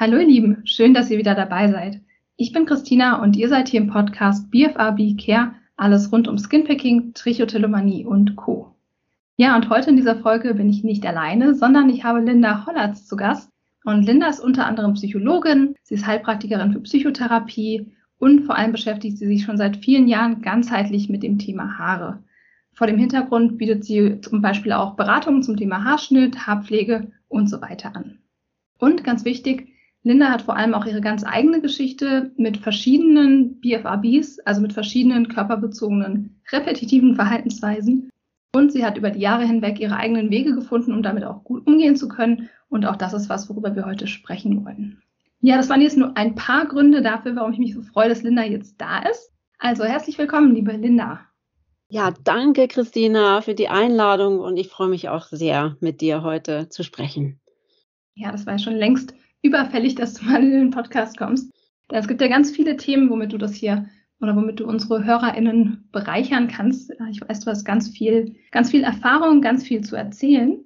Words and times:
Hallo 0.00 0.16
ihr 0.16 0.26
Lieben, 0.26 0.62
schön, 0.64 0.94
dass 0.94 1.10
ihr 1.10 1.18
wieder 1.18 1.34
dabei 1.34 1.70
seid. 1.70 2.00
Ich 2.38 2.54
bin 2.54 2.64
Christina 2.64 3.22
und 3.22 3.36
ihr 3.36 3.50
seid 3.50 3.68
hier 3.68 3.82
im 3.82 3.88
Podcast 3.88 4.50
BFAB 4.50 5.18
Care, 5.18 5.52
alles 5.76 6.10
rund 6.10 6.26
um 6.26 6.38
Skinpicking, 6.38 7.12
Trichotillomanie 7.12 8.06
und 8.06 8.34
Co. 8.34 8.74
Ja, 9.36 9.54
und 9.56 9.68
heute 9.68 9.90
in 9.90 9.98
dieser 9.98 10.16
Folge 10.16 10.54
bin 10.54 10.70
ich 10.70 10.82
nicht 10.84 11.04
alleine, 11.04 11.54
sondern 11.54 11.90
ich 11.90 12.02
habe 12.02 12.20
Linda 12.20 12.64
Hollatz 12.64 13.06
zu 13.06 13.14
Gast. 13.14 13.50
Und 13.84 14.06
Linda 14.06 14.28
ist 14.28 14.40
unter 14.40 14.64
anderem 14.64 14.94
Psychologin, 14.94 15.74
sie 15.82 15.96
ist 15.96 16.06
Heilpraktikerin 16.06 16.72
für 16.72 16.80
Psychotherapie 16.80 17.92
und 18.18 18.46
vor 18.46 18.56
allem 18.56 18.72
beschäftigt 18.72 19.18
sie 19.18 19.26
sich 19.26 19.44
schon 19.44 19.58
seit 19.58 19.76
vielen 19.76 20.08
Jahren 20.08 20.40
ganzheitlich 20.40 21.10
mit 21.10 21.22
dem 21.22 21.38
Thema 21.38 21.76
Haare. 21.78 22.24
Vor 22.72 22.86
dem 22.86 22.96
Hintergrund 22.96 23.58
bietet 23.58 23.84
sie 23.84 24.22
zum 24.22 24.40
Beispiel 24.40 24.72
auch 24.72 24.96
Beratungen 24.96 25.42
zum 25.42 25.58
Thema 25.58 25.84
Haarschnitt, 25.84 26.46
Haarpflege 26.46 27.12
und 27.28 27.50
so 27.50 27.60
weiter 27.60 27.94
an. 27.94 28.20
Und 28.78 29.04
ganz 29.04 29.26
wichtig, 29.26 29.74
Linda 30.02 30.30
hat 30.30 30.42
vor 30.42 30.56
allem 30.56 30.72
auch 30.72 30.86
ihre 30.86 31.02
ganz 31.02 31.24
eigene 31.24 31.60
Geschichte 31.60 32.32
mit 32.36 32.56
verschiedenen 32.56 33.60
BFRBs, 33.60 34.40
also 34.40 34.62
mit 34.62 34.72
verschiedenen 34.72 35.28
körperbezogenen 35.28 36.40
repetitiven 36.50 37.14
Verhaltensweisen. 37.14 38.10
Und 38.52 38.72
sie 38.72 38.84
hat 38.84 38.96
über 38.96 39.10
die 39.10 39.20
Jahre 39.20 39.46
hinweg 39.46 39.78
ihre 39.78 39.96
eigenen 39.96 40.30
Wege 40.30 40.54
gefunden, 40.54 40.92
um 40.92 41.02
damit 41.02 41.24
auch 41.24 41.44
gut 41.44 41.66
umgehen 41.66 41.96
zu 41.96 42.08
können. 42.08 42.48
Und 42.68 42.86
auch 42.86 42.96
das 42.96 43.12
ist 43.12 43.28
was, 43.28 43.48
worüber 43.50 43.76
wir 43.76 43.84
heute 43.84 44.06
sprechen 44.06 44.64
wollen. 44.64 45.02
Ja, 45.42 45.56
das 45.56 45.68
waren 45.68 45.82
jetzt 45.82 45.96
nur 45.96 46.16
ein 46.16 46.34
paar 46.34 46.66
Gründe 46.66 47.02
dafür, 47.02 47.36
warum 47.36 47.52
ich 47.52 47.58
mich 47.58 47.74
so 47.74 47.82
freue, 47.82 48.08
dass 48.08 48.22
Linda 48.22 48.42
jetzt 48.42 48.80
da 48.80 49.00
ist. 49.00 49.32
Also 49.58 49.84
herzlich 49.84 50.18
willkommen, 50.18 50.54
liebe 50.54 50.72
Linda. 50.72 51.20
Ja, 51.88 52.12
danke, 52.24 52.68
Christina, 52.68 53.40
für 53.42 53.54
die 53.54 53.68
Einladung 53.68 54.38
und 54.40 54.56
ich 54.56 54.68
freue 54.68 54.88
mich 54.88 55.08
auch 55.08 55.26
sehr, 55.26 55.76
mit 55.80 56.00
dir 56.00 56.22
heute 56.22 56.68
zu 56.68 56.84
sprechen. 56.84 57.40
Ja, 58.14 58.32
das 58.32 58.46
war 58.46 58.54
ja 58.54 58.58
schon 58.58 58.76
längst 58.76 59.14
überfällig, 59.42 59.94
dass 59.94 60.14
du 60.14 60.24
mal 60.26 60.42
in 60.42 60.50
den 60.50 60.70
Podcast 60.70 61.16
kommst. 61.16 61.52
Es 61.88 62.08
gibt 62.08 62.20
ja 62.20 62.28
ganz 62.28 62.50
viele 62.50 62.76
Themen, 62.76 63.10
womit 63.10 63.32
du 63.32 63.38
das 63.38 63.54
hier 63.54 63.88
oder 64.20 64.36
womit 64.36 64.60
du 64.60 64.66
unsere 64.66 65.04
HörerInnen 65.04 65.88
bereichern 65.92 66.48
kannst. 66.48 66.92
Ich 67.10 67.20
weiß, 67.20 67.40
du 67.40 67.50
hast 67.50 67.64
ganz 67.64 67.88
viel, 67.88 68.36
ganz 68.50 68.70
viel 68.70 68.84
Erfahrung, 68.84 69.40
ganz 69.40 69.64
viel 69.64 69.82
zu 69.82 69.96
erzählen. 69.96 70.64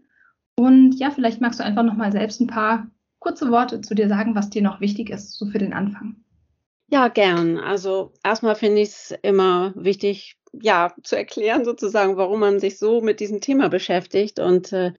Und 0.56 0.94
ja, 0.94 1.10
vielleicht 1.10 1.40
magst 1.40 1.60
du 1.60 1.64
einfach 1.64 1.82
nochmal 1.82 2.12
selbst 2.12 2.40
ein 2.40 2.46
paar 2.46 2.88
kurze 3.20 3.50
Worte 3.50 3.80
zu 3.80 3.94
dir 3.94 4.08
sagen, 4.08 4.34
was 4.34 4.50
dir 4.50 4.62
noch 4.62 4.80
wichtig 4.80 5.10
ist, 5.10 5.38
so 5.38 5.46
für 5.46 5.58
den 5.58 5.72
Anfang. 5.72 6.16
Ja, 6.88 7.08
gern. 7.08 7.58
Also 7.58 8.12
erstmal 8.22 8.54
finde 8.54 8.82
ich 8.82 8.90
es 8.90 9.14
immer 9.22 9.72
wichtig, 9.76 10.36
ja, 10.52 10.92
zu 11.02 11.16
erklären 11.16 11.64
sozusagen, 11.64 12.16
warum 12.16 12.40
man 12.40 12.60
sich 12.60 12.78
so 12.78 13.00
mit 13.00 13.20
diesem 13.20 13.40
Thema 13.40 13.68
beschäftigt. 13.68 14.38
Und 14.38 14.72
äh, 14.72 14.92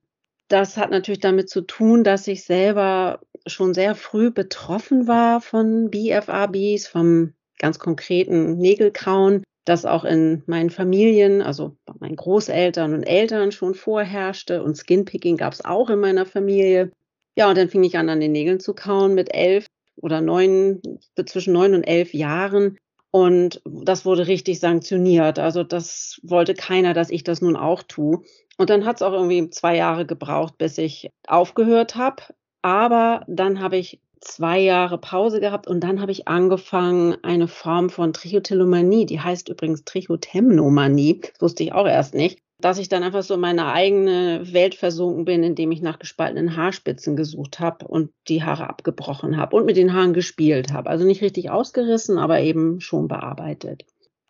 das 0.48 0.78
hat 0.78 0.89
natürlich 0.89 1.20
damit 1.20 1.50
zu 1.50 1.62
tun, 1.62 2.04
dass 2.04 2.28
ich 2.28 2.44
selber 2.44 3.22
schon 3.46 3.74
sehr 3.74 3.96
früh 3.96 4.32
betroffen 4.32 5.08
war 5.08 5.42
von 5.42 5.90
BFRBs, 5.90 6.88
vom 6.88 7.34
ganz 7.60 7.80
konkreten 7.80 8.58
Nägelkauen, 8.58 9.44
das 9.66 9.86
auch 9.86 10.06
in 10.06 10.44
meinen 10.46 10.70
Familien, 10.70 11.42
also 11.42 11.76
bei 11.86 11.94
meinen 12.00 12.16
Großeltern 12.16 12.94
und 12.94 13.04
Eltern 13.04 13.52
schon 13.52 13.73
vorherrschte 13.73 14.64
und 14.64 14.76
Skinpicking 14.78 15.38
gab 15.38 15.54
es 15.54 15.66
auch 15.66 15.90
in 15.90 16.00
meiner 16.00 16.26
Familie. 16.26 16.92
Ja, 17.36 17.50
und 17.50 17.58
dann 17.58 17.70
fing 17.70 17.84
ich 17.84 17.98
an, 17.98 18.10
an 18.10 18.20
den 18.20 18.32
Nägeln 18.32 18.60
zu 18.60 18.73
kauen 18.73 19.14
mit 19.14 19.34
elf 19.34 19.66
oder 19.98 20.22
neun, 20.22 20.82
zwischen 21.26 21.54
neun 21.54 21.73
und 21.73 21.84
elf 21.84 22.14
Jahren. 22.14 22.78
Und 23.12 23.62
das 23.66 24.06
wurde 24.06 24.28
richtig 24.28 24.60
sanktioniert. 24.60 25.40
Also 25.40 25.64
das 25.64 26.20
wollte 26.22 26.54
keiner, 26.54 26.94
dass 26.94 27.10
ich 27.10 27.23
das 27.23 27.42
nun 27.42 27.55
auch 27.55 27.82
tue. 27.84 28.22
Und 28.58 28.70
dann 28.70 28.86
hat 28.86 28.98
es 28.98 29.02
auch 29.02 29.14
irgendwie 29.14 29.50
zwei 29.50 29.76
Jahre 29.76 30.05
gebraucht, 30.05 30.58
bis 30.58 30.78
ich 30.78 31.10
aufgehört 31.28 31.95
habe. 31.95 32.23
Aber 32.65 33.23
dann 33.27 33.59
habe 33.59 33.77
ich 33.77 33.99
zwei 34.21 34.59
Jahre 34.59 34.98
Pause 34.98 35.39
gehabt 35.39 35.67
und 35.67 35.81
dann 35.81 36.02
habe 36.02 36.11
ich 36.11 36.27
angefangen, 36.27 37.15
eine 37.21 37.48
Form 37.48 37.92
von 37.92 38.11
Trichotillomanie, 38.11 39.05
die 39.05 39.20
heißt 39.20 39.49
übrigens 39.49 39.83
Trichotemnomanie, 39.83 41.21
das 41.21 41.39
wusste 41.39 41.61
ich 41.61 41.73
auch 41.73 41.86
erst 41.86 42.15
nicht, 42.15 42.39
dass 42.59 42.80
ich 42.80 42.89
dann 42.89 43.04
einfach 43.04 43.21
so 43.21 43.36
in 43.36 43.39
meine 43.39 43.71
eigene 43.71 44.52
Welt 44.52 44.73
versunken 44.73 45.25
bin, 45.25 45.43
indem 45.43 45.71
ich 45.71 45.83
nach 45.83 45.99
gespaltenen 45.99 46.58
Haarspitzen 46.58 47.15
gesucht 47.15 47.59
habe 47.59 47.87
und 47.87 48.09
die 48.27 48.43
Haare 48.43 48.67
abgebrochen 48.67 49.37
habe 49.37 49.55
und 49.55 49.67
mit 49.67 49.77
den 49.77 49.93
Haaren 49.93 50.15
gespielt 50.15 50.73
habe. 50.73 50.89
Also 50.89 51.05
nicht 51.05 51.21
richtig 51.21 51.52
ausgerissen, 51.52 52.17
aber 52.17 52.39
eben 52.39 52.81
schon 52.81 53.08
bearbeitet. 53.08 53.86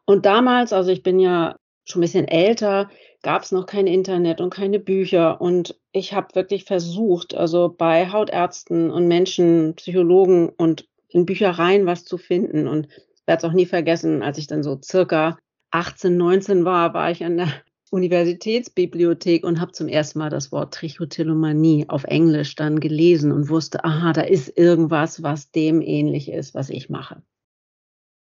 Und 0.06 0.26
damals, 0.26 0.74
also 0.74 0.92
ich 0.92 1.04
bin 1.04 1.22
ja 1.22 1.56
schon 1.86 2.02
ein 2.02 2.06
bisschen 2.06 2.28
älter, 2.28 2.90
gab 3.26 3.42
es 3.42 3.52
noch 3.52 3.66
kein 3.66 3.88
Internet 3.88 4.40
und 4.40 4.52
keine 4.52 4.80
Bücher. 4.80 5.42
Und 5.42 5.76
ich 5.92 6.14
habe 6.14 6.36
wirklich 6.36 6.64
versucht, 6.64 7.34
also 7.34 7.74
bei 7.76 8.12
Hautärzten 8.12 8.92
und 8.92 9.08
Menschen, 9.08 9.74
Psychologen 9.78 10.50
und 10.50 10.88
in 11.10 11.26
Büchereien 11.26 11.88
was 11.88 12.06
zu 12.06 12.20
finden. 12.20 12.68
Und 12.68 12.88
werde 13.26 13.40
es 13.40 13.44
auch 13.44 13.56
nie 13.56 13.66
vergessen, 13.66 14.22
als 14.22 14.38
ich 14.38 14.46
dann 14.46 14.62
so 14.62 14.80
circa 14.80 15.40
18, 15.72 16.16
19 16.16 16.66
war, 16.66 16.94
war 16.94 17.10
ich 17.10 17.26
an 17.26 17.38
der 17.38 17.48
Universitätsbibliothek 17.90 19.44
und 19.44 19.60
habe 19.60 19.72
zum 19.72 19.88
ersten 19.88 20.20
Mal 20.20 20.30
das 20.30 20.52
Wort 20.52 20.76
Trichotillomanie 20.76 21.86
auf 21.90 22.04
Englisch 22.04 22.54
dann 22.54 22.80
gelesen 22.80 23.32
und 23.32 23.50
wusste, 23.50 23.84
aha, 23.84 24.14
da 24.14 24.22
ist 24.22 24.56
irgendwas, 24.56 25.24
was 25.24 25.50
dem 25.50 25.82
ähnlich 25.82 26.32
ist, 26.32 26.54
was 26.54 26.70
ich 26.70 26.92
mache. 26.92 27.24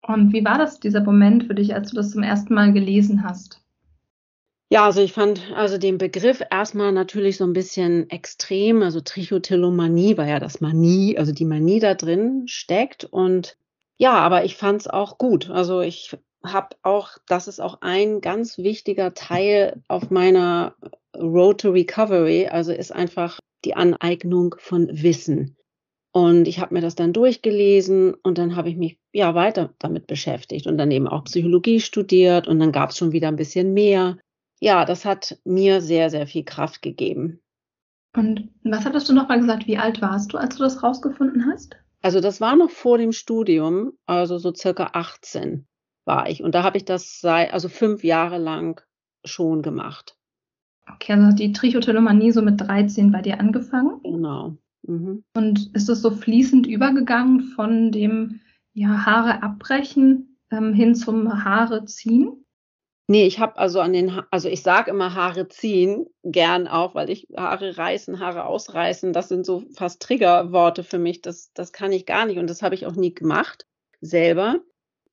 Und 0.05 0.33
wie 0.33 0.43
war 0.43 0.57
das, 0.57 0.81
dieser 0.81 1.01
Moment 1.01 1.45
für 1.45 1.55
dich, 1.55 1.73
als 1.73 1.91
du 1.91 1.95
das 1.95 2.11
zum 2.11 2.23
ersten 2.23 2.53
Mal 2.53 2.73
gelesen 2.73 3.23
hast? 3.23 3.61
Ja, 4.71 4.85
also 4.85 5.01
ich 5.01 5.11
fand 5.11 5.51
also 5.53 5.77
den 5.77 5.97
Begriff 5.97 6.41
erstmal 6.49 6.93
natürlich 6.93 7.35
so 7.35 7.43
ein 7.43 7.51
bisschen 7.51 8.09
extrem. 8.09 8.81
Also 8.83 9.01
Trichotillomanie 9.01 10.15
war 10.15 10.25
ja 10.25 10.39
das 10.39 10.61
Manie, 10.61 11.17
also 11.17 11.33
die 11.33 11.43
Manie 11.43 11.81
da 11.81 11.93
drin 11.93 12.43
steckt. 12.47 13.03
Und 13.03 13.57
ja, 13.97 14.13
aber 14.13 14.45
ich 14.45 14.55
fand 14.55 14.79
es 14.79 14.87
auch 14.87 15.17
gut. 15.17 15.49
Also 15.49 15.81
ich 15.81 16.15
habe 16.45 16.77
auch, 16.83 17.17
das 17.27 17.49
ist 17.49 17.59
auch 17.59 17.79
ein 17.81 18.21
ganz 18.21 18.59
wichtiger 18.59 19.13
Teil 19.13 19.83
auf 19.89 20.09
meiner 20.09 20.73
Road 21.17 21.59
to 21.59 21.71
Recovery. 21.71 22.47
Also 22.47 22.71
ist 22.71 22.95
einfach 22.95 23.41
die 23.65 23.75
Aneignung 23.75 24.55
von 24.57 24.87
Wissen. 24.89 25.57
Und 26.13 26.47
ich 26.47 26.59
habe 26.59 26.73
mir 26.75 26.81
das 26.81 26.95
dann 26.95 27.11
durchgelesen 27.11 28.13
und 28.23 28.37
dann 28.37 28.55
habe 28.55 28.69
ich 28.69 28.77
mich 28.77 28.99
ja 29.11 29.35
weiter 29.35 29.73
damit 29.79 30.07
beschäftigt 30.07 30.65
und 30.65 30.77
dann 30.77 30.91
eben 30.91 31.09
auch 31.09 31.25
Psychologie 31.25 31.81
studiert 31.81 32.47
und 32.47 32.59
dann 32.59 32.71
gab 32.71 32.91
es 32.91 32.97
schon 32.97 33.11
wieder 33.11 33.27
ein 33.27 33.35
bisschen 33.35 33.73
mehr. 33.73 34.17
Ja, 34.61 34.85
das 34.85 35.05
hat 35.05 35.39
mir 35.43 35.81
sehr, 35.81 36.11
sehr 36.11 36.27
viel 36.27 36.43
Kraft 36.43 36.83
gegeben. 36.83 37.41
Und 38.15 38.49
was 38.63 38.85
hattest 38.85 39.09
du 39.09 39.13
nochmal 39.13 39.39
gesagt? 39.39 39.65
Wie 39.67 39.77
alt 39.77 40.01
warst 40.01 40.33
du, 40.33 40.37
als 40.37 40.55
du 40.55 40.63
das 40.63 40.83
rausgefunden 40.83 41.45
hast? 41.51 41.77
Also 42.01 42.19
das 42.19 42.41
war 42.41 42.55
noch 42.55 42.69
vor 42.69 42.97
dem 42.97 43.11
Studium, 43.11 43.93
also 44.05 44.37
so 44.37 44.53
circa 44.53 44.91
18 44.93 45.67
war 46.05 46.29
ich. 46.29 46.43
Und 46.43 46.53
da 46.53 46.63
habe 46.63 46.77
ich 46.77 46.85
das 46.85 47.21
seit, 47.21 47.53
also 47.53 47.69
fünf 47.69 48.03
Jahre 48.03 48.37
lang 48.37 48.81
schon 49.23 49.61
gemacht. 49.61 50.15
Okay, 50.93 51.13
also 51.13 51.35
die 51.35 51.53
Trichotillomanie 51.53 52.31
so 52.31 52.41
mit 52.41 52.59
13 52.61 53.11
bei 53.11 53.21
dir 53.21 53.39
angefangen? 53.39 53.99
Genau. 54.03 54.57
Mhm. 54.83 55.23
Und 55.35 55.75
ist 55.75 55.89
das 55.89 56.01
so 56.01 56.11
fließend 56.11 56.67
übergegangen 56.67 57.41
von 57.41 57.91
dem 57.91 58.41
ja, 58.73 59.05
Haare 59.05 59.41
abbrechen 59.41 60.37
ähm, 60.51 60.73
hin 60.73 60.95
zum 60.95 61.43
Haare 61.43 61.85
ziehen? 61.85 62.40
Nee, 63.11 63.25
ich 63.27 63.39
habe 63.39 63.57
also 63.57 63.81
an 63.81 63.91
den, 63.91 64.15
ha 64.15 64.25
also 64.31 64.47
ich 64.47 64.63
sage 64.63 64.89
immer 64.89 65.13
Haare 65.13 65.49
ziehen, 65.49 66.05
gern 66.23 66.69
auch, 66.69 66.95
weil 66.95 67.09
ich 67.09 67.27
Haare 67.35 67.77
reißen, 67.77 68.21
Haare 68.21 68.45
ausreißen, 68.45 69.11
das 69.11 69.27
sind 69.27 69.45
so 69.45 69.63
fast 69.75 70.01
Triggerworte 70.01 70.85
für 70.85 70.97
mich. 70.97 71.21
Das, 71.21 71.51
das 71.53 71.73
kann 71.73 71.91
ich 71.91 72.05
gar 72.05 72.25
nicht 72.25 72.37
und 72.37 72.49
das 72.49 72.61
habe 72.61 72.73
ich 72.73 72.85
auch 72.85 72.95
nie 72.95 73.13
gemacht 73.13 73.67
selber. 73.99 74.61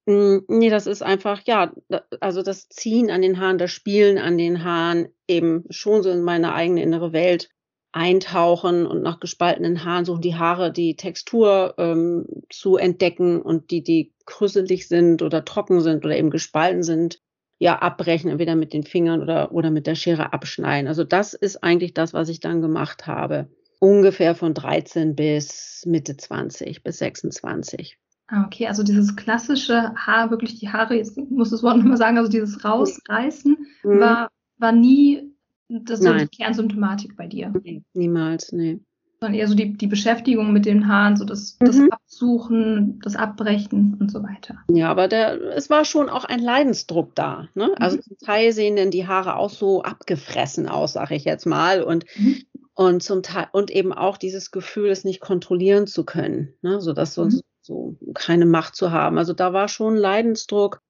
Hm, 0.06 0.44
nee, 0.46 0.70
das 0.70 0.86
ist 0.86 1.02
einfach, 1.02 1.40
ja, 1.44 1.72
also 2.20 2.42
das 2.42 2.68
Ziehen 2.68 3.10
an 3.10 3.20
den 3.20 3.40
Haaren, 3.40 3.58
das 3.58 3.72
Spielen 3.72 4.18
an 4.18 4.38
den 4.38 4.62
Haaren, 4.62 5.08
eben 5.26 5.64
schon 5.68 6.04
so 6.04 6.10
in 6.10 6.22
meine 6.22 6.54
eigene 6.54 6.84
innere 6.84 7.12
Welt 7.12 7.50
eintauchen 7.90 8.86
und 8.86 9.02
nach 9.02 9.18
gespaltenen 9.18 9.84
Haaren 9.84 10.04
suchen, 10.04 10.22
die 10.22 10.36
Haare, 10.36 10.72
die 10.72 10.94
Textur 10.94 11.74
ähm, 11.78 12.26
zu 12.48 12.76
entdecken 12.76 13.42
und 13.42 13.72
die, 13.72 13.82
die 13.82 14.14
krüsselig 14.24 14.86
sind 14.86 15.20
oder 15.20 15.44
trocken 15.44 15.80
sind 15.80 16.04
oder 16.04 16.16
eben 16.16 16.30
gespalten 16.30 16.84
sind, 16.84 17.20
ja, 17.58 17.78
abbrechen, 17.78 18.30
entweder 18.30 18.54
mit 18.54 18.72
den 18.72 18.84
Fingern 18.84 19.20
oder, 19.20 19.52
oder 19.52 19.70
mit 19.70 19.86
der 19.86 19.94
Schere 19.94 20.32
abschneiden. 20.32 20.88
Also 20.88 21.04
das 21.04 21.34
ist 21.34 21.62
eigentlich 21.62 21.94
das, 21.94 22.12
was 22.12 22.28
ich 22.28 22.40
dann 22.40 22.62
gemacht 22.62 23.06
habe. 23.06 23.48
Ungefähr 23.80 24.34
von 24.34 24.54
13 24.54 25.14
bis 25.14 25.84
Mitte 25.86 26.16
20, 26.16 26.82
bis 26.82 26.98
26. 26.98 27.98
Ah, 28.28 28.44
okay, 28.44 28.66
also 28.66 28.82
dieses 28.82 29.16
klassische 29.16 29.94
Haar, 29.94 30.30
wirklich 30.30 30.58
die 30.58 30.68
Haare, 30.68 30.94
jetzt 30.94 31.16
muss 31.30 31.50
das 31.50 31.62
Wort 31.62 31.78
nochmal 31.78 31.96
sagen, 31.96 32.18
also 32.18 32.30
dieses 32.30 32.64
Rausreißen 32.64 33.56
mhm. 33.82 34.00
war, 34.00 34.28
war 34.58 34.72
nie 34.72 35.32
das 35.68 36.00
ist 36.00 36.06
so 36.06 36.14
die 36.14 36.26
Kernsymptomatik 36.26 37.14
bei 37.16 37.26
dir. 37.26 37.52
Nee, 37.62 37.82
niemals, 37.92 38.52
nee. 38.52 38.80
Sondern 39.20 39.38
eher 39.38 39.48
so 39.48 39.54
die, 39.54 39.76
die 39.76 39.86
Beschäftigung 39.86 40.52
mit 40.52 40.64
den 40.64 40.86
Haaren, 40.86 41.16
so 41.16 41.24
das, 41.24 41.56
mhm. 41.60 41.66
das 41.66 41.80
Absuchen, 41.90 43.00
das 43.02 43.16
Abbrechen 43.16 43.96
und 43.98 44.10
so 44.10 44.22
weiter. 44.22 44.56
Ja, 44.70 44.90
aber 44.90 45.08
der, 45.08 45.40
es 45.56 45.70
war 45.70 45.84
schon 45.84 46.08
auch 46.08 46.24
ein 46.24 46.40
Leidensdruck 46.40 47.14
da. 47.14 47.48
Ne? 47.54 47.72
Also 47.78 47.96
mhm. 47.96 48.02
zum 48.02 48.18
Teil 48.18 48.52
sehen 48.52 48.76
denn 48.76 48.90
die 48.90 49.06
Haare 49.06 49.36
auch 49.36 49.50
so 49.50 49.82
abgefressen 49.82 50.68
aus, 50.68 50.92
sage 50.92 51.16
ich 51.16 51.24
jetzt 51.24 51.46
mal. 51.46 51.82
Und, 51.82 52.04
mhm. 52.16 52.42
Und 52.74 53.02
zum 53.02 53.24
Teil, 53.24 53.48
und 53.50 53.72
eben 53.72 53.92
auch 53.92 54.18
dieses 54.18 54.52
Gefühl, 54.52 54.90
es 54.90 55.02
nicht 55.02 55.20
kontrollieren 55.20 55.88
zu 55.88 56.04
können, 56.04 56.54
ne? 56.62 56.80
so 56.80 56.92
dass 56.92 57.12
so, 57.12 57.24
mhm. 57.24 57.40
so 57.60 57.98
keine 58.14 58.46
Macht 58.46 58.76
zu 58.76 58.92
haben. 58.92 59.18
Also 59.18 59.32
da 59.32 59.52
war 59.52 59.66
schon 59.66 59.96
Leidensdruck 59.96 60.80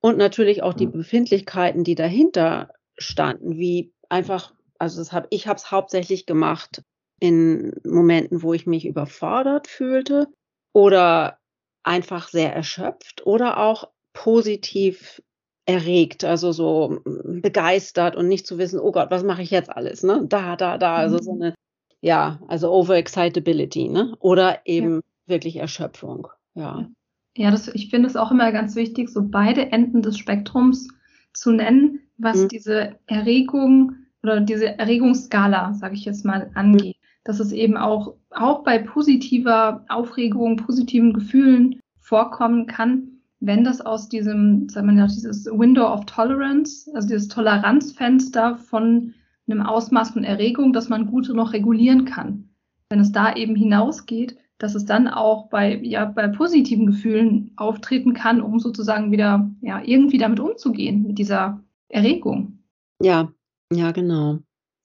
und 0.00 0.18
natürlich 0.18 0.64
auch 0.64 0.74
die 0.74 0.88
Befindlichkeiten, 0.88 1.84
die 1.84 1.94
dahinter 1.94 2.70
standen, 2.98 3.56
wie 3.58 3.92
einfach, 4.08 4.54
also 4.78 4.98
das 4.98 5.12
hab, 5.12 5.26
ich 5.30 5.46
habe 5.46 5.56
es 5.56 5.70
hauptsächlich 5.70 6.26
gemacht 6.26 6.82
in 7.20 7.72
Momenten, 7.84 8.42
wo 8.42 8.54
ich 8.54 8.66
mich 8.66 8.86
überfordert 8.86 9.68
fühlte 9.68 10.26
oder 10.72 11.38
einfach 11.82 12.28
sehr 12.28 12.54
erschöpft 12.54 13.26
oder 13.26 13.58
auch 13.58 13.88
positiv 14.12 15.22
erregt, 15.66 16.24
also 16.24 16.52
so 16.52 17.00
begeistert 17.24 18.16
und 18.16 18.26
nicht 18.26 18.46
zu 18.46 18.58
wissen, 18.58 18.80
oh 18.80 18.90
Gott, 18.90 19.10
was 19.10 19.22
mache 19.22 19.42
ich 19.42 19.50
jetzt 19.50 19.70
alles, 19.70 20.02
ne? 20.02 20.24
Da, 20.28 20.56
da, 20.56 20.78
da, 20.78 20.96
also 20.96 21.18
so 21.18 21.32
mhm. 21.34 21.42
eine, 21.42 21.54
ja, 22.00 22.40
also 22.48 22.72
Overexcitability, 22.72 23.88
ne? 23.88 24.16
Oder 24.18 24.60
eben 24.64 24.96
ja. 24.96 25.00
wirklich 25.26 25.56
Erschöpfung, 25.56 26.28
ja. 26.54 26.88
Ja, 27.36 27.50
das, 27.50 27.68
ich 27.68 27.90
finde 27.90 28.08
es 28.08 28.16
auch 28.16 28.32
immer 28.32 28.50
ganz 28.50 28.74
wichtig, 28.74 29.08
so 29.10 29.22
beide 29.22 29.70
Enden 29.70 30.02
des 30.02 30.18
Spektrums 30.18 30.88
zu 31.32 31.52
nennen, 31.52 32.00
was 32.18 32.38
mhm. 32.38 32.48
diese 32.48 32.96
Erregung 33.06 33.92
oder 34.22 34.40
diese 34.40 34.78
Erregungsskala, 34.78 35.74
sage 35.74 35.94
ich 35.94 36.04
jetzt 36.04 36.24
mal, 36.24 36.50
angeht. 36.54 36.96
Dass 37.24 37.40
es 37.40 37.52
eben 37.52 37.76
auch, 37.76 38.14
auch 38.30 38.64
bei 38.64 38.78
positiver 38.78 39.84
Aufregung, 39.88 40.56
positiven 40.56 41.12
Gefühlen 41.12 41.80
vorkommen 41.98 42.66
kann, 42.66 43.20
wenn 43.40 43.64
das 43.64 43.80
aus 43.80 44.08
diesem, 44.08 44.68
sagen 44.68 44.88
wir 44.88 44.94
mal, 44.94 45.08
dieses 45.08 45.46
Window 45.46 45.86
of 45.86 46.04
Tolerance, 46.06 46.90
also 46.94 47.08
dieses 47.08 47.28
Toleranzfenster 47.28 48.56
von 48.56 49.14
einem 49.48 49.62
Ausmaß 49.62 50.10
von 50.10 50.24
Erregung, 50.24 50.72
dass 50.72 50.88
man 50.88 51.06
gut 51.06 51.28
noch 51.32 51.52
regulieren 51.52 52.04
kann. 52.04 52.50
Wenn 52.90 53.00
es 53.00 53.12
da 53.12 53.34
eben 53.34 53.56
hinausgeht, 53.56 54.36
dass 54.58 54.74
es 54.74 54.84
dann 54.84 55.08
auch 55.08 55.48
bei, 55.48 55.80
ja, 55.82 56.04
bei 56.04 56.28
positiven 56.28 56.86
Gefühlen 56.86 57.52
auftreten 57.56 58.12
kann, 58.12 58.42
um 58.42 58.60
sozusagen 58.60 59.10
wieder, 59.10 59.50
ja, 59.62 59.82
irgendwie 59.82 60.18
damit 60.18 60.38
umzugehen, 60.38 61.06
mit 61.06 61.18
dieser 61.18 61.62
Erregung. 61.88 62.58
Ja, 63.02 63.32
ja, 63.72 63.90
genau. 63.92 64.40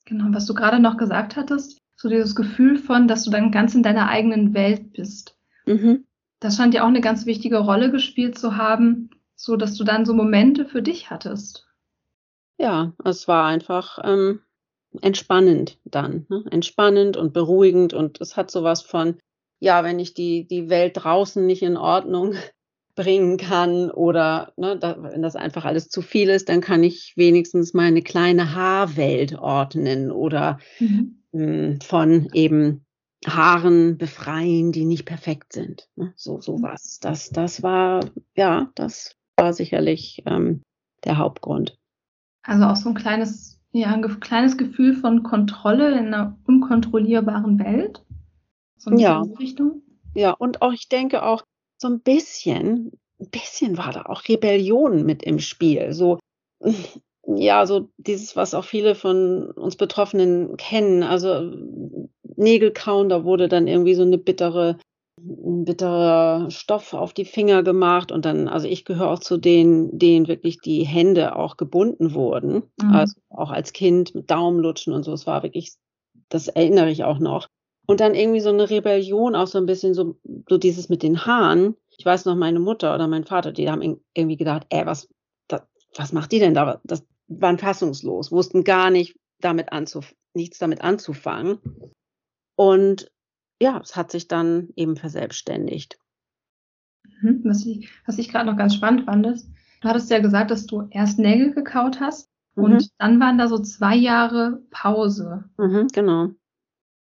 Genau, 0.06 0.26
was 0.30 0.46
du 0.46 0.54
gerade 0.54 0.80
noch 0.80 0.98
gesagt 0.98 1.36
hattest, 1.36 1.78
so 1.96 2.10
dieses 2.10 2.36
Gefühl 2.36 2.78
von, 2.78 3.08
dass 3.08 3.24
du 3.24 3.32
dann 3.32 3.52
ganz 3.52 3.76
in 3.76 3.84
deiner 3.84 4.10
eigenen 4.10 4.54
Welt 4.54 4.94
bist. 4.94 5.38
Mhm 5.66 6.06
das 6.40 6.58
scheint 6.58 6.74
ja 6.74 6.84
auch 6.84 6.88
eine 6.88 7.02
ganz 7.02 7.26
wichtige 7.26 7.58
Rolle 7.58 7.92
gespielt 7.92 8.38
zu 8.38 8.56
haben, 8.56 9.10
so 9.36 9.56
dass 9.56 9.76
du 9.76 9.84
dann 9.84 10.06
so 10.06 10.14
Momente 10.14 10.66
für 10.66 10.82
dich 10.82 11.10
hattest. 11.10 11.68
Ja, 12.58 12.94
es 13.04 13.28
war 13.28 13.46
einfach 13.46 14.00
ähm, 14.04 14.42
entspannend 15.02 15.80
dann, 15.84 16.26
ne? 16.30 16.44
entspannend 16.52 17.18
und 17.18 17.34
beruhigend 17.34 17.94
und 17.94 18.22
es 18.22 18.38
hat 18.38 18.52
sowas 18.52 18.82
von, 18.82 19.18
ja, 19.60 19.84
wenn 19.84 20.00
ich 20.00 20.14
die 20.14 20.48
die 20.48 20.70
Welt 20.70 20.94
draußen 20.96 21.46
nicht 21.46 21.64
in 21.64 21.78
Ordnung 21.78 22.36
bringen 22.96 23.38
kann 23.38 23.92
oder 23.92 24.54
ne, 24.56 24.78
da, 24.78 24.96
wenn 25.04 25.22
das 25.22 25.36
einfach 25.36 25.66
alles 25.66 25.90
zu 25.90 26.02
viel 26.02 26.30
ist, 26.30 26.50
dann 26.50 26.62
kann 26.62 26.84
ich 26.84 27.14
wenigstens 27.16 27.74
meine 27.74 28.02
kleine 28.02 28.56
Haarwelt 28.56 29.38
ordnen 29.38 30.12
oder 30.12 30.60
mhm. 30.80 31.22
mh, 31.32 31.42
hm, 31.42 31.82
von 31.82 32.30
eben 32.34 32.86
Haaren 33.28 33.98
befreien, 33.98 34.72
die 34.72 34.86
nicht 34.86 35.06
perfekt 35.06 35.54
sind. 35.54 35.90
Ne? 35.96 36.14
So 36.16 36.42
sowas. 36.42 37.00
Das, 37.02 37.30
das 37.30 37.64
war, 37.64 38.02
ja, 38.36 38.72
das 38.76 39.16
war 39.38 39.54
sicherlich 39.54 40.24
ähm, 40.26 40.62
der 41.04 41.18
Hauptgrund. 41.18 41.78
Also 42.44 42.66
auch 42.66 42.76
so 42.76 42.90
ein 42.90 42.96
kleines, 42.96 43.60
ja, 43.72 43.94
ein 43.94 44.20
kleines 44.20 44.58
Gefühl 44.58 44.94
von 44.94 45.24
Kontrolle 45.24 45.98
in 45.98 46.14
einer 46.14 46.38
unkontrollierbaren 46.46 47.60
Welt. 47.60 48.04
So 48.78 48.92
ja. 48.96 49.22
Richtung. 49.40 49.82
Ja, 50.14 50.32
und 50.32 50.62
auch, 50.62 50.72
ich 50.72 50.88
denke 50.88 51.24
auch, 51.24 51.44
so 51.78 51.88
ein 51.88 52.00
bisschen, 52.02 52.92
ein 53.20 53.30
bisschen 53.30 53.78
war 53.78 53.92
da 53.92 54.04
auch 54.04 54.28
Rebellion 54.28 55.06
mit 55.06 55.24
im 55.24 55.40
Spiel. 55.40 55.94
So, 55.94 56.20
ja, 57.28 57.66
so 57.66 57.90
dieses, 57.98 58.36
was 58.36 58.54
auch 58.54 58.66
viele 58.66 58.96
von 58.96 59.52
uns 59.52 59.76
Betroffenen 59.76 60.58
kennen. 60.58 61.04
Also 61.04 61.52
Nägel 62.36 62.72
kauen, 62.72 63.10
da 63.10 63.24
wurde 63.24 63.48
dann 63.48 63.68
irgendwie 63.68 63.96
so 63.96 64.04
eine 64.04 64.18
bittere, 64.18 64.78
ein 65.20 65.66
bitterer 65.66 66.52
Stoff 66.52 66.94
auf 66.94 67.14
die 67.14 67.26
Finger 67.26 67.64
gemacht 67.64 68.12
und 68.12 68.26
dann, 68.26 68.48
also 68.48 68.68
ich 68.68 68.86
gehöre 68.86 69.12
auch 69.12 69.20
zu 69.20 69.38
denen, 69.38 69.98
denen 69.98 70.28
wirklich 70.28 70.60
die 70.60 70.86
Hände 70.86 71.36
auch 71.36 71.58
gebunden 71.58 72.14
wurden. 72.14 72.64
Mhm. 72.82 72.92
Also 72.92 73.16
auch 73.30 73.52
als 73.52 73.74
Kind 73.74 74.14
mit 74.14 74.30
Daumenlutschen 74.30 74.94
und 74.94 75.04
so. 75.04 75.14
Es 75.14 75.26
war 75.26 75.44
wirklich, 75.44 75.74
das 76.30 76.48
erinnere 76.48 76.92
ich 76.92 77.04
auch 77.04 77.20
noch. 77.20 77.48
Und 77.88 78.00
dann 78.00 78.16
irgendwie 78.16 78.40
so 78.40 78.50
eine 78.50 78.70
Rebellion, 78.70 79.36
auch 79.36 79.48
so 79.48 79.58
ein 79.58 79.66
bisschen 79.66 79.94
so, 79.94 80.18
so 80.50 80.58
dieses 80.58 80.90
mit 80.90 81.04
den 81.04 81.26
Haaren. 81.26 81.76
Ich 81.98 82.06
weiß 82.06 82.26
noch, 82.26 82.36
meine 82.36 82.60
Mutter 82.60 82.94
oder 82.96 83.08
mein 83.08 83.26
Vater, 83.26 83.52
die 83.52 83.70
haben 83.70 84.00
irgendwie 84.14 84.38
gedacht, 84.38 84.66
ey, 84.70 84.86
was, 84.86 85.08
das, 85.48 85.62
was 85.96 86.14
macht 86.14 86.32
die 86.32 86.40
denn 86.40 86.54
da? 86.54 86.82
Das 86.84 87.06
waren 87.28 87.58
fassungslos, 87.58 88.32
wussten 88.32 88.64
gar 88.64 88.90
nicht 88.90 89.18
damit 89.40 89.72
anzuf 89.72 90.14
nichts 90.36 90.60
damit 90.60 90.82
anzufangen. 90.82 91.60
Und 92.56 93.12
ja, 93.62 93.80
es 93.82 93.96
hat 93.96 94.12
sich 94.12 94.28
dann 94.28 94.70
eben 94.76 94.98
verselbstständigt. 94.98 95.98
Mhm, 97.22 97.42
was 97.46 97.66
ich, 97.66 97.90
was 98.06 98.18
ich 98.18 98.30
gerade 98.30 98.50
noch 98.50 98.58
ganz 98.58 98.76
spannend 98.76 99.06
fand, 99.06 99.26
ist, 99.26 99.50
du 99.82 99.88
hattest 99.88 100.12
ja 100.12 100.20
gesagt, 100.20 100.52
dass 100.52 100.66
du 100.66 100.88
erst 100.92 101.20
Nägel 101.20 101.54
gekaut 101.54 102.00
hast 102.00 102.30
mhm. 102.56 102.64
und 102.64 102.90
dann 102.98 103.20
waren 103.20 103.38
da 103.38 103.48
so 103.48 103.60
zwei 103.60 103.96
Jahre 103.96 104.62
Pause. 104.72 105.46
Mhm, 105.58 105.88
genau. 105.94 106.32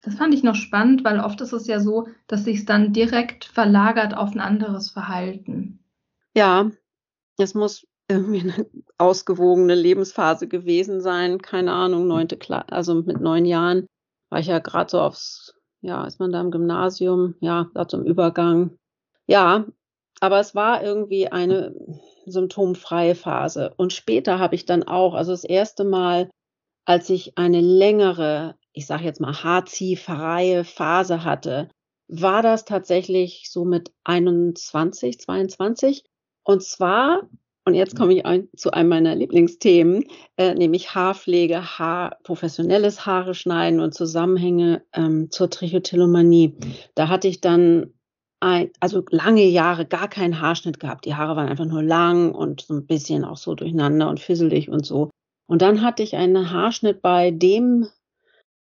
Das 0.03 0.15
fand 0.15 0.33
ich 0.33 0.43
noch 0.43 0.55
spannend, 0.55 1.03
weil 1.03 1.19
oft 1.19 1.39
ist 1.41 1.53
es 1.53 1.65
ja 1.67 1.79
so, 1.79 2.07
dass 2.27 2.43
sich 2.43 2.59
es 2.59 2.65
dann 2.65 2.91
direkt 2.93 3.45
verlagert 3.45 4.15
auf 4.15 4.33
ein 4.33 4.39
anderes 4.39 4.91
Verhalten. 4.91 5.79
Ja, 6.35 6.69
es 7.37 7.53
muss 7.53 7.87
irgendwie 8.09 8.41
eine 8.41 8.65
ausgewogene 8.97 9.75
Lebensphase 9.75 10.47
gewesen 10.47 11.01
sein. 11.01 11.41
Keine 11.41 11.71
Ahnung, 11.71 12.07
neunte 12.07 12.37
Klasse, 12.37 12.71
also 12.71 12.95
mit 12.95 13.21
neun 13.21 13.45
Jahren 13.45 13.87
war 14.29 14.39
ich 14.39 14.47
ja 14.47 14.59
gerade 14.59 14.89
so 14.89 14.99
aufs, 14.99 15.55
ja, 15.81 16.05
ist 16.05 16.19
man 16.19 16.31
da 16.31 16.41
im 16.41 16.51
Gymnasium, 16.51 17.35
ja, 17.39 17.69
da 17.73 17.87
zum 17.87 18.03
Übergang. 18.03 18.77
Ja, 19.27 19.65
aber 20.19 20.39
es 20.39 20.53
war 20.53 20.83
irgendwie 20.83 21.27
eine 21.27 21.75
symptomfreie 22.25 23.15
Phase. 23.15 23.73
Und 23.77 23.93
später 23.93 24.39
habe 24.39 24.55
ich 24.55 24.65
dann 24.65 24.83
auch, 24.83 25.13
also 25.13 25.31
das 25.31 25.43
erste 25.43 25.83
Mal, 25.83 26.29
als 26.85 27.09
ich 27.09 27.37
eine 27.37 27.61
längere, 27.61 28.55
ich 28.73 28.85
sage 28.85 29.05
jetzt 29.05 29.21
mal 29.21 29.33
haarziehfreie 29.33 30.63
Phase 30.63 31.23
hatte, 31.23 31.69
war 32.07 32.41
das 32.41 32.65
tatsächlich 32.65 33.49
so 33.49 33.65
mit 33.65 33.91
21, 34.03 35.19
22. 35.19 36.03
Und 36.43 36.63
zwar 36.63 37.29
und 37.65 37.75
jetzt 37.75 37.95
komme 37.95 38.13
ich 38.13 38.25
ein, 38.25 38.49
zu 38.57 38.71
einem 38.71 38.89
meiner 38.89 39.15
Lieblingsthemen, 39.15 40.03
äh, 40.37 40.53
nämlich 40.53 40.95
Haarpflege, 40.95 41.79
Haar, 41.79 42.17
professionelles 42.23 43.05
Haare 43.05 43.33
schneiden 43.33 43.79
und 43.79 43.93
Zusammenhänge 43.93 44.83
ähm, 44.93 45.31
zur 45.31 45.49
Trichotillomanie. 45.49 46.57
Da 46.95 47.07
hatte 47.07 47.29
ich 47.29 47.39
dann 47.39 47.93
ein, 48.41 48.71
also 48.81 49.03
lange 49.09 49.45
Jahre 49.45 49.85
gar 49.85 50.09
keinen 50.09 50.41
Haarschnitt 50.41 50.81
gehabt. 50.81 51.05
Die 51.05 51.15
Haare 51.15 51.37
waren 51.37 51.47
einfach 51.47 51.65
nur 51.65 51.83
lang 51.83 52.35
und 52.35 52.61
so 52.61 52.73
ein 52.73 52.85
bisschen 52.85 53.23
auch 53.23 53.37
so 53.37 53.55
durcheinander 53.55 54.09
und 54.09 54.19
fisselig 54.19 54.69
und 54.69 54.85
so. 54.85 55.09
Und 55.47 55.61
dann 55.61 55.81
hatte 55.81 56.03
ich 56.03 56.17
einen 56.17 56.51
Haarschnitt 56.51 57.01
bei 57.01 57.31
dem 57.31 57.87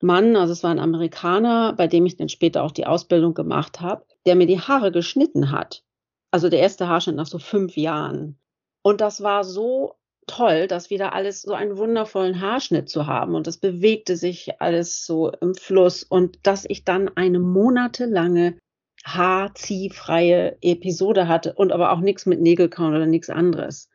Mann, 0.02 0.36
also 0.36 0.52
es 0.52 0.62
war 0.62 0.70
ein 0.70 0.80
Amerikaner, 0.80 1.74
bei 1.74 1.86
dem 1.86 2.06
ich 2.06 2.16
dann 2.16 2.28
später 2.28 2.62
auch 2.64 2.72
die 2.72 2.86
Ausbildung 2.86 3.34
gemacht 3.34 3.80
habe, 3.80 4.04
der 4.26 4.34
mir 4.34 4.46
die 4.46 4.60
Haare 4.60 4.92
geschnitten 4.92 5.50
hat. 5.50 5.84
Also 6.30 6.48
der 6.48 6.60
erste 6.60 6.88
Haarschnitt 6.88 7.16
nach 7.16 7.26
so 7.26 7.38
fünf 7.38 7.76
Jahren. 7.76 8.38
Und 8.82 9.00
das 9.00 9.22
war 9.22 9.44
so 9.44 9.94
toll, 10.26 10.66
das 10.66 10.90
wieder 10.90 11.12
alles 11.12 11.42
so 11.42 11.52
einen 11.52 11.76
wundervollen 11.76 12.40
Haarschnitt 12.40 12.88
zu 12.88 13.06
haben 13.06 13.34
und 13.34 13.46
das 13.46 13.58
bewegte 13.58 14.16
sich 14.16 14.60
alles 14.60 15.04
so 15.04 15.30
im 15.40 15.54
Fluss 15.54 16.02
und 16.02 16.38
dass 16.46 16.64
ich 16.68 16.84
dann 16.84 17.08
eine 17.16 17.40
monatelange 17.40 18.58
haarziehfreie 19.04 20.58
Episode 20.62 21.26
hatte 21.26 21.54
und 21.54 21.72
aber 21.72 21.92
auch 21.92 22.00
nichts 22.00 22.26
mit 22.26 22.40
Nägelkauen 22.40 22.94
oder 22.94 23.06
nichts 23.06 23.30
anderes. 23.30 23.88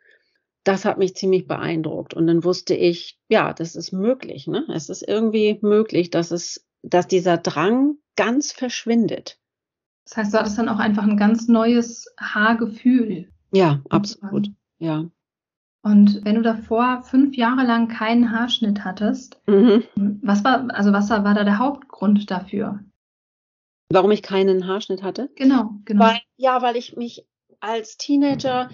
Das 0.68 0.84
hat 0.84 0.98
mich 0.98 1.16
ziemlich 1.16 1.48
beeindruckt 1.48 2.14
und 2.14 2.28
dann 2.28 2.44
wusste 2.44 2.74
ich, 2.76 3.18
ja, 3.30 3.54
das 3.54 3.78
ist 3.78 3.94
möglich, 3.94 4.48
ne? 4.48 4.66
Es 4.68 4.90
ist 4.90 5.02
irgendwie 5.02 5.60
möglich, 5.62 6.10
dass 6.10 6.32
es, 6.32 6.68
dass 6.82 7.08
dieser 7.08 7.38
Drang 7.38 7.96
ganz 8.18 8.52
verschwindet. 8.52 9.40
Das 10.04 10.18
heißt, 10.18 10.34
du 10.34 10.40
hattest 10.40 10.58
dann 10.58 10.68
auch 10.68 10.80
einfach 10.80 11.04
ein 11.04 11.16
ganz 11.16 11.48
neues 11.48 12.14
Haargefühl. 12.20 13.30
Ja, 13.54 13.82
absolut. 13.88 14.50
Ja. 14.78 15.06
Und 15.84 16.26
wenn 16.26 16.36
du 16.36 16.42
davor 16.42 17.02
fünf 17.04 17.38
Jahre 17.38 17.66
lang 17.66 17.88
keinen 17.88 18.30
Haarschnitt 18.32 18.84
hattest, 18.84 19.40
mhm. 19.48 19.86
was 20.22 20.44
war, 20.44 20.68
also 20.72 20.92
was 20.92 21.10
war 21.10 21.34
da 21.34 21.46
der 21.46 21.60
Hauptgrund 21.60 22.30
dafür? 22.30 22.82
Warum 23.90 24.12
ich 24.12 24.22
keinen 24.22 24.68
Haarschnitt 24.68 25.02
hatte? 25.02 25.30
Genau, 25.36 25.76
genau. 25.86 26.04
Weil, 26.04 26.20
ja, 26.36 26.62
weil 26.62 26.76
ich 26.76 26.98
mich 26.98 27.26
als 27.62 27.96
Teenager 27.96 28.70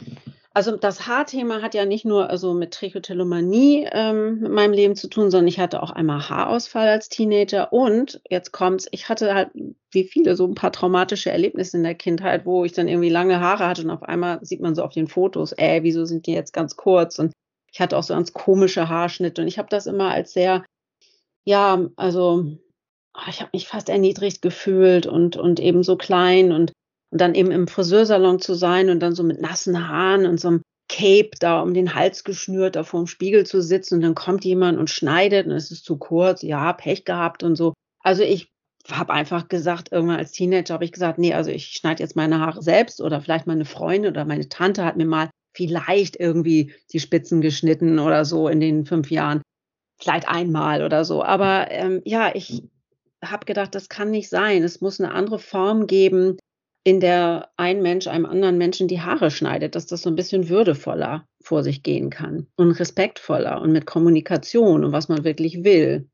Also 0.55 0.77
das 0.77 1.07
Haarthema 1.07 1.63
hat 1.63 1.74
ja 1.74 1.83
nicht 1.86 2.05
nur 2.05 2.29
also 2.29 2.53
mit 2.53 2.75
Trichotillomanie 2.75 3.88
ähm, 3.91 4.39
mit 4.39 4.51
meinem 4.51 4.74
Leben 4.74 4.95
zu 4.95 5.07
tun, 5.07 5.31
sondern 5.31 5.48
ich 5.48 5.60
hatte 5.60 5.81
auch 5.81 5.89
einmal 5.89 6.29
Haarausfall 6.29 6.88
als 6.89 7.10
Teenager 7.10 7.74
und 7.74 8.22
jetzt 8.29 8.51
kommt's, 8.51 8.88
ich 8.91 9.10
hatte 9.10 9.33
halt 9.33 9.50
wie 9.91 10.03
viele 10.03 10.36
so 10.36 10.45
ein 10.45 10.53
paar 10.53 10.72
traumatische 10.72 11.31
Erlebnisse 11.31 11.77
in 11.77 11.83
der 11.83 11.95
Kindheit, 11.95 12.45
wo 12.45 12.65
ich 12.65 12.72
dann 12.74 12.88
irgendwie 12.88 13.10
lange 13.10 13.39
Haare 13.39 13.67
hatte 13.67 13.81
und 13.81 13.89
auf 13.89 14.03
einmal 14.03 14.45
sieht 14.45 14.62
man 14.62 14.75
so 14.75 14.83
auf 14.83 14.93
den 14.93 15.07
Fotos, 15.07 15.53
ey, 15.53 15.81
wieso 15.81 16.05
sind 16.05 16.27
die 16.27 16.33
jetzt 16.33 16.53
ganz 16.53 16.75
kurz? 16.75 17.17
Und 17.17 17.33
ich 17.72 17.81
hatte 17.81 17.98
auch 17.98 18.03
so 18.03 18.13
ganz 18.13 18.33
komische 18.33 18.89
Haarschnitte 18.89 19.41
und 19.41 19.48
ich 19.48 19.57
habe 19.57 19.69
das 19.69 19.88
immer 19.88 20.12
als 20.12 20.33
sehr 20.33 20.63
ja, 21.45 21.89
also 21.95 22.45
ah, 23.13 23.25
ich 23.29 23.41
habe 23.41 23.50
mich 23.53 23.67
fast 23.67 23.89
erniedrigt 23.89 24.43
gefühlt 24.43 25.07
und 25.07 25.36
und 25.36 25.60
eben 25.60 25.81
so 25.83 25.98
klein 25.98 26.51
und 26.51 26.74
und 27.13 27.22
dann 27.22 27.36
eben 27.36 27.51
im 27.51 27.67
Friseursalon 27.67 28.39
zu 28.41 28.55
sein 28.55 28.89
und 28.89 29.00
dann 29.00 29.13
so 29.13 29.22
mit 29.22 29.39
nassen 29.39 29.88
Haaren 29.88 30.25
und 30.25 30.39
so 30.39 30.48
einem 30.48 30.62
Cape 30.89 31.29
da 31.39 31.62
um 31.62 31.75
den 31.75 31.93
Hals 31.93 32.24
geschnürt, 32.24 32.75
da 32.75 32.84
vor 32.84 33.01
dem 33.01 33.08
Spiegel 33.08 33.46
zu 33.46 33.62
sitzen 33.62 33.96
und 33.96 34.01
dann 34.01 34.15
kommt 34.15 34.43
jemand 34.43 34.79
und 34.79 34.89
schneidet 34.89 35.46
und 35.46 35.51
es 35.51 35.70
ist 35.70 35.86
zu 35.86 35.98
kurz, 35.98 36.41
ja, 36.41 36.74
Pech 36.74 37.05
gehabt 37.05 37.43
und 37.43 37.55
so. 37.55 37.74
Also 38.00 38.24
ich 38.24 38.50
habe 38.91 39.13
einfach 39.13 39.48
gesagt, 39.48 39.91
irgendwann 39.91 40.17
als 40.17 40.32
Teenager 40.32 40.74
habe 40.74 40.86
ich 40.86 40.91
gesagt, 40.91 41.20
nee, 41.20 41.36
also 41.36 41.51
ich 41.51 41.67
schneide 41.67 42.01
jetzt 42.01 42.15
meine 42.15 42.39
Haare 42.39 42.63
selbst 42.63 43.00
oder 43.00 43.22
vielleicht 43.22 43.46
meine 43.46 43.65
Freundin 43.65 44.12
oder 44.12 44.25
meine 44.25 44.50
Tante 44.50 44.84
hat 44.84 44.98
mir 44.98 45.05
mal 45.05 45.29
vielleicht 45.55 46.15
irgendwie 46.15 46.74
die 46.91 47.00
Spitzen 47.00 47.41
geschnitten 47.41 48.00
oder 48.00 48.25
so 48.25 48.48
in 48.48 48.60
den 48.60 48.88
fünf 48.88 49.12
Jahren. 49.12 49.43
Vielleicht 50.01 50.27
einmal 50.27 50.84
oder 50.84 51.05
so. 51.05 51.24
Aber 51.24 51.70
ähm, 51.70 52.01
ja, 52.05 52.34
ich 52.34 52.63
habe 53.24 53.46
gedacht, 53.46 53.75
das 53.75 53.88
kann 53.88 54.10
nicht 54.10 54.29
sein. 54.29 54.63
Es 54.63 54.82
muss 54.82 55.00
eine 55.00 55.13
andere 55.13 55.38
Form 55.38 55.86
geben, 55.86 56.38
in 56.83 56.99
der 56.99 57.49
ein 57.55 57.81
Mensch 57.81 58.07
einem 58.07 58.25
anderen 58.25 58.57
Menschen 58.57 58.87
die 58.87 59.01
Haare 59.01 59.31
schneidet, 59.31 59.75
dass 59.75 59.85
das 59.85 60.01
so 60.01 60.09
ein 60.09 60.15
bisschen 60.15 60.49
würdevoller 60.49 61.27
vor 61.41 61.63
sich 61.63 61.81
gehen 61.81 62.09
kann 62.09 62.47
und 62.55 62.71
respektvoller 62.71 63.61
und 63.61 63.71
mit 63.71 63.85
Kommunikation 63.85 64.83
und 64.83 64.91
was 64.91 65.07
man 65.07 65.23
wirklich 65.23 65.63
will, 65.63 66.09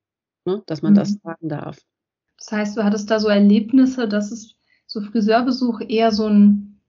ne, 0.45 0.61
dass 0.67 0.81
man 0.81 0.93
mhm. 0.93 0.97
das 0.97 1.13
sagen 1.23 1.49
darf. 1.49 1.79
Das 2.37 2.51
heißt, 2.51 2.77
du 2.77 2.83
hattest 2.83 3.09
da 3.09 3.19
so 3.19 3.27
Erlebnisse, 3.27 4.07
dass 4.07 4.31
es 4.31 4.55
so 4.85 5.01
Friseurbesuch 5.01 5.81
eher 5.81 6.11
so 6.11 6.27
ein, 6.27 6.81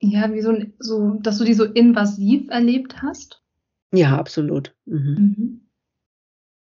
ja, 0.00 0.32
wie 0.32 0.42
so 0.42 0.50
ein, 0.50 0.74
so, 0.78 1.14
dass 1.20 1.38
du 1.38 1.44
die 1.44 1.54
so 1.54 1.64
invasiv 1.64 2.48
erlebt 2.50 3.00
hast? 3.02 3.42
Ja, 3.92 4.16
absolut. 4.16 4.74
Mhm. 4.86 5.34
Mhm. 5.36 5.60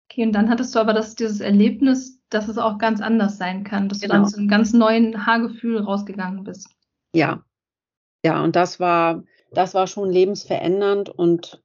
Okay, 0.09 0.25
und 0.25 0.33
dann 0.33 0.49
hattest 0.49 0.75
du 0.75 0.79
aber 0.79 0.93
das, 0.93 1.15
dieses 1.15 1.39
Erlebnis, 1.39 2.20
dass 2.31 2.47
es 2.47 2.57
auch 2.57 2.77
ganz 2.77 3.01
anders 3.01 3.37
sein 3.37 3.63
kann, 3.63 3.89
dass 3.89 3.99
genau. 3.99 4.15
du 4.15 4.19
dann 4.21 4.29
zu 4.29 4.37
einem 4.37 4.47
ganz 4.47 4.73
neuen 4.73 5.25
Haargefühl 5.25 5.79
rausgegangen 5.79 6.43
bist. 6.43 6.69
Ja. 7.15 7.43
Ja, 8.25 8.43
und 8.43 8.55
das 8.55 8.79
war, 8.79 9.23
das 9.51 9.73
war 9.73 9.87
schon 9.87 10.09
lebensverändernd 10.09 11.09
und 11.09 11.61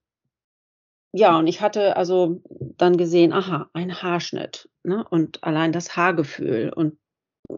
ja, 1.13 1.39
und 1.39 1.47
ich 1.47 1.63
hatte 1.63 1.97
also 1.97 2.43
dann 2.77 2.99
gesehen, 2.99 3.33
aha, 3.33 3.71
ein 3.73 4.03
Haarschnitt, 4.03 4.69
ne? 4.83 5.07
Und 5.09 5.43
allein 5.45 5.73
das 5.73 5.97
Haargefühl 5.97 6.71
und 6.75 6.99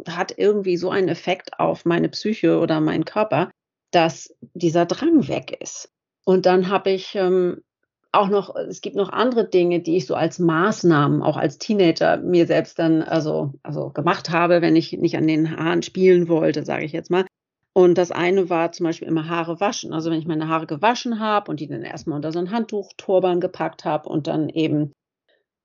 hat 0.07 0.37
irgendwie 0.37 0.77
so 0.77 0.91
einen 0.91 1.09
Effekt 1.09 1.59
auf 1.59 1.85
meine 1.85 2.09
Psyche 2.09 2.61
oder 2.61 2.81
meinen 2.81 3.05
Körper, 3.05 3.51
dass 3.91 4.35
dieser 4.55 4.87
Drang 4.87 5.27
weg 5.29 5.57
ist. 5.61 5.91
Und 6.25 6.47
dann 6.47 6.69
habe 6.69 6.91
ich 6.91 7.15
ähm, 7.15 7.63
auch 8.13 8.29
noch, 8.29 8.55
es 8.57 8.81
gibt 8.81 8.97
noch 8.97 9.11
andere 9.11 9.49
Dinge, 9.49 9.81
die 9.81 9.97
ich 9.97 10.07
so 10.07 10.15
als 10.15 10.39
Maßnahmen, 10.39 11.23
auch 11.23 11.37
als 11.37 11.59
Teenager, 11.59 12.17
mir 12.17 12.47
selbst 12.47 12.79
dann 12.79 13.03
also, 13.03 13.53
also 13.63 13.91
gemacht 13.91 14.31
habe, 14.31 14.63
wenn 14.63 14.77
ich 14.77 14.93
nicht 14.93 15.17
an 15.17 15.27
den 15.27 15.57
Haaren 15.57 15.83
spielen 15.83 16.29
wollte, 16.29 16.65
sage 16.65 16.85
ich 16.85 16.93
jetzt 16.93 17.11
mal. 17.11 17.27
Und 17.75 17.97
das 17.97 18.11
eine 18.11 18.51
war 18.51 18.73
zum 18.73 18.85
Beispiel 18.85 19.07
immer 19.07 19.29
Haare 19.29 19.61
waschen. 19.61 19.93
Also 19.93 20.11
wenn 20.11 20.19
ich 20.19 20.27
meine 20.27 20.49
Haare 20.49 20.67
gewaschen 20.67 21.21
habe 21.21 21.51
und 21.51 21.61
die 21.61 21.69
dann 21.69 21.83
erstmal 21.83 22.17
unter 22.17 22.33
so 22.33 22.39
ein 22.39 22.51
Handtuchturban 22.51 23.41
gepackt 23.41 23.85
habe 23.85 24.09
und 24.09 24.27
dann 24.27 24.49
eben, 24.49 24.93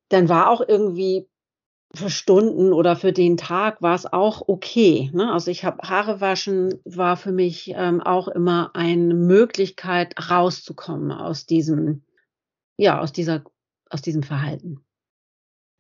dann 0.10 0.30
war 0.30 0.50
auch 0.50 0.62
irgendwie 0.68 1.28
für 1.96 2.10
Stunden 2.10 2.74
oder 2.74 2.96
für 2.96 3.14
den 3.14 3.38
Tag 3.38 3.82
war 3.82 3.96
es 3.96 4.12
auch 4.12 4.44
okay. 4.48 5.10
Ne? 5.14 5.32
Also 5.32 5.50
ich 5.50 5.64
habe 5.64 5.88
Haare 5.88 6.22
waschen 6.22 6.76
war 6.86 7.18
für 7.18 7.32
mich 7.32 7.74
ähm, 7.76 8.02
auch 8.02 8.28
immer 8.28 8.72
eine 8.74 9.14
Möglichkeit 9.14 10.14
rauszukommen 10.30 11.12
aus 11.12 11.46
diesem 11.46 12.04
ja, 12.78 13.00
aus 13.00 13.12
dieser, 13.12 13.44
aus 13.90 14.02
diesem 14.02 14.24
Verhalten. 14.24 14.80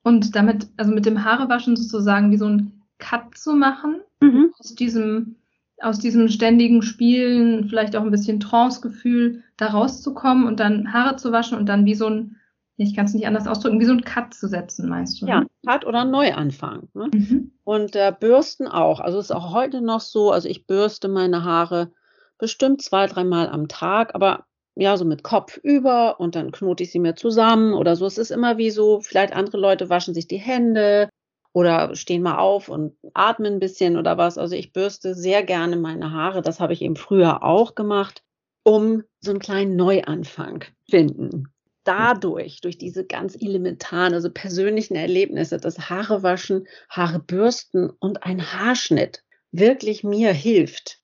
Und 0.03 0.35
damit, 0.35 0.67
also 0.77 0.91
mit 0.91 1.05
dem 1.05 1.23
Haarewaschen 1.23 1.75
sozusagen 1.75 2.31
wie 2.31 2.37
so 2.37 2.47
ein 2.47 2.83
Cut 2.99 3.37
zu 3.37 3.53
machen, 3.53 4.01
mhm. 4.19 4.53
aus 4.59 4.75
diesem, 4.75 5.37
aus 5.79 5.99
diesem 5.99 6.29
ständigen 6.29 6.81
Spielen, 6.81 7.67
vielleicht 7.69 7.95
auch 7.95 8.03
ein 8.03 8.11
bisschen 8.11 8.39
Trance-Gefühl, 8.39 9.43
da 9.57 9.67
rauszukommen 9.67 10.45
und 10.45 10.59
dann 10.59 10.93
Haare 10.93 11.15
zu 11.15 11.31
waschen 11.31 11.57
und 11.57 11.67
dann 11.67 11.85
wie 11.85 11.95
so 11.95 12.07
ein, 12.07 12.37
ich 12.77 12.95
kann 12.95 13.05
es 13.05 13.13
nicht 13.13 13.27
anders 13.27 13.47
ausdrücken, 13.47 13.79
wie 13.79 13.85
so 13.85 13.93
ein 13.93 14.03
Cut 14.03 14.33
zu 14.33 14.47
setzen, 14.47 14.89
meinst 14.89 15.21
du? 15.21 15.25
Ja, 15.25 15.41
ne? 15.41 15.47
Cut 15.65 15.85
oder 15.85 16.05
Neuanfang. 16.05 16.89
Ne? 16.93 17.09
Mhm. 17.13 17.51
Und 17.63 17.95
äh, 17.95 18.13
Bürsten 18.17 18.67
auch. 18.67 18.99
Also 18.99 19.19
es 19.19 19.25
ist 19.25 19.31
auch 19.31 19.53
heute 19.53 19.81
noch 19.81 20.01
so, 20.01 20.31
also 20.31 20.49
ich 20.49 20.65
bürste 20.65 21.07
meine 21.07 21.43
Haare 21.43 21.91
bestimmt 22.37 22.81
zwei, 22.81 23.07
dreimal 23.07 23.47
am 23.47 23.67
Tag, 23.67 24.15
aber 24.15 24.45
ja, 24.75 24.97
so 24.97 25.05
mit 25.05 25.23
Kopf 25.23 25.57
über 25.57 26.19
und 26.19 26.35
dann 26.35 26.51
knote 26.51 26.83
ich 26.83 26.91
sie 26.91 26.99
mir 26.99 27.15
zusammen 27.15 27.73
oder 27.73 27.95
so. 27.95 28.05
Es 28.05 28.17
ist 28.17 28.31
immer 28.31 28.57
wie 28.57 28.71
so, 28.71 29.01
vielleicht 29.01 29.33
andere 29.33 29.57
Leute 29.57 29.89
waschen 29.89 30.13
sich 30.13 30.27
die 30.27 30.37
Hände 30.37 31.09
oder 31.53 31.95
stehen 31.95 32.23
mal 32.23 32.39
auf 32.39 32.69
und 32.69 32.95
atmen 33.13 33.53
ein 33.53 33.59
bisschen 33.59 33.97
oder 33.97 34.17
was. 34.17 34.37
Also 34.37 34.55
ich 34.55 34.73
bürste 34.73 35.13
sehr 35.13 35.43
gerne 35.43 35.75
meine 35.75 36.11
Haare. 36.11 36.41
Das 36.41 36.59
habe 36.59 36.73
ich 36.73 36.81
eben 36.81 36.95
früher 36.95 37.43
auch 37.43 37.75
gemacht, 37.75 38.23
um 38.63 39.03
so 39.19 39.31
einen 39.31 39.39
kleinen 39.39 39.75
Neuanfang 39.75 40.65
finden. 40.89 41.49
Dadurch, 41.83 42.61
durch 42.61 42.77
diese 42.77 43.05
ganz 43.05 43.35
elementaren, 43.35 44.13
also 44.13 44.31
persönlichen 44.31 44.95
Erlebnisse, 44.95 45.57
das 45.57 45.89
Haare 45.89 46.23
waschen, 46.23 46.65
Haare 46.89 47.19
bürsten 47.19 47.89
und 47.99 48.23
ein 48.23 48.41
Haarschnitt 48.53 49.23
wirklich 49.51 50.03
mir 50.03 50.33
hilft, 50.33 51.02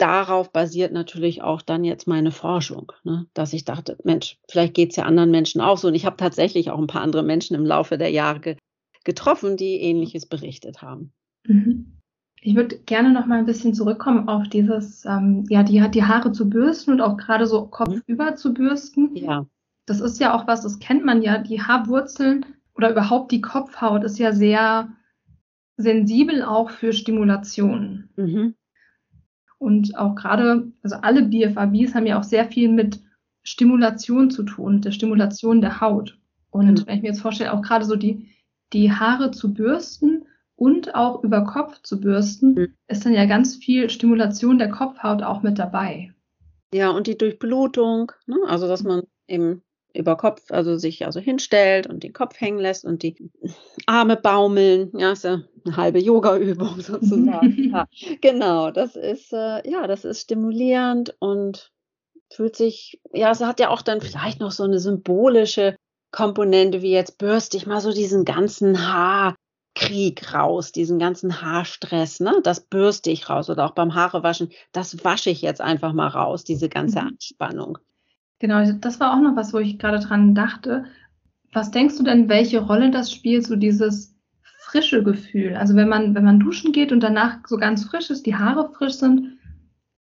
darauf 0.00 0.52
basiert 0.52 0.92
natürlich 0.92 1.42
auch 1.42 1.62
dann 1.62 1.84
jetzt 1.84 2.06
meine 2.06 2.32
Forschung, 2.32 2.92
ne? 3.04 3.26
dass 3.34 3.52
ich 3.52 3.64
dachte, 3.64 3.98
Mensch, 4.04 4.38
vielleicht 4.48 4.74
geht 4.74 4.90
es 4.90 4.96
ja 4.96 5.04
anderen 5.04 5.30
Menschen 5.30 5.60
auch 5.60 5.78
so. 5.78 5.88
Und 5.88 5.94
ich 5.94 6.06
habe 6.06 6.16
tatsächlich 6.16 6.70
auch 6.70 6.78
ein 6.78 6.86
paar 6.86 7.02
andere 7.02 7.22
Menschen 7.22 7.54
im 7.54 7.66
Laufe 7.66 7.98
der 7.98 8.10
Jahre 8.10 8.40
ge 8.40 8.56
getroffen, 9.02 9.56
die 9.56 9.80
ähnliches 9.80 10.26
berichtet 10.26 10.82
haben. 10.82 11.12
Mhm. 11.46 11.96
Ich 12.42 12.54
würde 12.54 12.78
gerne 12.80 13.12
noch 13.12 13.24
mal 13.24 13.38
ein 13.38 13.46
bisschen 13.46 13.72
zurückkommen 13.72 14.28
auf 14.28 14.46
dieses, 14.48 15.06
ähm, 15.06 15.46
ja, 15.48 15.62
die, 15.62 15.82
die 15.90 16.04
Haare 16.04 16.32
zu 16.32 16.50
bürsten 16.50 16.92
und 16.92 17.00
auch 17.00 17.16
gerade 17.16 17.46
so 17.46 17.66
kopfüber 17.66 18.32
mhm. 18.32 18.36
zu 18.36 18.52
bürsten. 18.52 19.16
Ja. 19.16 19.46
Das 19.86 20.00
ist 20.00 20.20
ja 20.20 20.34
auch 20.34 20.46
was, 20.46 20.62
das 20.62 20.78
kennt 20.80 21.04
man 21.04 21.22
ja, 21.22 21.38
die 21.38 21.62
Haarwurzeln 21.62 22.44
oder 22.74 22.90
überhaupt 22.90 23.32
die 23.32 23.40
Kopfhaut 23.40 24.04
ist 24.04 24.18
ja 24.18 24.32
sehr 24.32 24.90
sensibel 25.78 26.42
auch 26.42 26.70
für 26.70 26.92
Stimulation. 26.92 28.10
Mhm. 28.16 28.54
Und 29.60 29.96
auch 29.98 30.14
gerade, 30.14 30.72
also 30.82 30.96
alle 30.96 31.22
BFABs 31.22 31.94
haben 31.94 32.06
ja 32.06 32.18
auch 32.18 32.24
sehr 32.24 32.46
viel 32.46 32.70
mit 32.70 32.98
Stimulation 33.42 34.30
zu 34.30 34.42
tun, 34.42 34.76
mit 34.76 34.86
der 34.86 34.90
Stimulation 34.90 35.60
der 35.60 35.82
Haut. 35.82 36.18
Und 36.50 36.80
mhm. 36.80 36.86
wenn 36.86 36.96
ich 36.96 37.02
mir 37.02 37.08
jetzt 37.08 37.20
vorstelle, 37.20 37.52
auch 37.52 37.60
gerade 37.60 37.84
so 37.84 37.94
die, 37.94 38.26
die 38.72 38.90
Haare 38.90 39.32
zu 39.32 39.52
bürsten 39.52 40.24
und 40.56 40.94
auch 40.94 41.22
über 41.22 41.44
Kopf 41.44 41.82
zu 41.82 42.00
bürsten, 42.00 42.54
mhm. 42.54 42.74
ist 42.88 43.04
dann 43.04 43.12
ja 43.12 43.26
ganz 43.26 43.56
viel 43.56 43.90
Stimulation 43.90 44.58
der 44.58 44.70
Kopfhaut 44.70 45.22
auch 45.22 45.42
mit 45.42 45.58
dabei. 45.58 46.14
Ja, 46.72 46.88
und 46.88 47.06
die 47.06 47.18
Durchblutung, 47.18 48.12
ne? 48.26 48.36
also 48.46 48.66
dass 48.66 48.82
man 48.82 49.02
eben 49.28 49.60
über 49.94 50.16
Kopf, 50.16 50.50
also 50.50 50.76
sich 50.76 51.04
also 51.04 51.20
hinstellt 51.20 51.86
und 51.86 52.02
den 52.02 52.12
Kopf 52.12 52.40
hängen 52.40 52.58
lässt 52.58 52.84
und 52.84 53.02
die 53.02 53.30
Arme 53.86 54.16
baumeln. 54.16 54.90
Ja, 54.96 55.12
ist 55.12 55.24
ja 55.24 55.42
eine 55.64 55.76
halbe 55.76 55.98
Yoga-Übung 55.98 56.80
sozusagen. 56.80 57.70
ja, 57.72 57.86
genau, 58.20 58.70
das 58.70 58.96
ist 58.96 59.32
äh, 59.32 59.68
ja, 59.68 59.86
das 59.86 60.04
ist 60.04 60.22
stimulierend 60.22 61.14
und 61.18 61.70
fühlt 62.32 62.56
sich, 62.56 63.00
ja, 63.12 63.30
es 63.30 63.40
hat 63.40 63.60
ja 63.60 63.70
auch 63.70 63.82
dann 63.82 64.00
vielleicht 64.00 64.40
noch 64.40 64.52
so 64.52 64.62
eine 64.62 64.78
symbolische 64.78 65.76
Komponente, 66.12 66.82
wie 66.82 66.92
jetzt 66.92 67.18
bürste 67.18 67.56
ich 67.56 67.66
mal 67.66 67.80
so 67.80 67.92
diesen 67.92 68.24
ganzen 68.24 68.86
Haarkrieg 68.86 70.32
raus, 70.34 70.72
diesen 70.72 70.98
ganzen 70.98 71.42
Haarstress, 71.42 72.20
ne? 72.20 72.40
Das 72.42 72.60
bürste 72.60 73.10
ich 73.10 73.28
raus 73.28 73.50
oder 73.50 73.64
auch 73.64 73.72
beim 73.72 73.94
Haarewaschen, 73.94 74.50
das 74.72 75.04
wasche 75.04 75.30
ich 75.30 75.42
jetzt 75.42 75.60
einfach 75.60 75.92
mal 75.92 76.08
raus, 76.08 76.44
diese 76.44 76.68
ganze 76.68 77.00
mhm. 77.00 77.08
Anspannung. 77.08 77.78
Genau, 78.40 78.64
das 78.72 78.98
war 79.00 79.14
auch 79.14 79.20
noch 79.20 79.36
was, 79.36 79.52
wo 79.52 79.58
ich 79.58 79.78
gerade 79.78 80.00
dran 80.00 80.34
dachte. 80.34 80.86
Was 81.52 81.70
denkst 81.70 81.98
du 81.98 82.02
denn, 82.02 82.28
welche 82.28 82.60
Rolle 82.60 82.90
das 82.90 83.12
spielt, 83.12 83.46
so 83.46 83.54
dieses 83.54 84.16
frische 84.42 85.04
Gefühl? 85.04 85.54
Also 85.56 85.76
wenn 85.76 85.88
man, 85.88 86.14
wenn 86.14 86.24
man 86.24 86.40
duschen 86.40 86.72
geht 86.72 86.90
und 86.90 87.00
danach 87.00 87.46
so 87.46 87.58
ganz 87.58 87.84
frisch 87.84 88.08
ist, 88.08 88.24
die 88.24 88.36
Haare 88.36 88.72
frisch 88.72 88.94
sind 88.94 89.38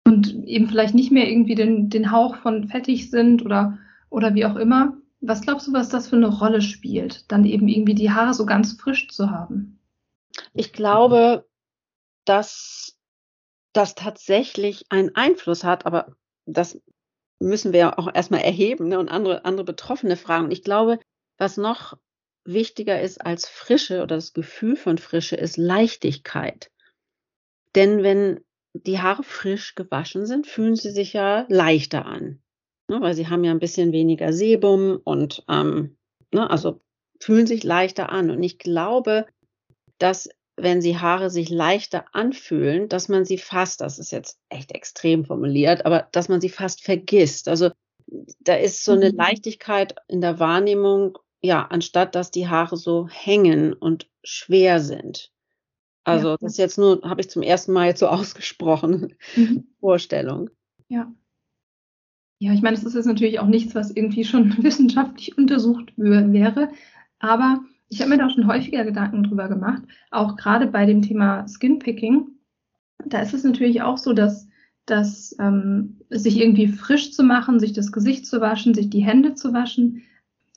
und 0.05 0.33
eben 0.45 0.69
vielleicht 0.69 0.93
nicht 0.93 1.11
mehr 1.11 1.27
irgendwie 1.27 1.55
den, 1.55 1.89
den 1.89 2.11
Hauch 2.11 2.35
von 2.37 2.67
fettig 2.67 3.09
sind 3.09 3.43
oder, 3.43 3.79
oder 4.09 4.35
wie 4.35 4.45
auch 4.45 4.55
immer. 4.55 4.95
Was 5.19 5.41
glaubst 5.41 5.67
du, 5.67 5.73
was 5.73 5.89
das 5.89 6.07
für 6.07 6.15
eine 6.15 6.27
Rolle 6.27 6.61
spielt, 6.61 7.31
dann 7.31 7.43
eben 7.43 7.67
irgendwie 7.67 7.95
die 7.95 8.11
Haare 8.11 8.35
so 8.35 8.45
ganz 8.45 8.73
frisch 8.73 9.09
zu 9.09 9.31
haben? 9.31 9.79
Ich 10.53 10.73
glaube, 10.73 11.47
dass 12.23 12.99
das 13.73 13.95
tatsächlich 13.95 14.85
einen 14.89 15.15
Einfluss 15.15 15.63
hat, 15.63 15.87
aber 15.87 16.15
das 16.45 16.79
müssen 17.39 17.73
wir 17.73 17.99
auch 17.99 18.13
erstmal 18.13 18.41
erheben 18.41 18.87
ne, 18.89 18.99
und 18.99 19.09
andere, 19.09 19.45
andere 19.45 19.65
Betroffene 19.65 20.17
fragen. 20.17 20.45
Und 20.45 20.51
ich 20.51 20.63
glaube, 20.63 20.99
was 21.37 21.57
noch 21.57 21.97
wichtiger 22.45 23.01
ist 23.01 23.23
als 23.23 23.47
Frische 23.47 23.97
oder 24.01 24.15
das 24.15 24.33
Gefühl 24.33 24.75
von 24.75 24.97
Frische, 24.97 25.35
ist 25.35 25.57
Leichtigkeit. 25.57 26.71
Denn 27.75 28.03
wenn 28.03 28.39
die 28.73 28.99
Haare 28.99 29.23
frisch 29.23 29.75
gewaschen 29.75 30.25
sind, 30.25 30.47
fühlen 30.47 30.75
sie 30.75 30.91
sich 30.91 31.13
ja 31.13 31.45
leichter 31.49 32.05
an. 32.05 32.41
Ne, 32.89 33.01
weil 33.01 33.13
sie 33.13 33.27
haben 33.27 33.43
ja 33.43 33.51
ein 33.51 33.59
bisschen 33.59 33.91
weniger 33.91 34.31
Sebum 34.31 35.01
und 35.03 35.43
ähm, 35.49 35.97
ne, 36.33 36.49
also 36.49 36.81
fühlen 37.19 37.45
sich 37.45 37.63
leichter 37.63 38.09
an. 38.09 38.29
Und 38.29 38.41
ich 38.41 38.59
glaube, 38.59 39.25
dass 39.97 40.29
wenn 40.57 40.81
sie 40.81 40.97
Haare 40.97 41.29
sich 41.29 41.49
leichter 41.49 42.05
anfühlen, 42.13 42.89
dass 42.89 43.09
man 43.09 43.25
sie 43.25 43.37
fast, 43.37 43.79
das 43.81 43.99
ist 43.99 44.11
jetzt 44.11 44.39
echt 44.49 44.73
extrem 44.73 45.23
formuliert, 45.23 45.85
aber 45.85 46.07
dass 46.11 46.29
man 46.29 46.41
sie 46.41 46.49
fast 46.49 46.83
vergisst. 46.83 47.47
Also 47.47 47.69
da 48.39 48.55
ist 48.55 48.83
so 48.83 48.93
eine 48.93 49.11
mhm. 49.11 49.17
Leichtigkeit 49.17 49.95
in 50.07 50.19
der 50.19 50.39
Wahrnehmung, 50.39 51.19
ja, 51.41 51.65
anstatt 51.67 52.15
dass 52.15 52.31
die 52.31 52.47
Haare 52.47 52.75
so 52.75 53.07
hängen 53.07 53.73
und 53.73 54.09
schwer 54.23 54.79
sind. 54.79 55.31
Also 56.03 56.29
ja. 56.29 56.37
das 56.39 56.53
ist 56.53 56.57
jetzt 56.57 56.77
nur, 56.77 57.01
habe 57.03 57.21
ich 57.21 57.29
zum 57.29 57.43
ersten 57.43 57.73
Mal 57.73 57.87
jetzt 57.87 57.99
so 57.99 58.07
ausgesprochen, 58.07 59.15
mhm. 59.35 59.67
Vorstellung. 59.79 60.49
Ja. 60.89 61.11
Ja, 62.39 62.53
ich 62.53 62.61
meine, 62.61 62.77
es 62.77 62.83
ist 62.83 62.93
jetzt 62.93 63.07
natürlich 63.07 63.39
auch 63.39 63.47
nichts, 63.47 63.75
was 63.75 63.91
irgendwie 63.91 64.23
schon 64.23 64.57
wissenschaftlich 64.63 65.37
untersucht 65.37 65.93
wäre, 65.97 66.69
aber 67.19 67.59
ich 67.89 68.01
habe 68.01 68.09
mir 68.09 68.17
da 68.17 68.27
auch 68.27 68.31
schon 68.31 68.47
häufiger 68.47 68.83
Gedanken 68.83 69.23
drüber 69.23 69.47
gemacht, 69.47 69.83
auch 70.11 70.35
gerade 70.35 70.67
bei 70.67 70.85
dem 70.85 71.01
Thema 71.01 71.47
Skinpicking. 71.47 72.27
Da 73.05 73.21
ist 73.21 73.33
es 73.33 73.43
natürlich 73.43 73.81
auch 73.81 73.97
so, 73.97 74.13
dass, 74.13 74.47
dass 74.85 75.35
ähm, 75.39 76.01
sich 76.09 76.39
irgendwie 76.39 76.67
frisch 76.67 77.13
zu 77.13 77.23
machen, 77.23 77.59
sich 77.59 77.73
das 77.73 77.91
Gesicht 77.91 78.25
zu 78.25 78.41
waschen, 78.41 78.73
sich 78.73 78.89
die 78.89 79.03
Hände 79.03 79.35
zu 79.35 79.53
waschen, 79.53 80.03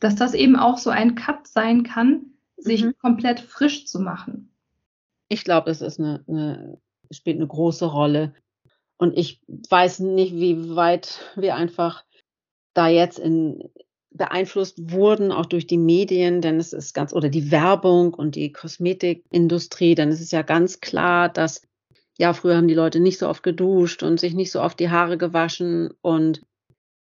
dass 0.00 0.16
das 0.16 0.34
eben 0.34 0.56
auch 0.56 0.78
so 0.78 0.90
ein 0.90 1.14
Cut 1.14 1.46
sein 1.46 1.84
kann, 1.84 2.26
sich 2.56 2.84
mhm. 2.84 2.94
komplett 2.98 3.40
frisch 3.40 3.86
zu 3.86 4.00
machen. 4.00 4.52
Ich 5.28 5.44
glaube, 5.44 5.66
das 5.70 5.82
ist 5.82 6.00
eine, 6.00 6.24
eine, 6.26 6.78
spielt 7.10 7.36
eine 7.36 7.46
große 7.46 7.86
Rolle. 7.86 8.34
Und 8.96 9.16
ich 9.16 9.40
weiß 9.48 10.00
nicht, 10.00 10.34
wie 10.34 10.74
weit 10.74 11.20
wir 11.36 11.54
einfach 11.54 12.04
da 12.74 12.88
jetzt 12.88 13.18
in, 13.18 13.70
beeinflusst 14.10 14.92
wurden, 14.92 15.32
auch 15.32 15.46
durch 15.46 15.66
die 15.66 15.78
Medien, 15.78 16.40
denn 16.40 16.58
es 16.58 16.72
ist 16.72 16.94
ganz, 16.94 17.12
oder 17.12 17.28
die 17.28 17.50
Werbung 17.50 18.12
und 18.12 18.34
die 18.34 18.52
Kosmetikindustrie, 18.52 19.94
denn 19.94 20.08
es 20.08 20.20
ist 20.20 20.32
ja 20.32 20.42
ganz 20.42 20.80
klar, 20.80 21.28
dass, 21.28 21.62
ja, 22.18 22.32
früher 22.32 22.56
haben 22.56 22.68
die 22.68 22.74
Leute 22.74 23.00
nicht 23.00 23.18
so 23.18 23.28
oft 23.28 23.42
geduscht 23.42 24.02
und 24.02 24.18
sich 24.18 24.34
nicht 24.34 24.50
so 24.50 24.60
oft 24.60 24.80
die 24.80 24.90
Haare 24.90 25.16
gewaschen 25.16 25.90
und 26.02 26.42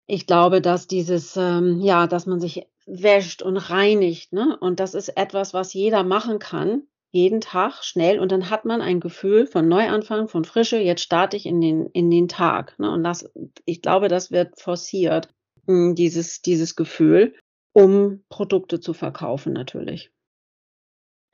ich 0.05 0.27
glaube, 0.27 0.61
dass 0.61 0.87
dieses, 0.87 1.37
ähm, 1.37 1.79
ja, 1.81 2.07
dass 2.07 2.25
man 2.25 2.39
sich 2.39 2.67
wäscht 2.85 3.41
und 3.41 3.57
reinigt, 3.57 4.33
ne? 4.33 4.57
Und 4.59 4.79
das 4.79 4.93
ist 4.93 5.09
etwas, 5.09 5.53
was 5.53 5.73
jeder 5.73 6.03
machen 6.03 6.39
kann, 6.39 6.83
jeden 7.11 7.41
Tag 7.41 7.83
schnell 7.83 8.19
und 8.19 8.31
dann 8.31 8.49
hat 8.49 8.65
man 8.65 8.81
ein 8.81 8.99
Gefühl 8.99 9.45
von 9.45 9.67
Neuanfang, 9.67 10.27
von 10.27 10.45
Frische, 10.45 10.77
jetzt 10.77 11.03
starte 11.03 11.37
ich 11.37 11.45
in 11.45 11.61
den, 11.61 11.85
in 11.87 12.09
den 12.09 12.27
Tag. 12.27 12.77
Ne? 12.79 12.89
Und 12.89 13.03
das, 13.03 13.31
ich 13.65 13.83
glaube, 13.83 14.07
das 14.07 14.31
wird 14.31 14.59
forciert 14.59 15.29
dieses, 15.67 16.41
dieses 16.41 16.75
Gefühl, 16.75 17.33
um 17.73 18.23
Produkte 18.29 18.79
zu 18.79 18.93
verkaufen 18.93 19.53
natürlich. 19.53 20.11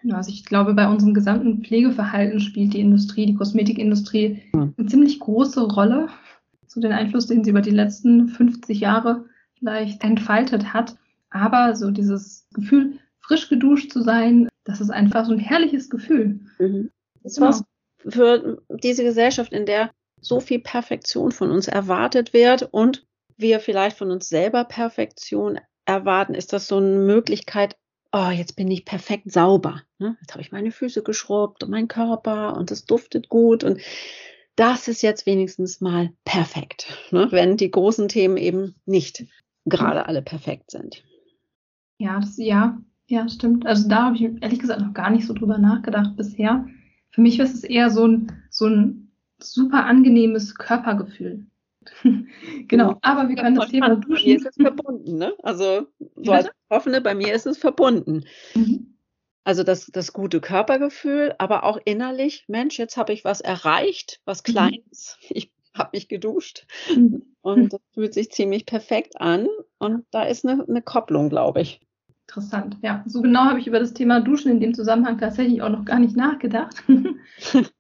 Genau, 0.02 0.16
also 0.16 0.32
ich 0.32 0.46
glaube, 0.46 0.74
bei 0.74 0.88
unserem 0.88 1.14
gesamten 1.14 1.64
Pflegeverhalten 1.64 2.40
spielt 2.40 2.74
die 2.74 2.80
Industrie, 2.80 3.26
die 3.26 3.36
Kosmetikindustrie 3.36 4.44
ja. 4.54 4.70
eine 4.78 4.88
ziemlich 4.88 5.20
große 5.20 5.62
Rolle. 5.62 6.08
So 6.68 6.80
den 6.80 6.94
Einfluss, 6.94 7.28
den 7.28 7.44
sie 7.44 7.50
über 7.50 7.62
die 7.62 7.72
letzten 7.72 8.30
50 8.30 8.80
Jahre 8.80 9.26
vielleicht 9.58 10.04
entfaltet 10.04 10.74
hat. 10.74 10.96
Aber 11.32 11.76
so 11.76 11.92
dieses 11.92 12.48
Gefühl, 12.54 13.00
frisch 13.20 13.50
geduscht 13.50 13.92
zu 13.92 14.02
sein, 14.02 14.48
das 14.64 14.80
ist 14.80 14.90
einfach 14.90 15.26
so 15.26 15.34
ein 15.34 15.40
herrliches 15.40 15.90
Gefühl. 15.90 16.40
Mhm. 16.60 16.92
Das 17.24 17.36
genau. 17.36 17.48
was 17.48 17.64
für 18.08 18.62
diese 18.70 19.04
Gesellschaft, 19.04 19.52
in 19.52 19.66
der 19.66 19.92
so 20.22 20.40
viel 20.40 20.60
Perfektion 20.60 21.32
von 21.32 21.52
uns 21.52 21.68
erwartet 21.68 22.34
wird 22.34 22.70
und 22.72 23.06
wir 23.40 23.60
vielleicht 23.60 23.98
von 23.98 24.12
uns 24.12 24.30
selber 24.30 24.66
Perfektion 24.66 25.60
erwarten, 25.86 26.36
ist 26.36 26.54
das 26.54 26.68
so 26.68 26.78
eine 26.78 26.98
Möglichkeit, 26.98 27.76
oh, 28.12 28.30
jetzt 28.30 28.56
bin 28.56 28.70
ich 28.70 28.86
perfekt 28.86 29.32
sauber. 29.32 29.82
Ne? 29.98 30.18
Jetzt 30.22 30.34
habe 30.34 30.42
ich 30.42 30.52
meine 30.52 30.72
Füße 30.72 31.04
geschrubbt 31.04 31.64
und 31.64 31.70
meinen 31.70 31.88
Körper 31.88 32.56
und 32.58 32.72
es 32.72 32.86
duftet 32.86 33.30
gut 33.30 33.64
und 33.64 33.82
das 34.56 34.88
ist 34.88 35.02
jetzt 35.02 35.26
wenigstens 35.26 35.80
mal 35.80 36.12
perfekt, 36.26 36.88
ne? 37.12 37.28
wenn 37.32 37.56
die 37.56 37.72
großen 37.72 38.10
Themen 38.10 38.36
eben 38.36 38.76
nicht 38.86 39.26
gerade 39.66 40.06
alle 40.06 40.22
perfekt 40.22 40.72
sind. 40.72 41.04
Ja, 41.98 42.20
das, 42.20 42.38
ja, 42.38 42.78
ja, 43.08 43.28
stimmt. 43.30 43.66
Also 43.66 43.88
da 43.88 44.06
habe 44.06 44.16
ich 44.16 44.24
ehrlich 44.42 44.60
gesagt 44.60 44.82
noch 44.82 44.94
gar 44.94 45.10
nicht 45.10 45.26
so 45.26 45.34
drüber 45.34 45.58
nachgedacht 45.58 46.16
bisher. 46.16 46.66
Für 47.12 47.22
mich 47.22 47.40
ist 47.40 47.56
es 47.56 47.64
eher 47.64 47.90
so 47.90 48.06
ein, 48.06 48.44
so 48.50 48.68
ein 48.68 49.12
super 49.40 49.86
angenehmes 49.86 50.56
Körpergefühl. 50.56 51.46
genau, 52.68 52.98
aber 53.02 53.30
wir 53.30 53.36
können 53.36 53.56
das 53.56 53.70
Thema 53.70 53.96
duschen. 53.96 54.16
Bei 54.16 54.24
mir 54.24 54.36
ist 54.36 54.46
es 54.46 54.56
verbunden, 54.56 55.18
ne? 55.18 55.34
Also 55.44 55.88
so 56.16 56.32
als 56.32 56.50
Betroffene, 56.68 57.02
bei 57.02 57.16
mir 57.16 57.34
ist 57.34 57.46
es 57.46 57.58
verbunden. 57.58 58.26
Mhm. 58.56 58.96
Also 59.44 59.64
das, 59.64 59.88
das 59.88 60.14
gute 60.14 60.42
Körpergefühl, 60.42 61.34
aber 61.38 61.64
auch 61.64 61.80
innerlich, 61.86 62.46
Mensch, 62.48 62.78
jetzt 62.78 62.98
habe 62.98 63.14
ich 63.14 63.26
was 63.26 63.42
erreicht, 63.42 64.22
was 64.26 64.44
mhm. 64.46 64.52
Kleines. 64.52 65.18
Mhm. 65.22 65.28
Ich 65.36 65.52
habe 65.76 65.90
mich 65.94 66.08
geduscht 66.10 66.66
mhm. 66.94 67.24
und 67.42 67.74
das 67.74 67.80
fühlt 67.94 68.14
sich 68.14 68.32
ziemlich 68.32 68.66
perfekt 68.66 69.22
an. 69.22 69.48
Und 69.78 70.06
da 70.12 70.24
ist 70.24 70.46
eine, 70.46 70.68
eine 70.68 70.82
Kopplung, 70.82 71.30
glaube 71.30 71.62
ich. 71.62 71.80
Interessant, 72.28 72.78
ja. 72.82 73.04
So 73.08 73.22
genau 73.22 73.42
habe 73.46 73.60
ich 73.60 73.68
über 73.68 73.80
das 73.80 73.94
Thema 73.94 74.20
Duschen 74.20 74.52
in 74.52 74.60
dem 74.60 74.74
Zusammenhang 74.74 75.18
tatsächlich 75.18 75.62
auch 75.62 75.70
noch 75.70 75.86
gar 75.86 76.00
nicht 76.00 76.16
nachgedacht. 76.16 76.84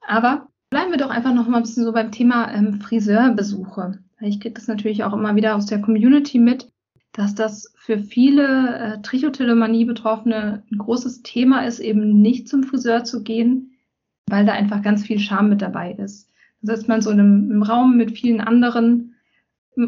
aber 0.00 0.49
Bleiben 0.70 0.92
wir 0.92 0.98
doch 0.98 1.10
einfach 1.10 1.34
noch 1.34 1.48
mal 1.48 1.56
ein 1.56 1.62
bisschen 1.64 1.84
so 1.84 1.92
beim 1.92 2.12
Thema 2.12 2.52
ähm, 2.54 2.80
Friseurbesuche. 2.80 3.98
Ich 4.20 4.38
kriege 4.38 4.54
das 4.54 4.68
natürlich 4.68 5.02
auch 5.02 5.12
immer 5.12 5.34
wieder 5.34 5.56
aus 5.56 5.66
der 5.66 5.80
Community 5.80 6.38
mit, 6.38 6.70
dass 7.10 7.34
das 7.34 7.72
für 7.76 7.98
viele 7.98 8.78
äh, 8.78 9.02
Trichotillomanie-Betroffene 9.02 10.62
ein 10.70 10.78
großes 10.78 11.22
Thema 11.22 11.66
ist, 11.66 11.80
eben 11.80 12.22
nicht 12.22 12.48
zum 12.48 12.62
Friseur 12.62 13.02
zu 13.02 13.24
gehen, 13.24 13.72
weil 14.28 14.46
da 14.46 14.52
einfach 14.52 14.80
ganz 14.80 15.04
viel 15.04 15.18
Scham 15.18 15.48
mit 15.48 15.60
dabei 15.60 15.92
ist. 15.94 16.28
Da 16.62 16.76
sitzt 16.76 16.86
man 16.86 17.02
so 17.02 17.10
in 17.10 17.18
einem, 17.18 17.50
im 17.50 17.62
Raum 17.64 17.96
mit 17.96 18.12
vielen 18.12 18.40
anderen, 18.40 19.16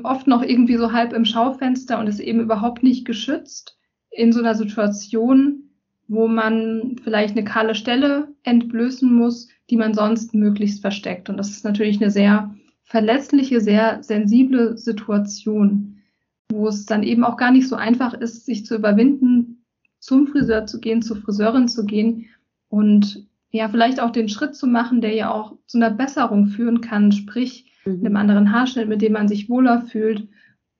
oft 0.03 0.27
noch 0.27 0.43
irgendwie 0.43 0.77
so 0.79 0.93
halb 0.93 1.13
im 1.13 1.25
Schaufenster 1.25 2.01
und 2.01 2.09
ist 2.09 2.19
eben 2.19 2.41
überhaupt 2.41 2.83
nicht 2.83 3.05
geschützt 3.05 3.79
in 4.11 4.33
so 4.33 4.41
einer 4.41 4.57
Situation, 4.57 5.62
wo 6.09 6.29
man 6.29 6.97
vielleicht 7.03 7.37
eine 7.37 7.45
kahle 7.45 7.75
Stelle 7.75 8.29
entblößen 8.43 9.13
muss, 9.13 9.49
die 9.71 9.77
man 9.77 9.95
sonst 9.95 10.35
möglichst 10.35 10.81
versteckt. 10.81 11.31
Und 11.31 11.37
das 11.37 11.51
ist 11.51 11.65
natürlich 11.65 12.01
eine 12.01 12.11
sehr 12.11 12.55
verletzliche, 12.85 13.61
sehr 13.61 14.03
sensible 14.03 14.77
Situation, 14.77 16.03
wo 16.51 16.69
es 16.69 16.85
dann 16.85 17.03
eben 17.03 17.25
auch 17.25 17.37
gar 17.37 17.51
nicht 17.51 17.69
so 17.69 17.77
einfach 17.77 18.15
ist, 18.15 18.45
sich 18.45 18.67
zu 18.67 18.75
überwinden, 18.77 19.65
zum 19.99 20.27
Friseur 20.27 20.67
zu 20.67 20.81
gehen, 20.81 21.01
zur 21.01 21.17
Friseurin 21.17 21.69
zu 21.69 21.87
gehen 21.87 22.27
und 22.69 23.27
ja, 23.51 23.69
vielleicht 23.69 24.01
auch 24.01 24.11
den 24.11 24.29
Schritt 24.29 24.57
zu 24.57 24.67
machen, 24.67 25.01
der 25.01 25.15
ja 25.15 25.31
auch 25.31 25.57
zu 25.67 25.79
einer 25.79 25.91
Besserung 25.91 26.47
führen 26.47 26.81
kann, 26.81 27.13
sprich 27.13 27.71
mhm. 27.85 28.01
einem 28.01 28.17
anderen 28.17 28.53
Haarschnitt, 28.53 28.89
mit 28.89 29.03
dem 29.03 29.13
man 29.13 29.29
sich 29.29 29.49
wohler 29.49 29.83
fühlt 29.83 30.27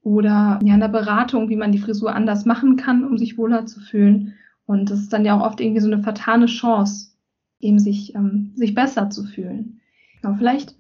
oder 0.03 0.59
ja, 0.63 0.75
einer 0.75 0.89
Beratung, 0.89 1.49
wie 1.49 1.57
man 1.57 1.71
die 1.71 1.79
Frisur 1.79 2.15
anders 2.15 2.45
machen 2.45 2.77
kann, 2.77 3.05
um 3.05 3.19
sich 3.19 3.39
wohler 3.39 3.67
zu 3.67 3.81
fühlen. 3.81 4.35
Und 4.73 4.91
das 4.91 5.01
ist 5.01 5.13
dann 5.13 5.25
ja 5.25 5.39
auch 5.39 5.45
oft 5.45 5.61
irgendwie 5.61 5.81
so 5.81 5.87
eine 5.87 6.03
vertane 6.03 6.47
Chance, 6.47 7.13
eben 7.61 7.79
sich, 7.79 8.15
ähm, 8.15 8.53
sich 8.55 8.75
besser 8.75 9.11
zu 9.11 9.25
fühlen. 9.25 9.81
Genau, 10.21 10.35
vielleicht 10.35 10.75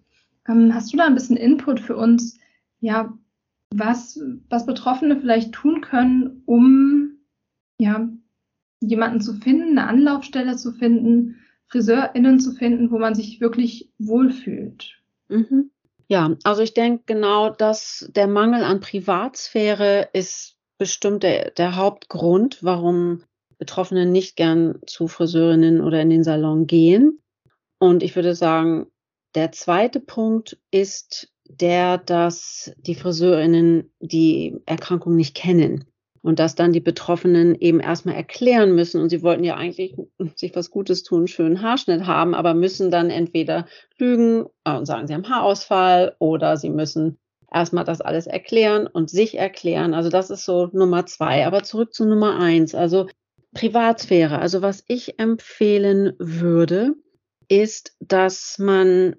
ähm, 0.48 0.74
hast 0.74 0.92
du 0.92 0.96
da 0.96 1.04
ein 1.04 1.14
bisschen 1.14 1.36
Input 1.36 1.78
für 1.78 1.96
uns, 1.96 2.38
ja, 2.80 3.12
was, 3.70 4.18
was 4.48 4.66
Betroffene 4.66 5.20
vielleicht 5.20 5.52
tun 5.52 5.80
können, 5.80 6.42
um 6.46 7.18
ja, 7.78 8.08
jemanden 8.80 9.20
zu 9.20 9.34
finden, 9.34 9.78
eine 9.78 9.86
Anlaufstelle 9.86 10.56
zu 10.56 10.72
finden, 10.72 11.36
FriseurInnen 11.68 12.40
zu 12.40 12.52
finden, 12.52 12.90
wo 12.90 12.98
man 12.98 13.14
sich 13.14 13.40
wirklich 13.40 13.90
wohlfühlt. 13.98 15.00
Mhm. 15.28 15.70
Ja, 16.08 16.36
also 16.44 16.62
ich 16.62 16.74
denke 16.74 17.04
genau, 17.06 17.50
dass 17.50 18.10
der 18.14 18.26
Mangel 18.26 18.64
an 18.64 18.80
Privatsphäre 18.80 20.08
ist 20.12 20.56
bestimmt 20.76 21.22
der, 21.22 21.52
der 21.52 21.76
Hauptgrund, 21.76 22.58
warum 22.62 23.22
Betroffene 23.58 24.06
nicht 24.06 24.36
gern 24.36 24.78
zu 24.86 25.08
Friseurinnen 25.08 25.80
oder 25.80 26.00
in 26.00 26.10
den 26.10 26.24
Salon 26.24 26.66
gehen. 26.66 27.20
Und 27.78 28.02
ich 28.02 28.14
würde 28.16 28.34
sagen, 28.34 28.86
der 29.34 29.52
zweite 29.52 30.00
Punkt 30.00 30.58
ist 30.70 31.32
der, 31.48 31.98
dass 31.98 32.72
die 32.78 32.94
Friseurinnen 32.94 33.92
die 34.00 34.60
Erkrankung 34.66 35.16
nicht 35.16 35.34
kennen 35.34 35.84
und 36.22 36.38
dass 36.38 36.54
dann 36.54 36.72
die 36.72 36.80
Betroffenen 36.80 37.54
eben 37.56 37.80
erstmal 37.80 38.14
erklären 38.14 38.74
müssen 38.74 39.00
und 39.00 39.08
sie 39.08 39.22
wollten 39.22 39.44
ja 39.44 39.56
eigentlich 39.56 39.96
sich 40.36 40.54
was 40.54 40.70
Gutes 40.70 41.02
tun, 41.02 41.26
schönen 41.26 41.62
Haarschnitt 41.62 42.06
haben, 42.06 42.34
aber 42.34 42.54
müssen 42.54 42.90
dann 42.90 43.10
entweder 43.10 43.66
lügen 43.98 44.46
und 44.64 44.86
sagen, 44.86 45.08
sie 45.08 45.14
haben 45.14 45.28
Haarausfall 45.28 46.14
oder 46.18 46.56
sie 46.56 46.70
müssen 46.70 47.18
erstmal 47.52 47.84
das 47.84 48.00
alles 48.00 48.26
erklären 48.26 48.86
und 48.86 49.10
sich 49.10 49.36
erklären. 49.38 49.94
Also 49.94 50.08
das 50.08 50.30
ist 50.30 50.44
so 50.44 50.70
Nummer 50.72 51.06
zwei. 51.06 51.46
Aber 51.46 51.62
zurück 51.62 51.92
zu 51.92 52.06
Nummer 52.06 52.38
eins. 52.38 52.74
Also 52.74 53.08
Privatsphäre. 53.54 54.38
Also 54.38 54.62
was 54.62 54.84
ich 54.88 55.18
empfehlen 55.18 56.14
würde, 56.18 56.94
ist, 57.48 57.96
dass 58.00 58.58
man 58.58 59.16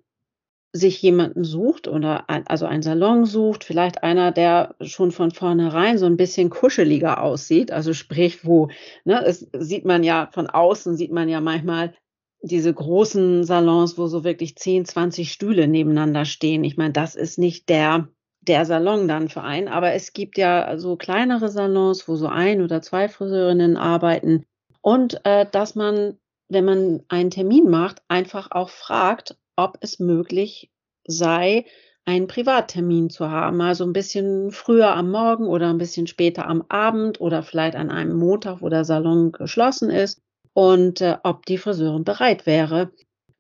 sich 0.76 1.00
jemanden 1.04 1.44
sucht 1.44 1.88
oder 1.88 2.30
ein, 2.32 2.48
also 2.48 2.66
einen 2.66 2.82
Salon 2.82 3.26
sucht, 3.26 3.64
vielleicht 3.64 4.02
einer, 4.02 4.32
der 4.32 4.76
schon 4.82 5.12
von 5.12 5.30
vornherein 5.30 6.00
so 6.00 6.08
ein 6.08 6.18
bisschen 6.18 6.50
kuscheliger 6.50 7.22
aussieht, 7.22 7.72
also 7.72 7.94
sprich, 7.94 8.44
wo, 8.44 8.70
ne, 9.06 9.24
es 9.24 9.48
sieht 9.54 9.86
man 9.86 10.04
ja 10.04 10.30
von 10.34 10.48
außen, 10.48 10.98
sieht 10.98 11.12
man 11.12 11.30
ja 11.30 11.42
manchmal 11.42 11.94
diese 12.42 12.74
großen 12.74 13.44
Salons, 13.44 14.00
wo 14.00 14.08
so 14.08 14.24
wirklich 14.24 14.56
10, 14.58 14.86
20 14.86 15.32
Stühle 15.32 15.68
nebeneinander 15.68 16.26
stehen. 16.26 16.64
Ich 16.64 16.76
meine, 16.76 16.92
das 16.92 17.16
ist 17.16 17.38
nicht 17.38 17.70
der, 17.70 18.10
der 18.48 18.66
Salon 18.66 19.08
dann 19.08 19.30
für 19.30 19.42
einen, 19.42 19.68
aber 19.68 19.94
es 19.94 20.14
gibt 20.14 20.38
ja 20.38 20.78
so 20.78 20.96
kleinere 20.96 21.50
Salons, 21.50 22.08
wo 22.08 22.16
so 22.16 22.28
ein 22.28 22.62
oder 22.62 22.82
zwei 22.82 23.08
Friseurinnen 23.08 23.78
arbeiten. 23.78 24.46
Und 24.82 25.26
äh, 25.26 25.46
dass 25.50 25.76
man, 25.76 26.18
wenn 26.50 26.66
man 26.66 27.04
einen 27.08 27.30
Termin 27.30 27.70
macht, 27.70 28.02
einfach 28.08 28.52
auch 28.52 28.70
fragt, 28.70 29.38
ob 29.56 29.78
es 29.82 30.00
möglich 30.00 30.72
sei, 31.06 31.66
einen 32.06 32.28
Privattermin 32.28 33.10
zu 33.10 33.30
haben, 33.30 33.62
also 33.62 33.86
ein 33.86 33.94
bisschen 33.94 34.52
früher 34.52 34.94
am 34.94 35.10
Morgen 35.10 35.48
oder 35.48 35.70
ein 35.70 35.78
bisschen 35.78 36.08
später 36.08 36.48
am 36.48 36.66
Abend 36.68 37.22
oder 37.22 37.44
vielleicht 37.44 37.76
an 37.76 37.92
einem 37.92 38.18
Montag, 38.18 38.62
wo 38.62 38.68
der 38.68 38.84
Salon 38.84 39.32
geschlossen 39.32 39.90
ist. 39.90 40.22
Und 40.52 41.02
äh, 41.02 41.18
ob 41.24 41.46
die 41.46 41.58
Friseurin 41.58 42.04
bereit 42.04 42.46
wäre, 42.46 42.92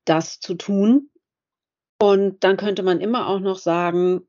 das 0.06 0.39
zu 0.39 0.56
tun. 0.56 1.10
Und 2.02 2.44
dann 2.44 2.58
könnte 2.58 2.84
man 2.84 3.02
immer 3.02 3.28
auch 3.28 3.39
noch 3.39 3.58
sagen, 3.58 4.22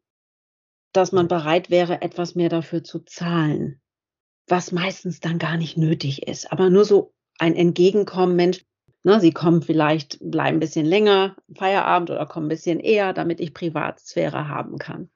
dass 0.97 1.13
man 1.13 1.29
bereit 1.29 1.71
wäre, 1.71 2.03
etwas 2.03 2.35
mehr 2.35 2.49
dafür 2.49 2.83
zu 2.83 3.01
zahlen, 3.01 3.81
was 4.49 4.73
meistens 4.73 5.21
dann 5.21 5.39
gar 5.39 5.57
nicht 5.57 5.77
nötig 5.77 6.27
ist, 6.27 6.51
aber 6.51 6.71
nur 6.71 6.85
so 6.85 7.13
ein 7.39 7.55
Entgegenkommen, 7.55 8.37
Mensch, 8.37 8.65
Ne, 9.07 9.21
sie 9.21 9.33
kommen 9.33 9.61
vielleicht, 9.61 10.19
bleiben 10.19 10.57
ein 10.57 10.61
bisschen 10.61 10.87
länger, 10.87 11.37
Feierabend 11.55 12.11
oder 12.11 12.25
kommen 12.25 12.47
ein 12.47 12.49
bisschen 12.49 12.81
eher, 12.81 13.13
damit 13.13 13.39
ich 13.39 13.53
Privatsphäre 13.53 14.49
haben 14.49 14.79
kann. 14.79 15.11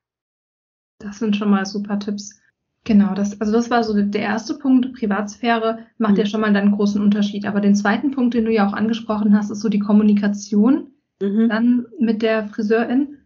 Das 0.98 1.18
sind 1.18 1.36
schon 1.36 1.50
mal 1.50 1.64
super 1.64 1.98
Tipps. 1.98 2.38
Genau, 2.84 3.14
das, 3.14 3.40
also 3.40 3.52
das 3.52 3.70
war 3.70 3.82
so 3.84 3.94
der 3.94 4.20
erste 4.20 4.54
Punkt. 4.54 4.92
Privatsphäre 4.92 5.86
macht 5.96 6.12
mhm. 6.12 6.18
ja 6.18 6.26
schon 6.26 6.42
mal 6.42 6.54
einen 6.54 6.72
großen 6.72 7.00
Unterschied. 7.00 7.46
Aber 7.46 7.60
den 7.60 7.74
zweiten 7.74 8.10
Punkt, 8.10 8.34
den 8.34 8.44
du 8.44 8.52
ja 8.52 8.68
auch 8.68 8.74
angesprochen 8.74 9.34
hast, 9.36 9.50
ist 9.50 9.60
so 9.60 9.70
die 9.70 9.78
Kommunikation 9.78 10.92
mhm. 11.22 11.48
dann 11.48 11.86
mit 11.98 12.20
der 12.20 12.48
Friseurin. 12.48 13.17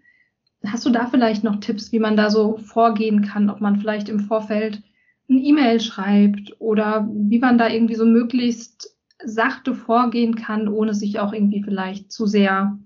Hast 0.66 0.86
du 0.86 0.90
da 0.90 1.06
vielleicht 1.06 1.44
noch 1.44 1.60
Tipps, 1.60 1.92
wie 1.92 1.98
man 1.98 2.16
da 2.16 2.30
so 2.30 2.56
vorgehen 2.58 3.22
kann, 3.22 3.50
ob 3.50 3.60
man 3.60 3.80
vielleicht 3.80 4.08
im 4.08 4.20
Vorfeld 4.20 4.82
ein 5.28 5.38
E-Mail 5.38 5.80
schreibt 5.80 6.54
oder 6.58 7.08
wie 7.12 7.38
man 7.38 7.58
da 7.58 7.68
irgendwie 7.68 7.94
so 7.94 8.04
möglichst 8.04 8.96
sachte 9.24 9.74
vorgehen 9.74 10.34
kann, 10.34 10.68
ohne 10.68 10.94
sich 10.94 11.20
auch 11.20 11.32
irgendwie 11.32 11.62
vielleicht 11.62 12.12
zu 12.12 12.26
sehr 12.26 12.78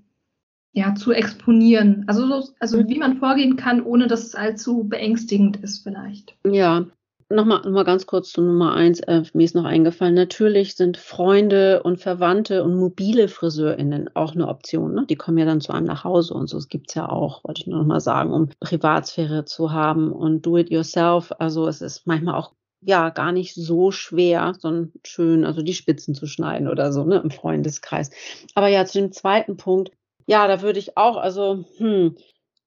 ja, 0.77 0.95
zu 0.95 1.13
exponieren. 1.13 2.05
Also, 2.07 2.51
also 2.61 2.83
mhm. 2.83 2.89
wie 2.89 2.99
man 2.99 3.17
vorgehen 3.17 3.57
kann, 3.57 3.83
ohne 3.83 4.09
dass 4.09 4.27
es 4.27 4.35
allzu 4.35 4.85
beängstigend 4.85 5.57
ist 5.57 5.83
vielleicht. 5.83 6.37
Ja, 6.47 6.85
nochmal 7.29 7.63
noch 7.63 7.71
mal 7.71 7.85
ganz 7.85 8.07
kurz 8.07 8.31
zu 8.31 8.43
Nummer 8.43 8.75
eins. 8.75 9.01
Äh, 9.01 9.23
mir 9.33 9.45
ist 9.45 9.55
noch 9.55 9.65
eingefallen, 9.65 10.15
natürlich 10.15 10.77
sind 10.77 10.97
Freunde 10.97 11.83
und 11.83 11.99
Verwandte 11.99 12.63
und 12.63 12.77
mobile 12.77 13.29
FriseurInnen 13.29 14.11
auch 14.15 14.35
eine 14.35 14.49
Option. 14.49 14.95
Ne? 14.95 15.07
Die 15.09 15.17
kommen 15.17 15.39
ja 15.39 15.45
dann 15.45 15.61
zu 15.61 15.73
einem 15.73 15.87
nach 15.87 16.05
Hause 16.05 16.35
und 16.35 16.49
so. 16.49 16.57
Das 16.57 16.69
gibt 16.69 16.91
es 16.91 16.95
ja 16.95 17.09
auch, 17.09 17.43
wollte 17.45 17.63
ich 17.63 17.67
nur 17.67 17.79
noch 17.79 17.87
mal 17.87 18.01
sagen, 18.01 18.33
um 18.33 18.51
Privatsphäre 18.61 19.45
zu 19.45 19.73
haben 19.73 20.13
und 20.13 20.43
do 20.43 20.57
it 20.57 20.71
yourself. 20.71 21.33
Also 21.39 21.67
es 21.67 21.81
ist 21.81 22.07
manchmal 22.07 22.37
auch 22.37 22.53
ja 22.81 23.11
gar 23.11 23.33
nicht 23.33 23.55
so 23.55 23.91
schwer, 23.91 24.55
sondern 24.59 24.93
schön, 25.05 25.45
also 25.45 25.63
die 25.63 25.75
Spitzen 25.75 26.15
zu 26.15 26.27
schneiden 26.27 26.69
oder 26.69 26.93
so, 26.93 27.05
ne, 27.05 27.17
im 27.17 27.31
Freundeskreis. 27.31 28.11
Aber 28.55 28.69
ja, 28.69 28.85
zu 28.85 29.01
dem 29.01 29.13
zweiten 29.13 29.57
Punkt, 29.57 29.91
ja, 30.27 30.47
da 30.47 30.63
würde 30.63 30.79
ich 30.79 30.97
auch, 30.97 31.17
also, 31.17 31.65
hm, 31.79 32.17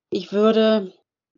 ich 0.09 0.33
würde 0.33 0.91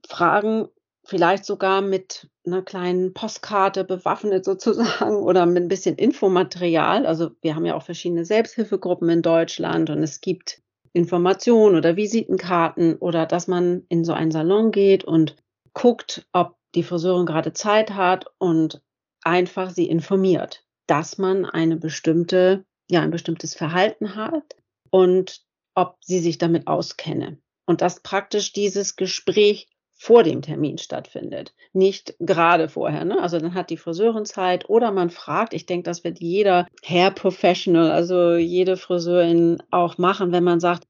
fragen, 0.07 0.67
vielleicht 1.03 1.45
sogar 1.45 1.81
mit 1.81 2.29
einer 2.45 2.61
kleinen 2.61 3.13
Postkarte 3.13 3.83
bewaffnet 3.83 4.45
sozusagen 4.45 5.15
oder 5.23 5.45
mit 5.45 5.63
ein 5.63 5.67
bisschen 5.67 5.95
Infomaterial. 5.95 7.05
Also 7.05 7.31
wir 7.41 7.55
haben 7.55 7.65
ja 7.65 7.75
auch 7.75 7.83
verschiedene 7.83 8.25
Selbsthilfegruppen 8.25 9.09
in 9.09 9.21
Deutschland 9.21 9.89
und 9.89 10.01
es 10.03 10.21
gibt 10.21 10.61
Informationen 10.93 11.75
oder 11.75 11.95
Visitenkarten 11.95 12.95
oder 12.97 13.25
dass 13.25 13.47
man 13.47 13.83
in 13.89 14.03
so 14.03 14.13
einen 14.13 14.31
Salon 14.31 14.71
geht 14.71 15.03
und 15.03 15.35
guckt, 15.73 16.27
ob 16.33 16.57
die 16.75 16.83
Friseurin 16.83 17.25
gerade 17.25 17.53
Zeit 17.53 17.91
hat 17.91 18.25
und 18.37 18.81
einfach 19.23 19.69
sie 19.69 19.87
informiert, 19.87 20.65
dass 20.87 21.17
man 21.17 21.45
eine 21.45 21.77
bestimmte, 21.77 22.65
ja, 22.89 23.01
ein 23.01 23.11
bestimmtes 23.11 23.55
Verhalten 23.55 24.15
hat 24.15 24.55
und 24.89 25.41
ob 25.75 25.97
sie 26.01 26.19
sich 26.19 26.37
damit 26.37 26.67
auskenne. 26.67 27.37
Und 27.65 27.81
dass 27.81 28.01
praktisch 28.01 28.51
dieses 28.51 28.95
Gespräch 28.95 29.69
vor 30.01 30.23
dem 30.23 30.41
Termin 30.41 30.79
stattfindet, 30.79 31.53
nicht 31.73 32.15
gerade 32.17 32.69
vorher. 32.69 33.05
Ne? 33.05 33.21
Also 33.21 33.37
dann 33.37 33.53
hat 33.53 33.69
die 33.69 33.77
Friseurin 33.77 34.25
Zeit 34.25 34.67
oder 34.67 34.91
man 34.91 35.11
fragt, 35.11 35.53
ich 35.53 35.67
denke, 35.67 35.83
das 35.83 36.03
wird 36.03 36.19
jeder 36.19 36.65
Hair 36.83 37.11
Professional, 37.11 37.91
also 37.91 38.33
jede 38.33 38.77
Friseurin 38.77 39.61
auch 39.69 39.99
machen, 39.99 40.31
wenn 40.31 40.43
man 40.43 40.59
sagt, 40.59 40.87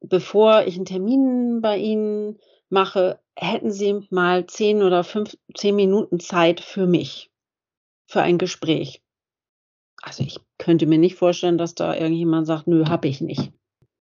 bevor 0.00 0.66
ich 0.66 0.74
einen 0.74 0.86
Termin 0.86 1.60
bei 1.60 1.78
Ihnen 1.78 2.40
mache, 2.68 3.20
hätten 3.36 3.70
Sie 3.70 4.04
mal 4.10 4.46
zehn 4.46 4.82
oder 4.82 5.04
fünf, 5.04 5.36
zehn 5.56 5.76
Minuten 5.76 6.18
Zeit 6.18 6.60
für 6.60 6.88
mich, 6.88 7.30
für 8.06 8.22
ein 8.22 8.38
Gespräch. 8.38 9.02
Also 10.02 10.24
ich 10.24 10.40
könnte 10.58 10.86
mir 10.86 10.98
nicht 10.98 11.14
vorstellen, 11.14 11.58
dass 11.58 11.76
da 11.76 11.94
irgendjemand 11.94 12.48
sagt, 12.48 12.66
nö, 12.66 12.86
hab 12.86 13.04
ich 13.04 13.20
nicht. 13.20 13.52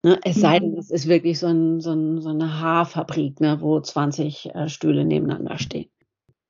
Ne? 0.06 0.20
Es 0.22 0.36
sei 0.36 0.60
denn, 0.60 0.70
mhm. 0.70 0.78
es 0.78 0.92
ist 0.92 1.08
wirklich 1.08 1.40
so, 1.40 1.48
ein, 1.48 1.80
so, 1.80 1.90
ein, 1.90 2.20
so 2.20 2.28
eine 2.28 2.60
Haarfabrik, 2.60 3.40
ne, 3.40 3.60
wo 3.60 3.80
20 3.80 4.54
äh, 4.54 4.68
Stühle 4.68 5.04
nebeneinander 5.04 5.58
stehen. 5.58 5.90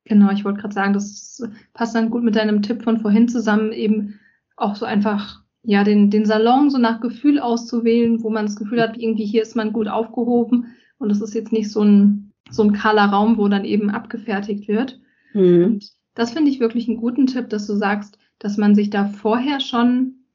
Genau, 0.04 0.30
ich 0.30 0.44
wollte 0.44 0.60
gerade 0.60 0.74
sagen, 0.74 0.92
das 0.92 1.42
passt 1.72 1.94
dann 1.94 2.10
gut 2.10 2.22
mit 2.22 2.36
deinem 2.36 2.60
Tipp 2.60 2.82
von 2.82 3.00
vorhin 3.00 3.28
zusammen, 3.28 3.72
eben 3.72 4.20
auch 4.58 4.76
so 4.76 4.84
einfach 4.84 5.42
ja 5.62 5.84
den, 5.84 6.10
den 6.10 6.26
Salon 6.26 6.68
so 6.68 6.76
nach 6.76 7.00
Gefühl 7.00 7.40
auszuwählen, 7.40 8.22
wo 8.22 8.28
man 8.28 8.44
das 8.44 8.56
Gefühl 8.56 8.82
hat, 8.82 8.98
irgendwie 8.98 9.24
hier 9.24 9.40
ist 9.40 9.56
man 9.56 9.72
gut 9.72 9.88
aufgehoben 9.88 10.76
und 10.98 11.10
es 11.10 11.22
ist 11.22 11.34
jetzt 11.34 11.50
nicht 11.50 11.70
so 11.70 11.82
ein 11.82 12.34
so 12.50 12.62
ein 12.62 12.74
kahler 12.74 13.06
Raum, 13.06 13.38
wo 13.38 13.48
dann 13.48 13.64
eben 13.64 13.88
abgefertigt 13.88 14.68
wird. 14.68 15.00
Mhm. 15.32 15.64
Und 15.64 15.92
das 16.12 16.32
finde 16.32 16.50
ich 16.50 16.60
wirklich 16.60 16.88
einen 16.88 16.98
guten 16.98 17.26
Tipp, 17.26 17.48
dass 17.48 17.66
du 17.66 17.74
sagst, 17.74 18.18
dass 18.38 18.58
man 18.58 18.74
sich 18.74 18.90
da 18.90 19.06
vorher 19.06 19.60
schon 19.60 20.26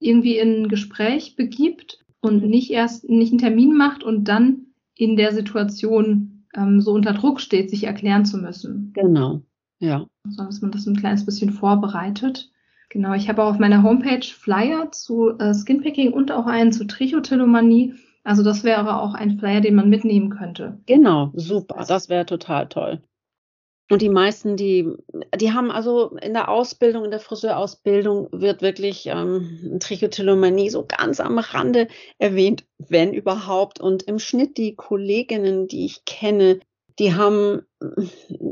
irgendwie 0.00 0.38
in 0.38 0.62
ein 0.62 0.68
Gespräch 0.68 1.36
begibt 1.36 2.05
und 2.26 2.42
nicht 2.44 2.70
erst 2.70 3.08
nicht 3.08 3.32
einen 3.32 3.38
Termin 3.38 3.76
macht 3.76 4.02
und 4.02 4.24
dann 4.24 4.66
in 4.94 5.16
der 5.16 5.32
Situation 5.32 6.46
ähm, 6.54 6.80
so 6.80 6.92
unter 6.92 7.12
Druck 7.12 7.40
steht, 7.40 7.70
sich 7.70 7.84
erklären 7.84 8.24
zu 8.24 8.38
müssen. 8.38 8.92
Genau, 8.94 9.42
ja. 9.78 10.06
Also, 10.24 10.44
dass 10.44 10.60
man 10.60 10.70
das 10.70 10.86
ein 10.86 10.96
kleines 10.96 11.24
bisschen 11.24 11.50
vorbereitet. 11.50 12.50
Genau, 12.88 13.14
ich 13.14 13.28
habe 13.28 13.42
auch 13.42 13.50
auf 13.50 13.58
meiner 13.58 13.82
Homepage 13.82 14.24
Flyer 14.24 14.90
zu 14.92 15.38
äh, 15.38 15.52
Skinpicking 15.52 16.12
und 16.12 16.30
auch 16.30 16.46
einen 16.46 16.72
zu 16.72 16.86
Trichotillomanie. 16.86 17.94
Also 18.22 18.42
das 18.42 18.64
wäre 18.64 19.00
auch 19.00 19.14
ein 19.14 19.38
Flyer, 19.38 19.60
den 19.60 19.74
man 19.74 19.88
mitnehmen 19.88 20.30
könnte. 20.30 20.80
Genau, 20.86 21.30
super. 21.34 21.84
Das 21.86 22.08
wäre 22.08 22.26
total 22.26 22.68
toll. 22.68 23.02
Und 23.88 24.02
die 24.02 24.08
meisten, 24.08 24.56
die, 24.56 24.88
die 25.36 25.52
haben 25.52 25.70
also 25.70 26.16
in 26.16 26.32
der 26.32 26.48
Ausbildung, 26.48 27.04
in 27.04 27.12
der 27.12 27.20
Friseurausbildung 27.20 28.28
wird 28.32 28.60
wirklich 28.60 29.06
ähm, 29.06 29.78
Trichotillomanie 29.78 30.70
so 30.70 30.84
ganz 30.84 31.20
am 31.20 31.38
Rande 31.38 31.86
erwähnt, 32.18 32.64
wenn 32.78 33.12
überhaupt. 33.12 33.80
Und 33.80 34.02
im 34.02 34.18
Schnitt 34.18 34.56
die 34.56 34.74
Kolleginnen, 34.74 35.68
die 35.68 35.84
ich 35.84 36.04
kenne, 36.04 36.58
die 36.98 37.14
haben, 37.14 37.62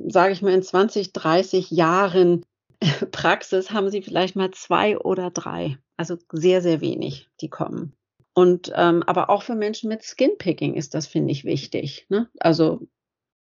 sage 0.09 0.33
ich 0.33 0.43
mal, 0.43 0.53
in 0.53 0.63
20, 0.63 1.13
30 1.13 1.71
Jahren 1.71 2.45
Praxis 3.11 3.73
haben 3.73 3.91
sie 3.91 4.03
vielleicht 4.03 4.37
mal 4.37 4.53
zwei 4.53 4.99
oder 4.99 5.31
drei. 5.31 5.79
Also 5.97 6.17
sehr, 6.33 6.63
sehr 6.63 6.81
wenig, 6.81 7.29
die 7.41 7.49
kommen. 7.49 7.93
Und 8.35 8.73
ähm, 8.75 9.03
aber 9.05 9.31
auch 9.31 9.43
für 9.43 9.55
Menschen 9.55 9.89
mit 9.89 10.03
Skinpicking 10.03 10.75
ist 10.75 10.95
das, 10.95 11.07
finde 11.07 11.31
ich, 11.33 11.45
wichtig. 11.45 12.07
Ne? 12.09 12.29
Also 12.41 12.81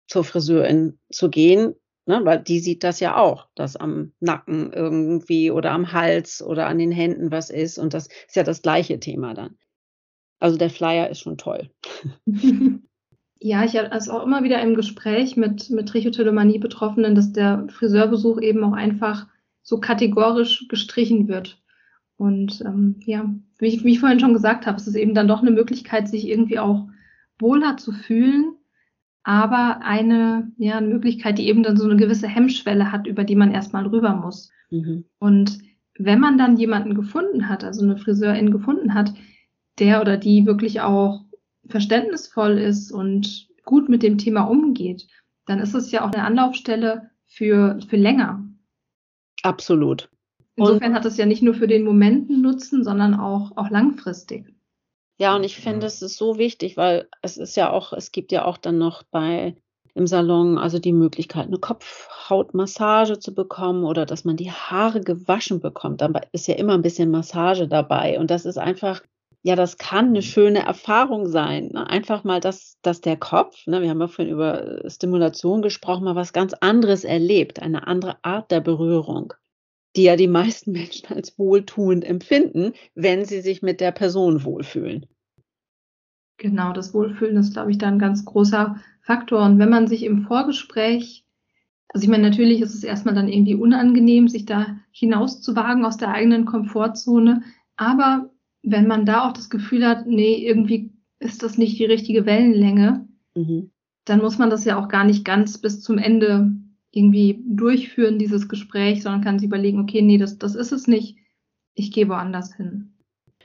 zur 0.07 0.23
Friseurin 0.23 0.99
zu 1.11 1.29
gehen, 1.29 1.75
ne? 2.05 2.21
weil 2.23 2.41
die 2.41 2.59
sieht 2.59 2.83
das 2.83 2.99
ja 2.99 3.17
auch, 3.17 3.47
dass 3.55 3.75
am 3.75 4.13
Nacken 4.19 4.71
irgendwie 4.73 5.51
oder 5.51 5.71
am 5.71 5.91
Hals 5.91 6.41
oder 6.41 6.67
an 6.67 6.77
den 6.77 6.91
Händen 6.91 7.31
was 7.31 7.49
ist. 7.49 7.77
Und 7.77 7.93
das 7.93 8.07
ist 8.07 8.35
ja 8.35 8.43
das 8.43 8.61
gleiche 8.61 8.99
Thema 8.99 9.33
dann. 9.33 9.57
Also 10.39 10.57
der 10.57 10.69
Flyer 10.69 11.09
ist 11.09 11.19
schon 11.19 11.37
toll. 11.37 11.69
Ja, 13.45 13.65
ich 13.65 13.75
habe 13.75 13.91
also 13.91 14.13
auch 14.13 14.25
immer 14.25 14.45
wieder 14.45 14.61
im 14.61 14.73
Gespräch 14.73 15.35
mit, 15.35 15.69
mit 15.69 15.89
Trichotillomanie-Betroffenen, 15.89 17.13
dass 17.13 17.33
der 17.33 17.67
Friseurbesuch 17.67 18.39
eben 18.39 18.63
auch 18.63 18.71
einfach 18.71 19.27
so 19.61 19.81
kategorisch 19.81 20.69
gestrichen 20.69 21.27
wird. 21.27 21.61
Und 22.15 22.61
ähm, 22.61 23.01
ja, 23.03 23.29
wie 23.59 23.67
ich, 23.67 23.83
wie 23.83 23.91
ich 23.91 23.99
vorhin 23.99 24.21
schon 24.21 24.31
gesagt 24.31 24.65
habe, 24.65 24.77
es 24.77 24.87
ist 24.87 24.95
eben 24.95 25.13
dann 25.13 25.27
doch 25.27 25.41
eine 25.41 25.51
Möglichkeit, 25.51 26.07
sich 26.07 26.25
irgendwie 26.25 26.57
auch 26.57 26.87
wohler 27.37 27.75
zu 27.75 27.91
fühlen, 27.91 28.55
aber 29.23 29.81
eine, 29.81 30.51
ja, 30.57 30.77
eine 30.77 30.87
Möglichkeit, 30.87 31.37
die 31.37 31.47
eben 31.47 31.63
dann 31.63 31.77
so 31.77 31.85
eine 31.85 31.95
gewisse 31.95 32.27
Hemmschwelle 32.27 32.91
hat, 32.91 33.07
über 33.07 33.23
die 33.23 33.35
man 33.35 33.51
erstmal 33.51 33.87
rüber 33.87 34.13
muss. 34.15 34.51
Mhm. 34.69 35.05
Und 35.19 35.59
wenn 35.97 36.19
man 36.19 36.37
dann 36.37 36.57
jemanden 36.57 36.95
gefunden 36.95 37.47
hat, 37.47 37.63
also 37.63 37.83
eine 37.83 37.97
Friseurin 37.97 38.51
gefunden 38.51 38.93
hat, 38.93 39.13
der 39.79 40.01
oder 40.01 40.17
die 40.17 40.45
wirklich 40.45 40.81
auch 40.81 41.23
verständnisvoll 41.67 42.57
ist 42.57 42.91
und 42.91 43.47
gut 43.63 43.89
mit 43.89 44.03
dem 44.03 44.17
Thema 44.17 44.41
umgeht, 44.41 45.07
dann 45.45 45.59
ist 45.59 45.73
es 45.73 45.91
ja 45.91 46.03
auch 46.03 46.11
eine 46.11 46.23
Anlaufstelle 46.23 47.09
für, 47.25 47.79
für 47.87 47.97
länger. 47.97 48.45
Absolut. 49.41 50.09
Insofern 50.55 50.91
und, 50.91 50.95
hat 50.95 51.05
es 51.05 51.17
ja 51.17 51.25
nicht 51.25 51.41
nur 51.41 51.53
für 51.53 51.67
den 51.67 51.83
Moment 51.83 52.29
einen 52.29 52.41
Nutzen, 52.41 52.83
sondern 52.83 53.13
auch, 53.13 53.57
auch 53.57 53.69
langfristig. 53.69 54.53
Ja, 55.17 55.35
und 55.35 55.43
ich 55.43 55.57
finde, 55.57 55.85
es 55.85 56.01
ist 56.01 56.17
so 56.17 56.37
wichtig, 56.37 56.75
weil 56.75 57.07
es 57.21 57.37
ist 57.37 57.55
ja 57.55 57.71
auch, 57.71 57.93
es 57.93 58.11
gibt 58.11 58.31
ja 58.31 58.45
auch 58.45 58.57
dann 58.57 58.77
noch 58.77 59.03
bei 59.03 59.55
im 59.95 60.07
Salon 60.07 60.57
also 60.57 60.79
die 60.79 60.93
Möglichkeit, 60.93 61.47
eine 61.47 61.59
Kopfhautmassage 61.59 63.19
zu 63.19 63.33
bekommen 63.33 63.83
oder 63.83 64.05
dass 64.05 64.25
man 64.25 64.37
die 64.37 64.51
Haare 64.51 65.01
gewaschen 65.01 65.59
bekommt. 65.59 66.01
Da 66.01 66.09
ist 66.31 66.47
ja 66.47 66.55
immer 66.55 66.73
ein 66.73 66.81
bisschen 66.81 67.11
Massage 67.11 67.67
dabei. 67.67 68.19
Und 68.19 68.31
das 68.31 68.45
ist 68.45 68.57
einfach, 68.57 69.01
ja, 69.43 69.55
das 69.55 69.77
kann 69.77 70.07
eine 70.07 70.23
schöne 70.23 70.65
Erfahrung 70.65 71.27
sein. 71.27 71.69
Ne? 71.73 71.87
Einfach 71.87 72.23
mal, 72.23 72.39
dass, 72.39 72.77
dass 72.81 73.01
der 73.01 73.17
Kopf, 73.17 73.67
ne, 73.67 73.81
wir 73.83 73.89
haben 73.89 74.01
ja 74.01 74.07
vorhin 74.07 74.33
über 74.33 74.81
Stimulation 74.89 75.61
gesprochen, 75.61 76.05
mal 76.05 76.15
was 76.15 76.33
ganz 76.33 76.53
anderes 76.53 77.03
erlebt, 77.03 77.61
eine 77.61 77.85
andere 77.85 78.17
Art 78.23 78.49
der 78.49 78.61
Berührung 78.61 79.33
die 79.95 80.03
ja 80.03 80.15
die 80.15 80.27
meisten 80.27 80.71
Menschen 80.71 81.13
als 81.13 81.37
wohltuend 81.37 82.03
empfinden, 82.03 82.73
wenn 82.95 83.25
sie 83.25 83.41
sich 83.41 83.61
mit 83.61 83.79
der 83.79 83.91
Person 83.91 84.43
wohlfühlen. 84.43 85.05
Genau, 86.37 86.73
das 86.73 86.93
Wohlfühlen 86.93 87.37
ist, 87.37 87.53
glaube 87.53 87.71
ich, 87.71 87.77
da 87.77 87.87
ein 87.87 87.99
ganz 87.99 88.25
großer 88.25 88.77
Faktor. 89.01 89.43
Und 89.43 89.59
wenn 89.59 89.69
man 89.69 89.87
sich 89.87 90.03
im 90.03 90.23
Vorgespräch, 90.23 91.25
also 91.89 92.03
ich 92.03 92.09
meine, 92.09 92.23
natürlich 92.23 92.61
ist 92.61 92.73
es 92.73 92.83
erstmal 92.83 93.13
dann 93.13 93.27
irgendwie 93.27 93.55
unangenehm, 93.55 94.27
sich 94.27 94.45
da 94.45 94.77
hinauszuwagen 94.91 95.85
aus 95.85 95.97
der 95.97 96.09
eigenen 96.09 96.45
Komfortzone. 96.45 97.43
Aber 97.75 98.31
wenn 98.63 98.87
man 98.87 99.05
da 99.05 99.27
auch 99.27 99.33
das 99.33 99.49
Gefühl 99.49 99.85
hat, 99.85 100.07
nee, 100.07 100.45
irgendwie 100.45 100.91
ist 101.19 101.43
das 101.43 101.57
nicht 101.57 101.77
die 101.77 101.85
richtige 101.85 102.25
Wellenlänge, 102.25 103.07
mhm. 103.35 103.71
dann 104.05 104.19
muss 104.19 104.37
man 104.37 104.49
das 104.49 104.65
ja 104.65 104.77
auch 104.79 104.87
gar 104.87 105.03
nicht 105.03 105.23
ganz 105.23 105.59
bis 105.59 105.81
zum 105.81 105.97
Ende 105.97 106.51
irgendwie 106.93 107.43
durchführen, 107.45 108.19
dieses 108.19 108.47
Gespräch, 108.47 109.01
sondern 109.01 109.23
kann 109.23 109.39
sich 109.39 109.47
überlegen, 109.47 109.79
okay, 109.79 110.01
nee, 110.01 110.17
das, 110.17 110.37
das 110.37 110.55
ist 110.55 110.71
es 110.71 110.87
nicht, 110.87 111.17
ich 111.73 111.91
gehe 111.91 112.07
woanders 112.07 112.55
hin. 112.55 112.93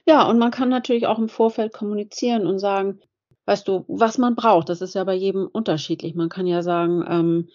Ja, 0.07 0.29
und 0.29 0.39
man 0.39 0.51
kann 0.51 0.69
natürlich 0.69 1.07
auch 1.07 1.19
im 1.19 1.29
Vorfeld 1.29 1.73
kommunizieren 1.73 2.47
und 2.47 2.59
sagen, 2.59 3.01
weißt 3.47 3.67
du, 3.67 3.85
was 3.89 4.19
man 4.19 4.37
braucht. 4.37 4.69
Das 4.69 4.83
ist 4.83 4.95
ja 4.95 5.05
bei 5.05 5.15
jedem 5.15 5.47
unterschiedlich. 5.47 6.15
Man 6.15 6.29
kann 6.29 6.47
ja 6.47 6.63
sagen, 6.63 7.05
ähm, 7.09 7.49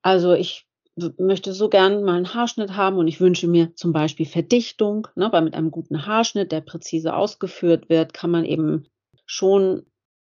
also 0.00 0.32
ich 0.32 0.66
möchte 1.18 1.52
so 1.52 1.68
gern 1.68 2.04
mal 2.04 2.16
einen 2.16 2.34
Haarschnitt 2.34 2.76
haben 2.76 2.98
und 2.98 3.08
ich 3.08 3.20
wünsche 3.20 3.48
mir 3.48 3.74
zum 3.74 3.92
Beispiel 3.92 4.26
Verdichtung, 4.26 5.08
ne, 5.16 5.28
weil 5.32 5.42
mit 5.42 5.54
einem 5.54 5.70
guten 5.70 6.06
Haarschnitt, 6.06 6.52
der 6.52 6.60
präzise 6.60 7.14
ausgeführt 7.14 7.88
wird, 7.88 8.14
kann 8.14 8.30
man 8.30 8.44
eben 8.44 8.86
schon 9.26 9.86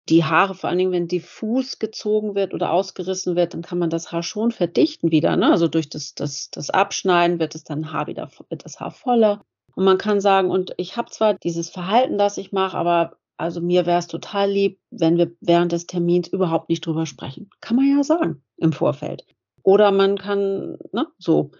die 0.09 0.23
Haare, 0.23 0.53
vor 0.53 0.69
allen 0.69 0.77
Dingen, 0.77 0.91
wenn 0.91 1.07
diffus 1.07 1.79
gezogen 1.79 2.35
wird 2.35 2.53
oder 2.53 2.71
ausgerissen 2.71 3.35
wird, 3.35 3.53
dann 3.53 3.61
kann 3.61 3.79
man 3.79 3.89
das 3.89 4.11
Haar 4.11 4.23
schon 4.23 4.51
verdichten 4.51 5.11
wieder. 5.11 5.35
Ne? 5.35 5.51
Also 5.51 5.67
durch 5.67 5.89
das, 5.89 6.13
das, 6.13 6.49
das 6.51 6.69
Abschneiden 6.69 7.39
wird 7.39 7.55
es 7.55 7.63
dann 7.63 7.91
Haar 7.91 8.07
wieder, 8.07 8.29
wird 8.49 8.65
das 8.65 8.79
Haar 8.79 8.91
voller. 8.91 9.43
Und 9.75 9.83
man 9.83 9.97
kann 9.97 10.21
sagen, 10.21 10.51
und 10.51 10.73
ich 10.77 10.95
habe 10.95 11.09
zwar 11.09 11.33
dieses 11.33 11.69
Verhalten, 11.69 12.17
das 12.17 12.37
ich 12.37 12.51
mache, 12.51 12.77
aber 12.77 13.17
also 13.37 13.61
mir 13.61 13.85
wäre 13.85 13.99
es 13.99 14.07
total 14.07 14.49
lieb, 14.49 14.79
wenn 14.91 15.17
wir 15.17 15.31
während 15.41 15.71
des 15.71 15.87
Termins 15.87 16.27
überhaupt 16.27 16.69
nicht 16.69 16.85
drüber 16.85 17.05
sprechen. 17.05 17.49
Kann 17.59 17.75
man 17.75 17.85
ja 17.85 18.03
sagen 18.03 18.43
im 18.57 18.71
Vorfeld. 18.71 19.25
Oder 19.63 19.91
man 19.91 20.17
kann, 20.17 20.77
ne, 20.93 21.07
so, 21.17 21.51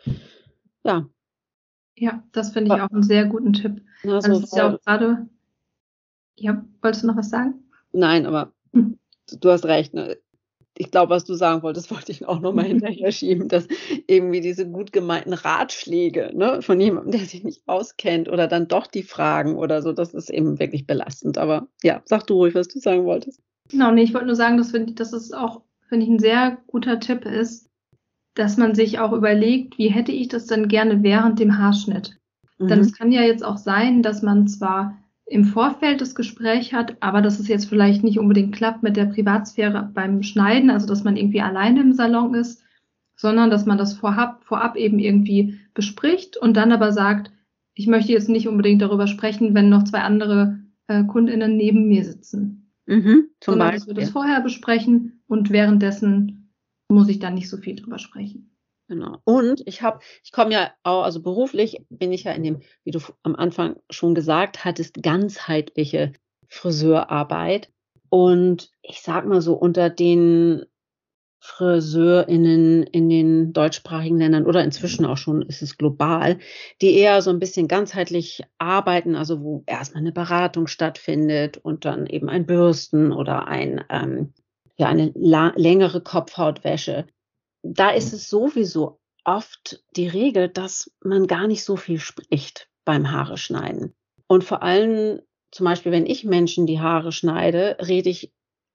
ja. 0.84 1.10
Ja, 1.98 2.24
das 2.32 2.52
finde 2.52 2.76
ich 2.76 2.82
auch 2.82 2.92
einen 2.92 3.04
sehr 3.04 3.26
guten 3.26 3.54
Tipp. 3.54 3.82
Ja, 4.04 4.22
so, 4.22 4.30
das 4.30 4.44
ist 4.44 4.56
ja 4.56 4.74
auch 4.74 4.80
gerade, 4.82 5.28
ja, 6.36 6.64
wolltest 6.82 7.04
du 7.04 7.08
noch 7.08 7.18
was 7.18 7.30
sagen? 7.30 7.65
Nein, 7.96 8.26
aber 8.26 8.54
hm. 8.74 9.00
du 9.40 9.50
hast 9.50 9.66
recht. 9.66 9.94
Ne? 9.94 10.18
Ich 10.78 10.92
glaube, 10.92 11.12
was 11.12 11.24
du 11.24 11.34
sagen 11.34 11.64
wolltest, 11.64 11.92
wollte 11.92 12.12
ich 12.12 12.28
auch 12.28 12.40
nochmal 12.40 12.66
hinterher 12.68 13.12
schieben, 13.12 13.48
dass 13.48 13.68
irgendwie 14.08 14.42
diese 14.42 14.70
gut 14.70 14.92
gemeinten 14.92 15.34
Ratschläge 15.34 16.32
ne, 16.34 16.62
von 16.62 16.80
jemandem, 16.80 17.12
der 17.12 17.22
sich 17.22 17.44
nicht 17.44 17.64
auskennt 17.68 18.30
oder 18.30 18.48
dann 18.48 18.68
doch 18.68 18.88
die 18.88 19.04
Fragen 19.04 19.56
oder 19.56 19.82
so, 19.82 19.94
das 19.94 20.14
ist 20.14 20.30
eben 20.30 20.60
wirklich 20.60 20.86
belastend. 20.86 21.38
Aber 21.38 21.68
ja, 21.84 22.02
sag 22.06 22.28
du 22.28 22.36
ruhig, 22.36 22.56
was 22.56 22.68
du 22.68 22.80
sagen 22.80 23.06
wolltest. 23.06 23.42
Genau, 23.70 23.92
nee, 23.92 24.04
ich 24.04 24.14
wollte 24.14 24.28
nur 24.28 24.36
sagen, 24.36 24.58
dass, 24.58 24.72
dass 24.72 25.14
es 25.14 25.32
auch, 25.32 25.62
finde 25.88 26.06
ich, 26.06 26.12
ein 26.12 26.20
sehr 26.20 26.58
guter 26.68 27.00
Tipp 27.00 27.26
ist, 27.26 27.70
dass 28.36 28.58
man 28.58 28.76
sich 28.76 29.00
auch 29.00 29.14
überlegt, 29.14 29.78
wie 29.78 29.88
hätte 29.88 30.12
ich 30.12 30.28
das 30.28 30.46
denn 30.46 30.68
gerne 30.68 31.02
während 31.02 31.40
dem 31.40 31.58
Haarschnitt? 31.58 32.18
Mhm. 32.58 32.68
Denn 32.68 32.80
es 32.80 32.94
kann 32.94 33.12
ja 33.12 33.22
jetzt 33.22 33.44
auch 33.44 33.58
sein, 33.58 34.04
dass 34.04 34.22
man 34.22 34.48
zwar 34.48 34.98
im 35.26 35.46
Vorfeld 35.46 36.02
das 36.02 36.14
Gespräch 36.14 36.74
hat, 36.74 36.98
aber 37.00 37.22
dass 37.22 37.40
es 37.40 37.48
jetzt 37.48 37.66
vielleicht 37.66 38.04
nicht 38.04 38.20
unbedingt 38.20 38.54
klappt 38.56 38.84
mit 38.84 38.96
der 38.96 39.06
Privatsphäre 39.06 39.90
beim 39.94 40.22
Schneiden, 40.22 40.70
also 40.70 40.86
dass 40.88 41.04
man 41.04 41.18
irgendwie 41.18 41.42
alleine 41.42 41.82
im 41.82 41.94
Salon 41.94 42.36
ist, 42.36 42.64
sondern 43.16 43.50
dass 43.50 43.66
man 43.66 43.78
das 43.78 43.94
vorab, 43.94 44.44
vorab 44.44 44.76
eben 44.76 45.00
irgendwie 45.00 45.60
bespricht 45.74 46.38
und 46.38 46.56
dann 46.56 46.72
aber 46.72 46.92
sagt, 46.92 47.32
ich 47.74 47.88
möchte 47.88 48.12
jetzt 48.12 48.30
nicht 48.30 48.48
unbedingt 48.48 48.82
darüber 48.82 49.08
sprechen, 49.08 49.54
wenn 49.54 49.70
noch 49.70 49.84
zwei 49.84 50.00
andere 50.00 50.60
äh, 50.88 51.04
KundInnen 51.04 51.58
neben 51.58 51.88
mir 51.88 52.04
sitzen. 52.06 52.72
Mhm, 52.86 53.30
zum 53.40 53.54
sondern 53.54 53.72
Beispiel. 53.72 53.80
dass 53.80 53.88
wir 53.88 53.94
das 53.96 54.10
vorher 54.12 54.42
besprechen 54.42 55.24
und 55.28 55.50
währenddessen 55.50 56.52
muss 56.88 57.10
ich 57.10 57.20
dann 57.20 57.34
nicht 57.34 57.50
so 57.50 57.58
viel 57.58 57.76
drüber 57.76 57.98
sprechen. 57.98 58.55
Genau. 58.88 59.18
Und 59.24 59.64
ich 59.66 59.82
habe, 59.82 60.00
ich 60.24 60.32
komme 60.32 60.52
ja 60.54 60.72
auch, 60.84 61.04
also 61.04 61.22
beruflich 61.22 61.84
bin 61.90 62.12
ich 62.12 62.26
ja 62.26 62.34
in 62.34 62.44
dem, 62.44 62.60
wie 62.84 62.92
du 62.92 63.00
am 63.24 63.36
Anfang 63.36 63.78
schon 63.90 64.14
gesagt 64.14 64.64
hattest, 64.64 65.02
ganzheitliche 65.02 66.14
Friseurarbeit. 66.48 67.72
Und 68.10 68.70
ich 68.84 69.02
sag 69.02 69.26
mal 69.26 69.42
so, 69.42 69.56
unter 69.56 69.90
den 69.90 70.66
FriseurInnen 71.40 72.84
in 72.84 73.10
den 73.10 73.54
deutschsprachigen 73.54 74.18
Ländern 74.18 74.46
oder 74.48 74.64
inzwischen 74.64 75.06
auch 75.06 75.18
schon 75.18 75.44
ist 75.44 75.62
es 75.62 75.78
global, 75.78 76.40
die 76.82 76.96
eher 76.96 77.22
so 77.22 77.30
ein 77.30 77.40
bisschen 77.40 77.68
ganzheitlich 77.68 78.42
arbeiten, 78.58 79.16
also 79.16 79.42
wo 79.42 79.64
erstmal 79.68 80.02
eine 80.02 80.12
Beratung 80.12 80.66
stattfindet 80.68 81.58
und 81.58 81.86
dann 81.86 82.08
eben 82.08 82.30
ein 82.30 82.48
Bürsten 82.48 83.12
oder 83.12 83.48
ein, 83.48 83.84
ähm, 83.90 84.34
ja, 84.78 84.88
eine 84.88 85.12
längere 85.16 86.02
Kopfhautwäsche 86.02 87.06
da 87.74 87.90
ist 87.90 88.14
es 88.14 88.30
sowieso 88.30 89.00
oft 89.24 89.84
die 89.96 90.08
Regel, 90.08 90.50
dass 90.50 90.92
man 91.04 91.28
gar 91.28 91.48
nicht 91.48 91.64
so 91.64 91.76
viel 91.76 92.00
spricht 92.00 92.70
beim 92.86 93.12
Haare 93.12 93.38
schneiden. 93.38 93.96
Und 94.28 94.44
vor 94.44 94.62
allem, 94.62 95.22
zum 95.52 95.66
Beispiel, 95.66 95.92
wenn 95.92 96.06
ich 96.06 96.24
Menschen 96.24 96.68
die 96.68 96.80
Haare 96.80 97.12
schneide, 97.12 97.78
rede 97.82 98.10
ich 98.10 98.32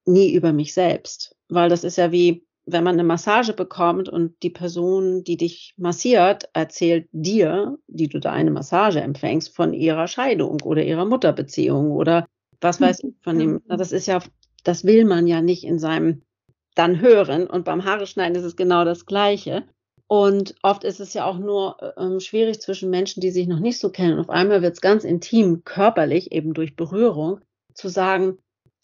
nie 0.07 0.33
über 0.33 0.53
mich 0.53 0.74
selbst. 0.74 1.37
Weil 1.48 1.68
das 1.68 1.85
ist 1.85 1.96
ja 1.96 2.11
wie, 2.11 2.44
wenn 2.66 2.85
man 2.85 2.94
eine 2.94 3.05
Massage 3.05 3.53
bekommt 3.53 4.09
und 4.09 4.42
die 4.42 4.50
Person, 4.50 5.22
die 5.22 5.37
dich 5.37 5.74
massiert, 5.76 6.48
erzählt 6.53 7.09
dir, 7.12 7.79
die 7.87 8.09
du 8.09 8.18
da 8.18 8.33
eine 8.33 8.50
Massage 8.50 9.00
empfängst, 9.00 9.55
von 9.55 9.72
ihrer 9.72 10.09
Scheidung 10.09 10.61
oder 10.62 10.83
ihrer 10.83 11.05
Mutterbeziehung 11.05 11.92
oder 11.92 12.26
was 12.61 12.81
weiß 12.81 13.05
ich 13.05 13.14
von 13.22 13.38
dem. 13.38 13.61
Das 13.68 13.92
ist 13.92 14.07
ja, 14.07 14.20
das 14.64 14.85
will 14.85 15.05
man 15.05 15.26
ja 15.26 15.40
nicht 15.42 15.64
in 15.64 15.79
seinem 15.79 16.22
dann 16.74 17.00
hören. 17.00 17.46
Und 17.46 17.64
beim 17.64 17.85
Haare 17.85 18.06
schneiden 18.06 18.37
ist 18.37 18.44
es 18.44 18.56
genau 18.56 18.85
das 18.85 19.06
Gleiche. 19.06 19.64
Und 20.06 20.56
oft 20.62 20.83
ist 20.83 20.98
es 20.98 21.14
ja 21.14 21.24
auch 21.24 21.38
nur 21.38 21.76
ähm, 21.96 22.18
schwierig 22.18 22.61
zwischen 22.61 22.90
Menschen, 22.90 23.20
die 23.20 23.30
sich 23.30 23.46
noch 23.46 23.61
nicht 23.61 23.78
so 23.78 23.90
kennen. 23.90 24.14
Und 24.14 24.20
auf 24.20 24.30
einmal 24.30 24.61
wird 24.61 24.74
es 24.74 24.80
ganz 24.80 25.04
intim, 25.04 25.62
körperlich, 25.64 26.33
eben 26.33 26.52
durch 26.52 26.74
Berührung, 26.74 27.40
zu 27.74 27.88
sagen, 27.88 28.38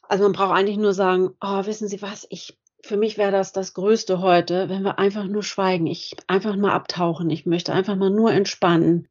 also 0.09 0.22
man 0.22 0.33
braucht 0.33 0.57
eigentlich 0.57 0.77
nur 0.77 0.94
sagen, 0.94 1.31
oh, 1.40 1.66
wissen 1.66 1.88
Sie 1.88 2.01
was, 2.01 2.27
ich, 2.31 2.57
für 2.81 2.96
mich 2.96 3.18
wäre 3.18 3.33
das 3.33 3.53
das 3.53 3.75
Größte 3.75 4.20
heute, 4.20 4.68
wenn 4.68 4.83
wir 4.83 5.01
einfach 5.01 5.25
nur 5.25 5.42
schweigen, 5.42 5.87
ich 5.87 6.14
einfach 6.29 6.55
mal 6.55 6.72
abtauchen, 6.72 7.29
ich 7.31 7.44
möchte 7.44 7.72
einfach 7.72 7.96
mal 7.96 8.11
nur 8.11 8.33
entspannen. 8.33 9.09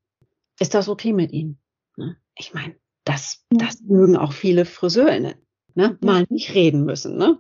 Ist 0.59 0.73
das 0.73 0.87
okay 0.87 1.11
mit 1.11 1.33
Ihnen? 1.33 1.59
Ne? 1.97 2.15
Ich 2.37 2.53
meine, 2.53 2.75
das, 3.03 3.43
das 3.49 3.81
mögen 3.81 4.15
auch 4.15 4.31
viele 4.31 4.63
Friseurinnen, 4.63 5.35
ne? 5.73 5.97
mal 6.01 6.25
nicht 6.29 6.53
reden 6.53 6.85
müssen. 6.85 7.17
Ne? 7.17 7.39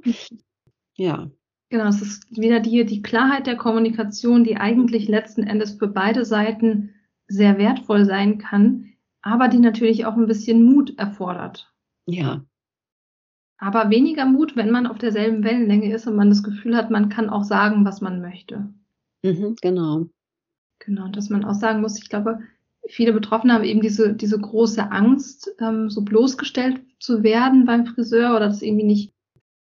Ja. 0.95 1.29
Genau, 1.69 1.87
es 1.87 2.01
ist 2.01 2.37
wieder 2.37 2.59
die, 2.59 2.85
die 2.85 3.01
Klarheit 3.01 3.47
der 3.47 3.57
Kommunikation, 3.57 4.43
die 4.43 4.57
eigentlich 4.57 5.07
letzten 5.07 5.43
Endes 5.43 5.73
für 5.73 5.87
beide 5.87 6.25
Seiten 6.25 6.93
sehr 7.27 7.57
wertvoll 7.57 8.05
sein 8.05 8.37
kann, 8.37 8.93
aber 9.21 9.47
die 9.47 9.59
natürlich 9.59 10.05
auch 10.05 10.15
ein 10.15 10.27
bisschen 10.27 10.63
Mut 10.63 10.97
erfordert. 10.97 11.73
Ja. 12.05 12.45
Aber 13.57 13.89
weniger 13.89 14.25
Mut, 14.25 14.55
wenn 14.55 14.69
man 14.69 14.85
auf 14.85 14.99
derselben 14.99 15.43
Wellenlänge 15.43 15.91
ist 15.93 16.07
und 16.07 16.15
man 16.15 16.29
das 16.29 16.43
Gefühl 16.43 16.75
hat, 16.75 16.91
man 16.91 17.09
kann 17.09 17.29
auch 17.29 17.43
sagen, 17.43 17.85
was 17.85 18.01
man 18.01 18.21
möchte. 18.21 18.73
Mhm, 19.23 19.55
genau. 19.61 20.05
Genau, 20.79 21.07
dass 21.07 21.29
man 21.29 21.45
auch 21.45 21.55
sagen 21.55 21.81
muss, 21.81 21.97
ich 21.97 22.09
glaube, 22.09 22.39
viele 22.87 23.13
Betroffene 23.13 23.53
haben 23.53 23.63
eben 23.63 23.81
diese, 23.81 24.13
diese 24.13 24.39
große 24.39 24.91
Angst, 24.91 25.55
ähm, 25.59 25.89
so 25.89 26.03
bloßgestellt 26.03 26.81
zu 26.99 27.23
werden 27.23 27.65
beim 27.65 27.87
Friseur 27.87 28.35
oder 28.35 28.47
das 28.47 28.61
irgendwie 28.61 28.85
nicht 28.85 29.14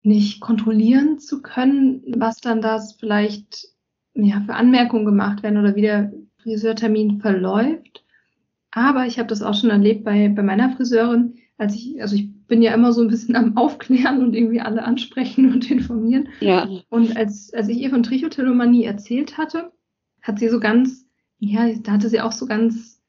nicht 0.04 0.40
kontrollieren 0.40 1.18
zu 1.18 1.42
können, 1.42 2.02
was 2.16 2.40
dann 2.40 2.60
das 2.60 2.92
vielleicht 2.92 3.68
ja, 4.14 4.42
für 4.42 4.54
Anmerkungen 4.54 5.06
gemacht 5.06 5.42
werden 5.42 5.58
oder 5.58 5.74
wie 5.74 5.82
der 5.82 6.12
Friseurtermin 6.42 7.20
verläuft. 7.20 8.04
Aber 8.70 9.06
ich 9.06 9.18
habe 9.18 9.28
das 9.28 9.42
auch 9.42 9.54
schon 9.54 9.70
erlebt 9.70 10.04
bei, 10.04 10.28
bei 10.28 10.42
meiner 10.42 10.76
Friseurin, 10.76 11.36
als 11.56 11.74
ich, 11.74 12.00
also 12.02 12.16
ich 12.16 12.30
bin 12.46 12.60
ja 12.60 12.74
immer 12.74 12.92
so 12.92 13.00
ein 13.00 13.08
bisschen 13.08 13.34
am 13.34 13.56
Aufklären 13.56 14.22
und 14.22 14.34
irgendwie 14.34 14.60
alle 14.60 14.84
ansprechen 14.84 15.52
und 15.52 15.70
informieren. 15.70 16.28
Ja. 16.40 16.68
Und 16.90 17.16
als, 17.16 17.52
als 17.54 17.68
ich 17.68 17.78
ihr 17.78 17.90
von 17.90 18.02
Trichotillomanie 18.02 18.84
erzählt 18.84 19.38
hatte, 19.38 19.72
hat 20.20 20.38
sie 20.38 20.48
so 20.48 20.60
ganz, 20.60 21.06
ja, 21.38 21.66
da 21.82 21.92
hatte 21.92 22.10
sie 22.10 22.20
auch 22.20 22.32
so 22.32 22.46
ganz, 22.46 23.00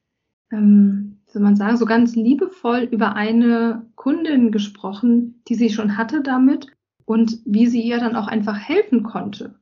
ähm, 0.50 1.18
soll 1.26 1.42
man 1.42 1.56
sagen, 1.56 1.76
so 1.76 1.84
ganz 1.84 2.16
liebevoll 2.16 2.88
über 2.90 3.14
eine 3.14 3.86
Kundin 3.96 4.50
gesprochen, 4.50 5.42
die 5.48 5.56
sie 5.56 5.68
schon 5.68 5.98
hatte 5.98 6.22
damit 6.22 6.68
und 7.06 7.38
wie 7.46 7.66
sie 7.66 7.80
ihr 7.80 7.98
dann 7.98 8.16
auch 8.16 8.26
einfach 8.26 8.58
helfen 8.58 9.02
konnte. 9.02 9.54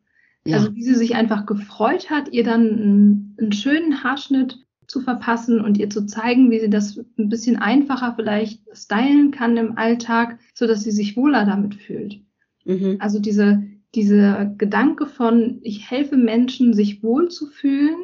Ja. 0.44 0.57
Also 0.57 0.74
wie 0.74 0.83
sie 0.83 0.94
sich 0.94 1.14
einfach 1.14 1.46
gefreut 1.46 2.11
hat, 2.11 2.33
ihr 2.33 2.42
dann 2.42 2.62
einen, 2.62 3.37
einen 3.38 3.52
schönen 3.52 4.02
Haarschnitt 4.02 4.59
zu 4.87 5.00
verpassen 5.00 5.61
und 5.61 5.78
ihr 5.78 5.88
zu 5.88 6.04
zeigen, 6.07 6.50
wie 6.50 6.61
sie 6.61 6.68
das 6.68 6.98
ein 7.18 7.28
bisschen 7.28 7.57
einfacher 7.57 8.14
vielleicht 8.16 8.61
stylen 8.76 9.30
kann 9.30 9.57
im 9.57 9.78
Alltag, 9.78 10.38
so 10.52 10.66
dass 10.66 10.83
sie 10.83 10.90
sich 10.90 11.16
wohler 11.16 11.46
damit 11.46 11.74
fühlt. 11.74 12.20
Mhm. 12.64 12.96
Also 12.98 13.20
diese, 13.20 13.62
diese 13.94 14.54
Gedanke 14.59 15.07
von, 15.07 15.61
ich 15.62 15.90
helfe 15.90 16.16
Menschen, 16.16 16.74
sich 16.74 17.02
wohl 17.02 17.30
zu 17.30 17.46
fühlen, 17.46 17.96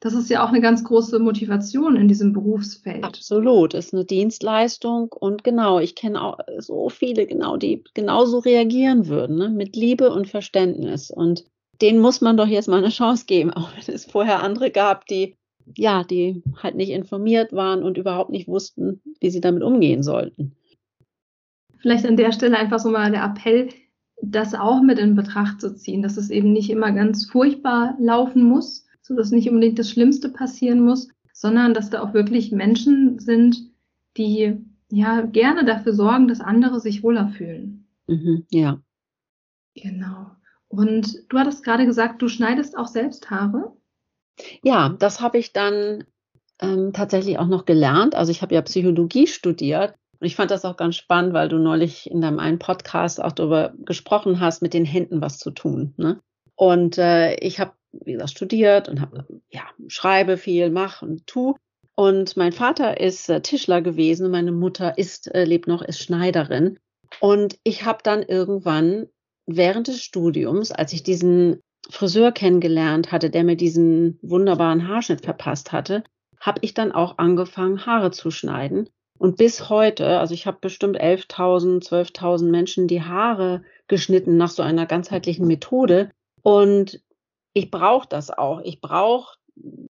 das 0.00 0.14
ist 0.14 0.30
ja 0.30 0.44
auch 0.44 0.50
eine 0.50 0.60
ganz 0.60 0.84
große 0.84 1.18
Motivation 1.18 1.96
in 1.96 2.06
diesem 2.06 2.32
Berufsfeld. 2.32 3.04
Absolut, 3.04 3.74
ist 3.74 3.92
eine 3.92 4.04
Dienstleistung 4.04 5.12
und 5.12 5.42
genau, 5.42 5.80
ich 5.80 5.94
kenne 5.94 6.22
auch 6.22 6.38
so 6.58 6.88
viele 6.88 7.26
genau, 7.26 7.56
die 7.56 7.82
genauso 7.94 8.38
reagieren 8.38 9.08
würden, 9.08 9.36
ne? 9.36 9.48
mit 9.48 9.74
Liebe 9.74 10.12
und 10.12 10.28
Verständnis 10.28 11.10
und 11.10 11.44
denen 11.80 12.00
muss 12.00 12.20
man 12.20 12.36
doch 12.36 12.46
jetzt 12.46 12.68
mal 12.68 12.78
eine 12.78 12.90
Chance 12.90 13.24
geben, 13.26 13.50
auch 13.54 13.70
wenn 13.74 13.94
es 13.94 14.04
vorher 14.04 14.42
andere 14.42 14.70
gab, 14.70 15.06
die 15.06 15.36
ja, 15.76 16.02
die 16.02 16.42
halt 16.62 16.76
nicht 16.76 16.90
informiert 16.90 17.52
waren 17.52 17.82
und 17.82 17.98
überhaupt 17.98 18.30
nicht 18.30 18.48
wussten, 18.48 19.02
wie 19.20 19.28
sie 19.28 19.42
damit 19.42 19.62
umgehen 19.62 20.02
sollten. 20.02 20.56
Vielleicht 21.80 22.06
an 22.06 22.16
der 22.16 22.32
Stelle 22.32 22.56
einfach 22.56 22.78
so 22.78 22.90
mal 22.90 23.10
der 23.10 23.22
Appell, 23.22 23.68
das 24.20 24.54
auch 24.54 24.80
mit 24.80 24.98
in 24.98 25.14
Betracht 25.14 25.60
zu 25.60 25.76
ziehen, 25.76 26.02
dass 26.02 26.16
es 26.16 26.30
eben 26.30 26.52
nicht 26.52 26.70
immer 26.70 26.90
ganz 26.92 27.26
furchtbar 27.26 27.96
laufen 28.00 28.42
muss, 28.42 28.87
so 29.08 29.16
dass 29.16 29.30
nicht 29.30 29.48
unbedingt 29.48 29.78
das 29.78 29.90
Schlimmste 29.90 30.28
passieren 30.28 30.84
muss, 30.84 31.08
sondern 31.32 31.74
dass 31.74 31.90
da 31.90 32.02
auch 32.02 32.14
wirklich 32.14 32.52
Menschen 32.52 33.18
sind, 33.18 33.70
die 34.16 34.58
ja 34.90 35.22
gerne 35.22 35.64
dafür 35.64 35.94
sorgen, 35.94 36.28
dass 36.28 36.40
andere 36.40 36.78
sich 36.78 37.02
wohler 37.02 37.28
fühlen. 37.28 37.88
Mhm, 38.06 38.46
ja. 38.50 38.80
Genau. 39.74 40.30
Und 40.68 41.24
du 41.30 41.38
hattest 41.38 41.64
gerade 41.64 41.86
gesagt, 41.86 42.20
du 42.20 42.28
schneidest 42.28 42.76
auch 42.76 42.86
selbst 42.86 43.30
Haare? 43.30 43.72
Ja, 44.62 44.90
das 44.90 45.20
habe 45.20 45.38
ich 45.38 45.52
dann 45.52 46.04
ähm, 46.60 46.92
tatsächlich 46.92 47.38
auch 47.38 47.46
noch 47.46 47.64
gelernt. 47.64 48.14
Also 48.14 48.30
ich 48.30 48.42
habe 48.42 48.54
ja 48.54 48.62
Psychologie 48.62 49.26
studiert 49.26 49.94
und 50.20 50.26
ich 50.26 50.36
fand 50.36 50.50
das 50.50 50.64
auch 50.64 50.76
ganz 50.76 50.96
spannend, 50.96 51.32
weil 51.32 51.48
du 51.48 51.58
neulich 51.58 52.10
in 52.10 52.20
deinem 52.20 52.40
einen 52.40 52.58
Podcast 52.58 53.22
auch 53.22 53.32
darüber 53.32 53.72
gesprochen 53.78 54.40
hast, 54.40 54.60
mit 54.60 54.74
den 54.74 54.84
Händen 54.84 55.22
was 55.22 55.38
zu 55.38 55.50
tun. 55.50 55.94
Ne? 55.96 56.20
Und 56.56 56.98
äh, 56.98 57.36
ich 57.36 57.60
habe, 57.60 57.72
wie 57.92 58.12
gesagt, 58.12 58.30
studiert 58.30 58.88
und 58.88 59.00
habe, 59.00 59.26
ja, 59.50 59.62
schreibe 59.88 60.36
viel, 60.36 60.70
mach 60.70 61.02
und 61.02 61.26
tu. 61.26 61.56
Und 61.94 62.36
mein 62.36 62.52
Vater 62.52 63.00
ist 63.00 63.28
äh, 63.28 63.40
Tischler 63.40 63.82
gewesen, 63.82 64.30
meine 64.30 64.52
Mutter 64.52 64.98
ist, 64.98 65.34
äh, 65.34 65.44
lebt 65.44 65.66
noch, 65.66 65.82
ist 65.82 66.00
Schneiderin. 66.00 66.78
Und 67.20 67.58
ich 67.64 67.84
habe 67.84 67.98
dann 68.02 68.22
irgendwann 68.22 69.06
während 69.46 69.88
des 69.88 70.02
Studiums, 70.02 70.70
als 70.70 70.92
ich 70.92 71.02
diesen 71.02 71.60
Friseur 71.90 72.32
kennengelernt 72.32 73.10
hatte, 73.10 73.30
der 73.30 73.44
mir 73.44 73.56
diesen 73.56 74.18
wunderbaren 74.22 74.86
Haarschnitt 74.86 75.22
verpasst 75.22 75.72
hatte, 75.72 76.04
habe 76.38 76.60
ich 76.62 76.74
dann 76.74 76.92
auch 76.92 77.18
angefangen, 77.18 77.86
Haare 77.86 78.10
zu 78.10 78.30
schneiden. 78.30 78.88
Und 79.18 79.36
bis 79.36 79.68
heute, 79.68 80.20
also 80.20 80.34
ich 80.34 80.46
habe 80.46 80.58
bestimmt 80.60 81.00
11.000, 81.00 81.84
12.000 81.88 82.44
Menschen 82.44 82.86
die 82.86 83.02
Haare 83.02 83.62
geschnitten 83.88 84.36
nach 84.36 84.50
so 84.50 84.62
einer 84.62 84.86
ganzheitlichen 84.86 85.46
Methode. 85.46 86.10
Und 86.42 87.00
ich 87.58 87.70
brauche 87.70 88.08
das 88.08 88.30
auch. 88.30 88.60
Ich 88.62 88.80
brauche, 88.80 89.36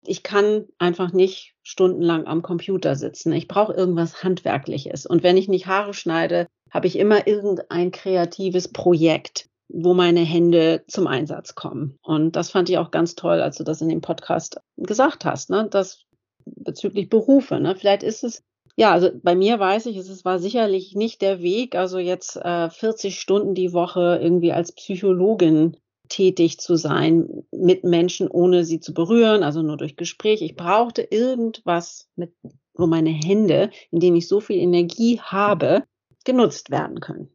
ich 0.04 0.22
kann 0.22 0.66
einfach 0.78 1.12
nicht 1.12 1.54
stundenlang 1.62 2.26
am 2.26 2.42
Computer 2.42 2.96
sitzen. 2.96 3.33
Ich 3.33 3.48
brauche 3.48 3.74
irgendwas 3.74 4.22
Handwerkliches. 4.22 5.07
Und 5.07 5.22
wenn 5.22 5.37
ich 5.37 5.48
nicht 5.48 5.66
Haare 5.66 5.94
schneide, 5.94 6.46
habe 6.70 6.87
ich 6.87 6.98
immer 6.98 7.26
irgendein 7.26 7.90
kreatives 7.90 8.68
Projekt 8.68 9.48
wo 9.68 9.94
meine 9.94 10.20
Hände 10.20 10.83
zum 10.87 11.07
Einsatz 11.07 11.54
kommen. 11.54 11.98
Und 12.02 12.37
das 12.37 12.50
fand 12.50 12.70
ich 12.70 12.78
auch 12.78 12.90
ganz 12.90 13.14
toll, 13.14 13.40
als 13.40 13.59
du 13.59 13.64
das 13.64 13.83
in 13.83 13.88
dem 13.88 14.00
Podcast 14.00 14.61
gesagt 14.76 15.24
hast, 15.24 15.50
ne? 15.50 15.68
Das 15.70 16.04
bezüglich 16.46 17.09
Berufe, 17.11 17.61
ne? 17.61 17.76
Vielleicht 17.76 18.02
ist 18.02 18.24
es, 18.24 18.42
ja, 18.76 18.92
also 18.92 19.11
bei 19.22 19.35
mir 19.35 19.59
weiß 19.59 19.87
ich, 19.87 19.96
es 19.96 20.24
war 20.24 20.38
sicherlich 20.38 20.94
nicht 20.94 21.20
der 21.20 21.42
Weg, 21.42 21.74
also 21.74 21.98
jetzt 21.98 22.37
äh, 22.37 22.70
40 22.70 23.20
Stunden 23.20 23.54
die 23.54 23.72
Woche 23.72 24.18
irgendwie 24.22 24.52
als 24.52 24.72
Psychologin 24.72 25.76
tätig 26.08 26.58
zu 26.58 26.76
sein 26.76 27.44
mit 27.52 27.84
Menschen, 27.84 28.28
ohne 28.28 28.64
sie 28.64 28.80
zu 28.80 28.94
berühren, 28.94 29.42
also 29.42 29.62
nur 29.62 29.76
durch 29.76 29.96
Gespräch. 29.96 30.42
Ich 30.42 30.56
brauchte 30.56 31.02
irgendwas 31.02 32.08
mit, 32.16 32.32
wo 32.74 32.86
meine 32.86 33.10
Hände, 33.10 33.70
in 33.90 34.00
denen 34.00 34.16
ich 34.16 34.28
so 34.28 34.40
viel 34.40 34.56
Energie 34.56 35.20
habe, 35.20 35.84
genutzt 36.24 36.70
werden 36.70 37.00
können. 37.00 37.28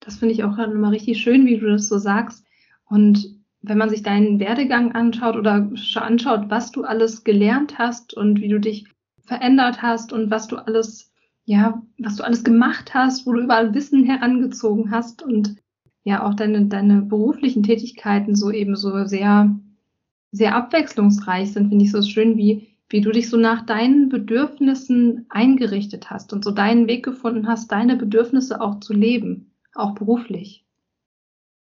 Das 0.00 0.16
finde 0.16 0.34
ich 0.34 0.42
auch 0.44 0.56
gerade 0.56 0.72
nochmal 0.72 0.90
richtig 0.90 1.20
schön, 1.20 1.46
wie 1.46 1.58
du 1.58 1.70
das 1.70 1.88
so 1.88 1.98
sagst. 1.98 2.44
Und 2.84 3.40
wenn 3.62 3.78
man 3.78 3.90
sich 3.90 4.02
deinen 4.02 4.40
Werdegang 4.40 4.92
anschaut 4.92 5.36
oder 5.36 5.70
anschaut, 5.94 6.50
was 6.50 6.72
du 6.72 6.82
alles 6.82 7.22
gelernt 7.22 7.78
hast 7.78 8.14
und 8.14 8.40
wie 8.40 8.48
du 8.48 8.58
dich 8.58 8.86
verändert 9.24 9.80
hast 9.82 10.12
und 10.12 10.30
was 10.30 10.48
du 10.48 10.56
alles, 10.56 11.12
ja, 11.44 11.80
was 11.98 12.16
du 12.16 12.24
alles 12.24 12.42
gemacht 12.42 12.92
hast, 12.92 13.24
wo 13.26 13.32
du 13.32 13.42
überall 13.42 13.72
Wissen 13.72 14.04
herangezogen 14.04 14.90
hast 14.90 15.22
und 15.22 15.61
ja 16.04 16.26
auch 16.26 16.34
deine, 16.34 16.66
deine 16.66 17.02
beruflichen 17.02 17.62
Tätigkeiten 17.62 18.34
so 18.34 18.50
eben 18.50 18.76
so 18.76 19.04
sehr, 19.04 19.54
sehr 20.32 20.54
abwechslungsreich 20.54 21.52
sind, 21.52 21.68
finde 21.68 21.84
ich 21.84 21.92
so 21.92 22.02
schön, 22.02 22.36
wie, 22.36 22.76
wie 22.88 23.00
du 23.00 23.10
dich 23.10 23.30
so 23.30 23.36
nach 23.36 23.64
deinen 23.66 24.08
Bedürfnissen 24.08 25.26
eingerichtet 25.28 26.10
hast 26.10 26.32
und 26.32 26.44
so 26.44 26.50
deinen 26.50 26.88
Weg 26.88 27.04
gefunden 27.04 27.46
hast, 27.46 27.70
deine 27.70 27.96
Bedürfnisse 27.96 28.60
auch 28.60 28.80
zu 28.80 28.92
leben 28.92 29.52
auch 29.74 29.94
beruflich. 29.94 30.64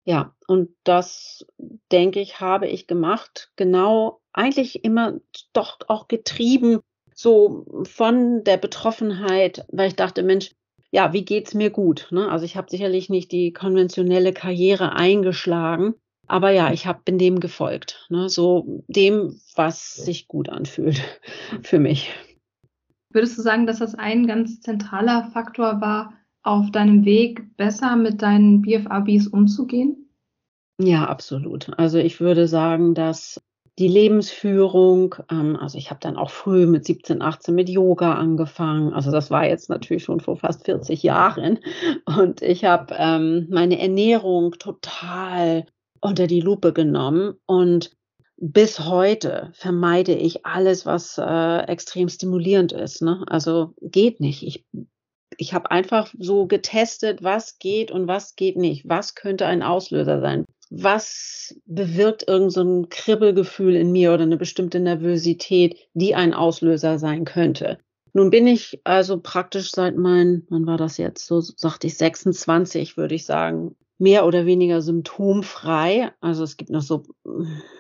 Ja, 0.05 0.35
und 0.46 0.70
das, 0.85 1.44
denke 1.92 2.20
ich, 2.20 2.40
habe 2.40 2.66
ich 2.66 2.87
gemacht. 2.87 3.53
Genau, 3.57 4.22
eigentlich 4.33 4.85
immer 4.85 5.20
doch 5.53 5.79
auch 5.88 6.09
getrieben 6.09 6.81
so 7.14 7.66
von 7.85 8.44
der 8.44 8.57
Betroffenheit, 8.57 9.66
weil 9.70 9.88
ich 9.88 9.96
dachte, 9.96 10.22
Mensch, 10.22 10.53
ja, 10.90 11.12
wie 11.12 11.24
geht's 11.24 11.55
mir 11.55 11.70
gut? 11.70 12.09
Ne? 12.11 12.31
Also 12.31 12.44
ich 12.44 12.57
habe 12.57 12.70
sicherlich 12.70 13.09
nicht 13.11 13.33
die 13.33 13.53
konventionelle 13.53 14.33
Karriere 14.33 14.92
eingeschlagen, 14.94 15.94
aber 16.27 16.51
ja, 16.51 16.72
ich 16.72 16.87
habe 16.87 17.01
bin 17.05 17.18
dem 17.18 17.40
gefolgt, 17.40 18.07
ne? 18.11 18.29
so 18.29 18.85
dem, 18.88 19.40
was 19.55 19.94
sich 19.94 20.29
gut 20.29 20.48
anfühlt 20.48 21.03
für 21.62 21.79
mich. 21.79 22.12
Würdest 23.11 23.38
du 23.38 23.42
sagen, 23.42 23.66
dass 23.66 23.79
das 23.79 23.94
ein 23.94 24.27
ganz 24.27 24.61
zentraler 24.61 25.31
Faktor 25.33 25.81
war, 25.81 26.12
auf 26.42 26.70
deinem 26.70 27.05
Weg 27.05 27.57
besser 27.57 27.96
mit 27.96 28.22
deinen 28.22 28.62
BFABs 28.62 29.27
umzugehen? 29.27 30.09
Ja, 30.81 31.07
absolut. 31.07 31.70
Also 31.79 31.98
ich 31.98 32.20
würde 32.20 32.46
sagen, 32.46 32.94
dass 32.94 33.40
die 33.79 33.88
Lebensführung, 33.88 35.14
ähm, 35.31 35.57
also 35.57 35.79
ich 35.79 35.91
habe 35.91 36.01
dann 36.01 36.17
auch 36.17 36.31
früh 36.31 36.67
mit 36.67 36.85
17, 36.85 37.23
18 37.23 37.55
mit 37.55 37.69
Yoga 37.69 38.15
angefangen. 38.15 38.92
Also 38.92 39.11
das 39.13 39.31
war 39.31 39.46
jetzt 39.46 39.71
natürlich 39.71 40.05
schon 40.05 40.21
vor 40.21 40.37
fast 40.37 40.65
40 40.65 41.02
Jahren. 41.02 41.61
Und 42.05 42.42
ich 42.42 42.65
habe 42.65 42.94
ähm, 42.98 43.46
meine 43.50 43.79
Ernährung 43.79 44.52
total 44.59 45.67
unter 46.00 46.27
die 46.27 46.40
Lupe 46.40 46.73
genommen 46.73 47.35
und 47.46 47.96
bis 48.40 48.81
heute 48.81 49.50
vermeide 49.55 50.15
ich 50.15 50.46
alles, 50.46 50.87
was 50.87 51.19
äh, 51.19 51.59
extrem 51.67 52.09
stimulierend 52.09 52.73
ist. 52.73 53.02
Ne? 53.02 53.25
Also 53.27 53.75
geht 53.81 54.21
nicht. 54.21 54.44
Ich 54.44 54.65
ich 55.40 55.55
habe 55.55 55.71
einfach 55.71 56.13
so 56.19 56.46
getestet, 56.46 57.23
was 57.23 57.59
geht 57.59 57.90
und 57.92 58.09
was 58.09 58.35
geht 58.35 58.57
nicht. 58.57 58.88
Was 58.88 59.15
könnte 59.15 59.46
ein 59.46 59.63
Auslöser 59.63 60.21
sein? 60.21 60.44
Was 60.71 61.58
bewirkt 61.66 62.29
irgend 62.29 62.52
so 62.52 62.62
ein 62.62 62.88
Kribbelgefühl 62.88 63.77
in 63.77 63.92
mir 63.92 64.12
oder 64.12 64.25
eine 64.25 64.37
bestimmte 64.37 64.81
Nervosität, 64.81 65.77
die 65.94 66.14
ein 66.14 66.35
Auslöser 66.35 66.98
sein 66.98 67.25
könnte? 67.25 67.79
Nun 68.12 68.31
bin 68.31 68.46
ich 68.46 68.81
also 68.85 69.21
praktisch 69.21 69.71
seit 69.71 69.96
mein, 69.96 70.46
wann 70.50 70.66
war 70.66 70.77
das 70.77 70.96
jetzt? 70.98 71.27
So 71.27 71.40
sagte 71.40 71.87
ich 71.87 71.96
26, 71.96 72.96
würde 72.96 73.14
ich 73.14 73.25
sagen, 73.25 73.77
mehr 73.98 74.27
oder 74.27 74.46
weniger 74.46 74.81
symptomfrei. 74.81 76.12
Also 76.21 76.44
es 76.44 76.56
gibt 76.56 76.71
noch 76.71 76.83
so 76.83 77.02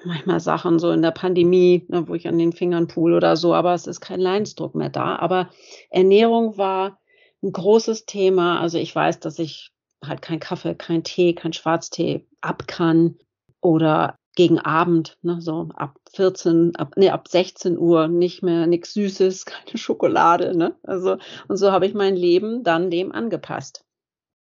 manchmal 0.04 0.40
Sachen 0.40 0.78
so 0.78 0.90
in 0.90 1.02
der 1.02 1.12
Pandemie, 1.12 1.86
ne, 1.88 2.08
wo 2.08 2.14
ich 2.14 2.28
an 2.28 2.38
den 2.38 2.52
Fingern 2.52 2.88
pool 2.88 3.14
oder 3.14 3.36
so, 3.36 3.54
aber 3.54 3.74
es 3.74 3.86
ist 3.86 4.00
kein 4.00 4.20
Leidensdruck 4.20 4.74
mehr 4.74 4.90
da. 4.90 5.16
Aber 5.16 5.50
Ernährung 5.90 6.58
war 6.58 6.98
ein 7.42 7.52
großes 7.52 8.04
Thema. 8.04 8.60
Also 8.60 8.78
ich 8.78 8.94
weiß, 8.94 9.20
dass 9.20 9.38
ich 9.38 9.70
halt 10.04 10.22
kein 10.22 10.40
Kaffee, 10.40 10.74
kein 10.74 11.04
Tee, 11.04 11.34
kein 11.34 11.52
Schwarztee 11.52 12.26
ab 12.40 12.66
kann 12.66 13.16
oder 13.60 14.16
gegen 14.36 14.60
Abend, 14.60 15.18
ne, 15.22 15.40
so 15.40 15.68
ab 15.74 15.98
14, 16.14 16.76
ab, 16.76 16.94
nee, 16.96 17.10
ab 17.10 17.26
16 17.26 17.76
Uhr 17.76 18.06
nicht 18.06 18.42
mehr 18.42 18.68
nichts 18.68 18.94
Süßes, 18.94 19.44
keine 19.46 19.76
Schokolade, 19.78 20.56
ne? 20.56 20.76
Also, 20.84 21.16
und 21.48 21.56
so 21.56 21.72
habe 21.72 21.86
ich 21.86 21.94
mein 21.94 22.14
Leben 22.14 22.62
dann 22.62 22.90
dem 22.90 23.10
angepasst. 23.10 23.84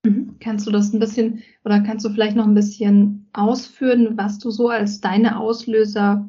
Mhm. 0.06 0.36
Kannst 0.40 0.66
du 0.66 0.70
das 0.70 0.92
ein 0.92 1.00
bisschen 1.00 1.42
oder 1.64 1.80
kannst 1.80 2.04
du 2.04 2.10
vielleicht 2.10 2.36
noch 2.36 2.46
ein 2.46 2.54
bisschen 2.54 3.28
ausführen, 3.32 4.16
was 4.16 4.38
du 4.38 4.50
so 4.50 4.68
als 4.68 5.00
deine 5.00 5.38
Auslöser 5.38 6.28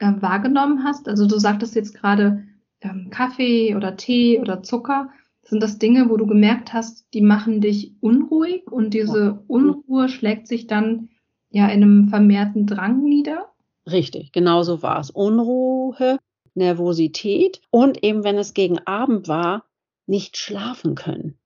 äh, 0.00 0.12
wahrgenommen 0.20 0.82
hast? 0.84 1.08
Also 1.08 1.26
du 1.26 1.38
sagtest 1.38 1.74
jetzt 1.74 1.94
gerade 1.94 2.44
ähm, 2.80 3.08
Kaffee 3.10 3.74
oder 3.76 3.96
Tee 3.96 4.40
oder 4.40 4.62
Zucker. 4.62 5.10
Sind 5.44 5.62
das 5.62 5.78
Dinge, 5.78 6.08
wo 6.08 6.16
du 6.16 6.26
gemerkt 6.26 6.72
hast, 6.72 7.06
die 7.12 7.20
machen 7.20 7.60
dich 7.60 7.94
unruhig 8.00 8.70
und 8.70 8.94
diese 8.94 9.44
Unruhe 9.46 10.08
schlägt 10.08 10.48
sich 10.48 10.66
dann 10.66 11.10
ja 11.50 11.66
in 11.66 11.82
einem 11.82 12.08
vermehrten 12.08 12.66
Drang 12.66 13.04
nieder? 13.04 13.52
Richtig, 13.90 14.32
genau 14.32 14.62
so 14.62 14.82
war 14.82 15.00
es. 15.00 15.10
Unruhe, 15.10 16.18
Nervosität 16.54 17.60
und 17.70 18.02
eben, 18.02 18.24
wenn 18.24 18.36
es 18.36 18.54
gegen 18.54 18.78
Abend 18.86 19.28
war, 19.28 19.64
nicht 20.06 20.36
schlafen 20.36 20.94
können 20.94 21.38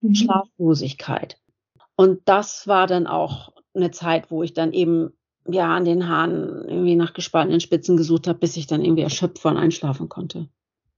mhm. 0.00 0.14
Schlaflosigkeit. 0.14 1.38
Und 1.96 2.20
das 2.26 2.66
war 2.66 2.86
dann 2.86 3.06
auch 3.06 3.52
eine 3.74 3.90
Zeit, 3.90 4.30
wo 4.30 4.42
ich 4.42 4.52
dann 4.52 4.72
eben 4.72 5.12
ja 5.48 5.74
an 5.74 5.84
den 5.84 6.08
Haaren 6.08 6.68
irgendwie 6.68 6.96
nach 6.96 7.14
gespaltenen 7.14 7.60
Spitzen 7.60 7.96
gesucht 7.96 8.26
habe, 8.26 8.38
bis 8.38 8.56
ich 8.56 8.66
dann 8.66 8.84
irgendwie 8.84 9.02
erschöpft 9.02 9.38
von 9.38 9.56
einschlafen 9.56 10.08
konnte. 10.08 10.48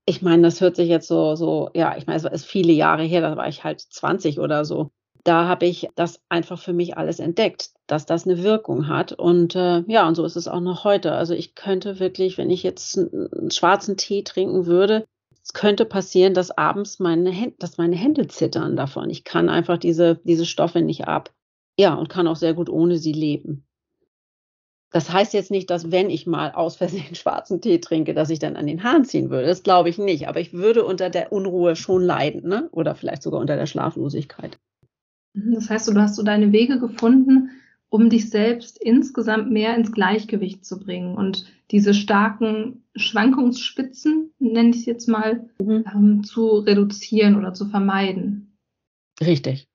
Ich 0.09 0.23
meine, 0.23 0.41
das 0.41 0.63
hört 0.63 0.75
sich 0.75 0.89
jetzt 0.89 1.07
so, 1.07 1.35
so, 1.35 1.69
ja, 1.75 1.95
ich 1.99 2.07
meine, 2.07 2.17
es 2.17 2.25
ist 2.25 2.47
viele 2.47 2.73
Jahre 2.73 3.03
her, 3.03 3.21
da 3.21 3.37
war 3.37 3.47
ich 3.47 3.63
halt 3.63 3.83
20 3.83 4.41
oder 4.41 4.65
so. 4.65 4.91
Da 5.23 5.47
habe 5.47 5.67
ich 5.67 5.87
das 5.97 6.23
einfach 6.31 6.59
für 6.59 6.73
mich 6.73 6.97
alles 6.97 7.19
entdeckt, 7.19 7.73
dass 7.87 8.07
das 8.07 8.25
eine 8.25 8.43
Wirkung 8.43 8.89
hat. 8.89 9.13
Und 9.13 9.55
äh, 9.55 9.81
ja, 9.87 10.09
und 10.09 10.15
so 10.15 10.25
ist 10.25 10.37
es 10.37 10.49
auch 10.49 10.61
noch 10.61 10.85
heute. 10.85 11.13
Also 11.13 11.35
ich 11.35 11.55
könnte 11.55 12.01
wirklich, 12.01 12.39
wenn 12.39 12.49
ich 12.49 12.63
jetzt 12.63 12.97
einen 12.97 13.51
schwarzen 13.51 13.99
Tee 13.99 14.23
trinken 14.23 14.65
würde, 14.65 15.05
es 15.43 15.53
könnte 15.53 15.85
passieren, 15.85 16.33
dass 16.33 16.57
abends 16.57 17.01
meine 17.01 17.31
Hände, 17.31 17.57
dass 17.59 17.77
meine 17.77 17.97
Hände 17.97 18.29
zittern 18.29 18.77
davon. 18.77 19.11
Ich 19.11 19.25
kann 19.25 19.51
einfach 19.51 19.77
diese, 19.77 20.23
diese 20.25 20.47
Stoffe 20.47 20.81
nicht 20.81 21.07
ab. 21.07 21.35
Ja, 21.79 21.93
und 21.93 22.09
kann 22.09 22.29
auch 22.29 22.37
sehr 22.37 22.55
gut 22.55 22.71
ohne 22.71 22.97
sie 22.97 23.13
leben. 23.13 23.68
Das 24.91 25.13
heißt 25.13 25.35
jetzt 25.35 25.51
nicht, 25.51 25.69
dass 25.69 25.91
wenn 25.91 26.09
ich 26.09 26.27
mal 26.27 26.53
aus 26.53 26.77
Versehen 26.77 27.15
schwarzen 27.15 27.61
Tee 27.61 27.79
trinke, 27.79 28.15
dass 28.15 28.31
ich 28.31 28.39
dann 28.39 28.57
an 28.57 28.67
den 28.67 28.83
Haaren 28.83 29.05
ziehen 29.05 29.31
würde. 29.31 29.47
Das 29.47 29.63
glaube 29.63 29.89
ich 29.89 29.99
nicht. 29.99 30.29
Aber 30.29 30.41
ich 30.41 30.53
würde 30.53 30.85
unter 30.85 31.11
der 31.11 31.33
Unruhe 31.33 31.77
schon 31.77 32.03
leiden, 32.03 32.49
ne? 32.49 32.69
Oder 32.73 32.95
vielleicht 32.95 33.23
sogar 33.23 33.41
unter 33.41 33.57
der 33.57 33.67
Schlaflosigkeit. 33.67 34.59
Mhm, 35.35 35.55
das 35.55 35.69
heißt, 35.69 35.89
du 35.89 35.95
hast 36.01 36.17
so 36.17 36.23
deine 36.23 36.53
Wege 36.53 36.79
gefunden, 36.79 37.51
um 37.91 38.11
dich 38.11 38.31
selbst 38.31 38.79
insgesamt 38.79 39.51
mehr 39.51 39.75
ins 39.75 39.93
Gleichgewicht 39.93 40.65
zu 40.65 40.79
bringen 40.79 41.17
und 41.17 41.47
diese 41.71 41.95
starken 41.95 42.85
Schwankungsspitzen, 42.97 44.33
nenne 44.39 44.71
ich 44.71 44.77
es 44.77 44.87
jetzt 44.87 45.09
mal, 45.09 45.49
mhm. 45.61 45.85
ähm, 45.95 46.25
zu 46.25 46.59
reduzieren 46.59 47.37
oder 47.37 47.55
zu 47.55 47.67
vermeiden. 47.67 48.57
Richtig. 49.21 49.68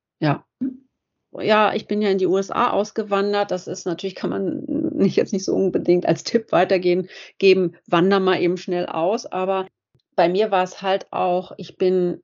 Ja, 1.40 1.74
ich 1.74 1.88
bin 1.88 2.02
ja 2.02 2.10
in 2.10 2.18
die 2.18 2.28
USA 2.28 2.72
ausgewandert. 2.72 3.52
Das 3.52 3.68
ist 3.68 3.86
natürlich, 3.86 4.16
kann 4.16 4.30
man 4.30 4.64
nicht 4.66 5.16
jetzt 5.16 5.34
nicht 5.34 5.46
so 5.46 5.54
unbedingt 5.54 6.06
als 6.06 6.24
Tipp 6.24 6.52
weitergehen, 6.52 7.10
geben, 7.38 7.76
wander 7.88 8.20
mal 8.20 8.42
eben 8.42 8.58
schnell 8.58 8.86
aus. 8.86 9.26
Aber 9.26 9.68
bei 10.16 10.30
mir 10.30 10.52
war 10.52 10.64
es 10.64 10.82
halt 10.82 11.08
auch, 11.12 11.54
ich 11.58 11.78
bin 11.78 12.22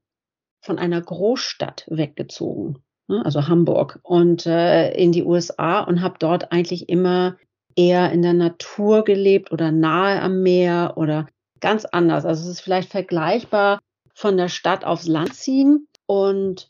von 0.61 0.77
einer 0.77 1.01
Großstadt 1.01 1.85
weggezogen. 1.87 2.83
Ne, 3.07 3.25
also 3.25 3.47
Hamburg, 3.47 3.99
und 4.03 4.45
äh, 4.45 4.91
in 4.91 5.11
die 5.11 5.23
USA 5.23 5.81
und 5.81 6.01
habe 6.01 6.17
dort 6.19 6.51
eigentlich 6.51 6.89
immer 6.89 7.37
eher 7.75 8.11
in 8.11 8.21
der 8.21 8.33
Natur 8.33 9.03
gelebt 9.03 9.51
oder 9.51 9.71
nahe 9.71 10.21
am 10.21 10.43
Meer 10.43 10.93
oder 10.95 11.27
ganz 11.59 11.85
anders. 11.85 12.25
Also 12.25 12.43
es 12.43 12.49
ist 12.49 12.61
vielleicht 12.61 12.91
vergleichbar 12.91 13.79
von 14.13 14.37
der 14.37 14.47
Stadt 14.49 14.85
aufs 14.85 15.07
Land 15.07 15.33
ziehen 15.33 15.87
und 16.05 16.69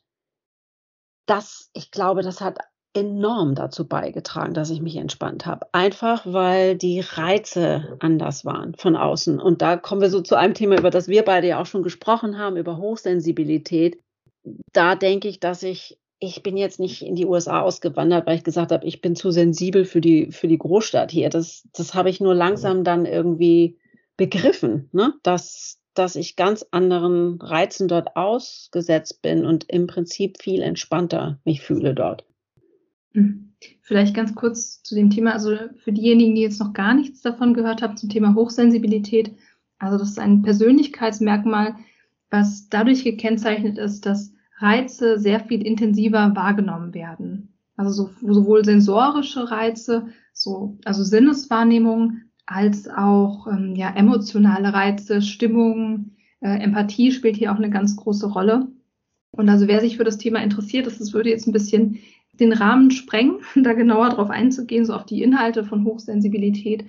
das, 1.29 1.69
ich 1.73 1.91
glaube, 1.91 2.21
das 2.21 2.41
hat 2.41 2.59
enorm 2.93 3.53
dazu 3.53 3.87
beigetragen, 3.87 4.53
dass 4.53 4.71
ich 4.71 4.81
mich 4.81 4.95
entspannt 4.95 5.45
habe. 5.45 5.67
Einfach 5.73 6.25
weil 6.25 6.75
die 6.75 7.01
Reize 7.01 7.97
anders 7.99 8.45
waren 8.45 8.73
von 8.75 8.95
außen. 8.95 9.39
Und 9.39 9.61
da 9.61 9.77
kommen 9.77 10.01
wir 10.01 10.09
so 10.09 10.21
zu 10.21 10.35
einem 10.35 10.55
Thema, 10.55 10.77
über 10.77 10.89
das 10.89 11.07
wir 11.07 11.23
beide 11.23 11.47
ja 11.47 11.61
auch 11.61 11.67
schon 11.67 11.83
gesprochen 11.83 12.39
haben, 12.39 12.57
über 12.57 12.77
Hochsensibilität. 12.77 14.01
Da 14.73 14.95
denke 14.95 15.27
ich, 15.27 15.39
dass 15.39 15.63
ich 15.63 15.99
ich 16.21 16.43
bin 16.43 16.57
jetzt 16.57 16.79
nicht 16.79 17.01
in 17.01 17.15
die 17.15 17.25
USA 17.25 17.61
ausgewandert, 17.61 18.27
weil 18.27 18.35
ich 18.35 18.43
gesagt 18.43 18.73
habe, 18.73 18.85
ich 18.85 18.99
bin 18.99 19.15
zu 19.15 19.31
sensibel 19.31 19.85
für 19.85 20.01
die, 20.01 20.31
für 20.31 20.49
die 20.49 20.57
Großstadt 20.57 21.11
hier. 21.11 21.29
Das, 21.29 21.65
das 21.73 21.93
habe 21.93 22.09
ich 22.09 22.19
nur 22.19 22.35
langsam 22.35 22.83
dann 22.83 23.05
irgendwie 23.05 23.77
begriffen, 24.17 24.89
ne? 24.91 25.13
dass, 25.23 25.79
dass 25.99 26.15
ich 26.15 26.37
ganz 26.37 26.65
anderen 26.71 27.41
Reizen 27.41 27.87
dort 27.87 28.15
ausgesetzt 28.15 29.21
bin 29.21 29.45
und 29.45 29.65
im 29.69 29.85
Prinzip 29.85 30.41
viel 30.41 30.61
entspannter 30.61 31.39
mich 31.43 31.61
fühle 31.61 31.93
dort. 31.93 32.25
Hm. 33.13 33.53
Vielleicht 33.81 34.15
ganz 34.15 34.33
kurz 34.35 34.81
zu 34.81 34.95
dem 34.95 35.09
Thema, 35.09 35.33
also 35.33 35.57
für 35.83 35.91
diejenigen, 35.91 36.35
die 36.35 36.41
jetzt 36.41 36.61
noch 36.61 36.71
gar 36.71 36.93
nichts 36.93 37.21
davon 37.21 37.53
gehört 37.53 37.81
haben 37.81 37.97
zum 37.97 38.09
Thema 38.09 38.33
Hochsensibilität. 38.33 39.31
Also 39.77 39.97
das 39.97 40.11
ist 40.11 40.19
ein 40.19 40.41
Persönlichkeitsmerkmal, 40.41 41.75
was 42.29 42.69
dadurch 42.69 43.03
gekennzeichnet 43.03 43.77
ist, 43.77 44.05
dass 44.05 44.31
Reize 44.59 45.19
sehr 45.19 45.41
viel 45.41 45.65
intensiver 45.65 46.33
wahrgenommen 46.35 46.93
werden. 46.93 47.53
Also 47.75 47.91
so, 47.91 48.33
sowohl 48.33 48.63
sensorische 48.63 49.51
Reize, 49.51 50.07
so, 50.31 50.77
also 50.85 51.03
Sinneswahrnehmung, 51.03 52.21
als 52.49 52.89
auch 52.89 53.45
ähm, 53.45 53.75
ja, 53.75 53.91
emotionale 53.95 54.73
Reize, 54.73 55.21
Stimmung, 55.21 56.15
äh, 56.41 56.57
Empathie 56.59 57.11
spielt 57.11 57.37
hier 57.37 57.51
auch 57.51 57.57
eine 57.57 57.69
ganz 57.69 57.95
große 57.95 58.25
Rolle. 58.25 58.67
Und 59.31 59.49
also 59.49 59.67
wer 59.67 59.81
sich 59.81 59.97
für 59.97 60.03
das 60.03 60.17
Thema 60.17 60.41
interessiert, 60.41 60.87
das, 60.87 60.97
das 60.97 61.13
würde 61.13 61.29
jetzt 61.29 61.47
ein 61.47 61.53
bisschen 61.53 61.99
den 62.39 62.51
Rahmen 62.51 62.89
sprengen, 62.89 63.41
da 63.55 63.73
genauer 63.73 64.09
drauf 64.09 64.31
einzugehen, 64.31 64.83
so 64.83 64.93
auf 64.93 65.05
die 65.05 65.21
Inhalte 65.21 65.63
von 65.63 65.85
Hochsensibilität. 65.85 66.85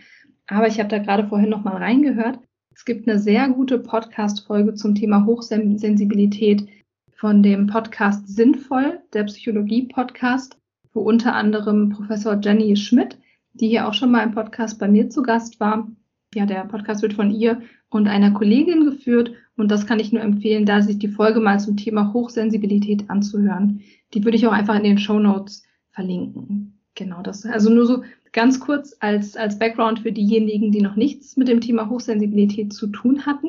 Aber 0.46 0.66
ich 0.66 0.78
habe 0.78 0.88
da 0.88 0.98
gerade 0.98 1.28
vorhin 1.28 1.50
noch 1.50 1.62
mal 1.62 1.76
reingehört. 1.76 2.38
Es 2.74 2.86
gibt 2.86 3.06
eine 3.06 3.18
sehr 3.18 3.46
gute 3.50 3.78
Podcast-Folge 3.78 4.72
zum 4.74 4.94
Thema 4.94 5.26
Hochsensibilität 5.26 6.66
von 7.12 7.42
dem 7.42 7.66
Podcast 7.66 8.26
Sinnvoll, 8.34 9.00
der 9.12 9.24
Psychologie-Podcast, 9.24 10.56
wo 10.94 11.02
unter 11.02 11.34
anderem 11.34 11.90
Professor 11.90 12.40
Jenny 12.40 12.76
Schmidt, 12.76 13.18
die 13.52 13.68
hier 13.68 13.88
auch 13.88 13.94
schon 13.94 14.10
mal 14.10 14.22
im 14.22 14.32
Podcast 14.32 14.78
bei 14.78 14.88
mir 14.88 15.10
zu 15.10 15.22
Gast 15.22 15.60
war. 15.60 15.88
Ja, 16.34 16.46
der 16.46 16.64
Podcast 16.64 17.02
wird 17.02 17.14
von 17.14 17.30
ihr 17.30 17.60
und 17.88 18.06
einer 18.06 18.30
Kollegin 18.30 18.84
geführt 18.84 19.32
und 19.56 19.70
das 19.70 19.86
kann 19.86 19.98
ich 20.00 20.12
nur 20.12 20.22
empfehlen, 20.22 20.64
da 20.64 20.80
sich 20.80 20.98
die 20.98 21.08
Folge 21.08 21.40
mal 21.40 21.58
zum 21.58 21.76
Thema 21.76 22.12
Hochsensibilität 22.12 23.10
anzuhören. 23.10 23.82
Die 24.14 24.24
würde 24.24 24.36
ich 24.36 24.46
auch 24.46 24.52
einfach 24.52 24.76
in 24.76 24.84
den 24.84 24.98
Show 24.98 25.18
Notes 25.18 25.64
verlinken. 25.90 26.78
Genau 26.94 27.22
das. 27.22 27.44
Also 27.44 27.70
nur 27.70 27.86
so 27.86 28.02
ganz 28.32 28.60
kurz 28.60 28.96
als, 29.00 29.36
als 29.36 29.58
Background 29.58 30.00
für 30.00 30.12
diejenigen, 30.12 30.70
die 30.72 30.82
noch 30.82 30.96
nichts 30.96 31.36
mit 31.36 31.48
dem 31.48 31.60
Thema 31.60 31.88
Hochsensibilität 31.90 32.72
zu 32.72 32.86
tun 32.86 33.26
hatten. 33.26 33.48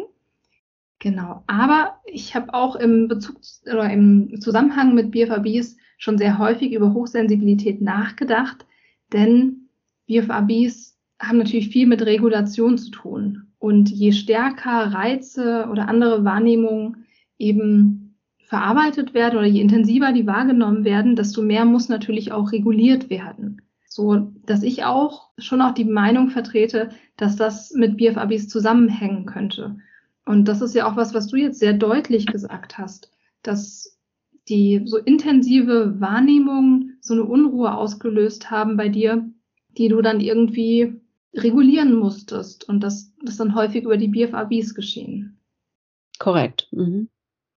Genau, 0.99 1.43
aber 1.47 1.99
ich 2.05 2.35
habe 2.35 2.53
auch 2.53 2.75
im 2.75 3.07
Bezug 3.07 3.37
oder 3.65 3.91
im 3.91 4.39
Zusammenhang 4.39 4.93
mit 4.93 5.11
BFABs 5.11 5.77
schon 5.97 6.17
sehr 6.17 6.37
häufig 6.37 6.73
über 6.73 6.93
Hochsensibilität 6.93 7.81
nachgedacht, 7.81 8.65
denn 9.11 9.60
BFABs 10.11 10.97
haben 11.19 11.37
natürlich 11.37 11.69
viel 11.69 11.87
mit 11.87 12.05
Regulation 12.05 12.77
zu 12.77 12.91
tun. 12.91 13.47
Und 13.59 13.89
je 13.89 14.11
stärker 14.11 14.91
Reize 14.93 15.67
oder 15.71 15.87
andere 15.87 16.25
Wahrnehmungen 16.25 17.05
eben 17.37 18.17
verarbeitet 18.43 19.13
werden 19.13 19.37
oder 19.37 19.47
je 19.47 19.61
intensiver 19.61 20.11
die 20.11 20.27
wahrgenommen 20.27 20.83
werden, 20.83 21.15
desto 21.15 21.41
mehr 21.41 21.63
muss 21.63 21.87
natürlich 21.87 22.33
auch 22.33 22.51
reguliert 22.51 23.09
werden. 23.09 23.61
So, 23.87 24.33
dass 24.45 24.63
ich 24.63 24.83
auch 24.83 25.29
schon 25.37 25.61
auch 25.61 25.73
die 25.73 25.85
Meinung 25.85 26.29
vertrete, 26.29 26.89
dass 27.17 27.35
das 27.35 27.71
mit 27.71 27.97
BFABs 27.97 28.49
zusammenhängen 28.49 29.25
könnte. 29.25 29.77
Und 30.25 30.47
das 30.47 30.61
ist 30.61 30.75
ja 30.75 30.89
auch 30.89 30.95
was, 30.95 31.13
was 31.13 31.27
du 31.27 31.37
jetzt 31.37 31.59
sehr 31.59 31.73
deutlich 31.73 32.25
gesagt 32.25 32.77
hast, 32.77 33.11
dass 33.43 33.97
die 34.49 34.81
so 34.85 34.97
intensive 34.97 35.99
Wahrnehmung 35.99 36.91
so 36.99 37.13
eine 37.13 37.23
Unruhe 37.23 37.73
ausgelöst 37.73 38.51
haben 38.51 38.75
bei 38.75 38.89
dir, 38.89 39.29
die 39.77 39.87
du 39.87 40.01
dann 40.01 40.19
irgendwie 40.19 41.01
regulieren 41.33 41.95
musstest 41.95 42.67
und 42.67 42.81
das, 42.81 43.13
das 43.21 43.37
dann 43.37 43.55
häufig 43.55 43.83
über 43.83 43.97
die 43.97 44.09
BFABs 44.09 44.75
geschehen. 44.75 45.37
Korrekt. 46.19 46.67
Mhm. 46.71 47.09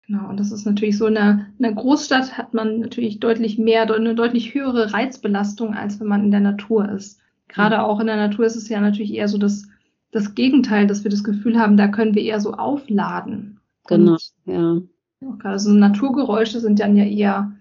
Genau, 0.06 0.28
und 0.28 0.38
das 0.38 0.52
ist 0.52 0.66
natürlich 0.66 0.98
so 0.98 1.06
in 1.06 1.16
einer, 1.16 1.46
in 1.58 1.64
einer 1.64 1.74
Großstadt 1.74 2.36
hat 2.36 2.54
man 2.54 2.80
natürlich 2.80 3.20
deutlich 3.20 3.58
mehr, 3.58 3.82
eine 3.92 4.14
deutlich 4.14 4.52
höhere 4.52 4.92
Reizbelastung, 4.92 5.74
als 5.74 6.00
wenn 6.00 6.08
man 6.08 6.24
in 6.24 6.30
der 6.30 6.40
Natur 6.40 6.88
ist. 6.90 7.20
Gerade 7.48 7.76
mhm. 7.76 7.82
auch 7.82 8.00
in 8.00 8.08
der 8.08 8.16
Natur 8.16 8.44
ist 8.44 8.56
es 8.56 8.68
ja 8.68 8.80
natürlich 8.80 9.14
eher 9.14 9.28
so, 9.28 9.38
dass 9.38 9.68
das 10.10 10.34
Gegenteil, 10.34 10.86
dass 10.86 11.04
wir 11.04 11.10
das 11.10 11.24
Gefühl 11.24 11.58
haben, 11.58 11.76
da 11.76 11.88
können 11.88 12.14
wir 12.14 12.22
eher 12.22 12.40
so 12.40 12.52
aufladen. 12.52 13.60
Genau, 13.86 14.12
und 14.12 14.32
ja. 14.44 14.82
Auch 15.24 15.38
gerade 15.38 15.58
so 15.58 15.70
Naturgeräusche 15.70 16.60
sind 16.60 16.80
dann 16.80 16.96
ja 16.96 17.04
eher 17.04 17.52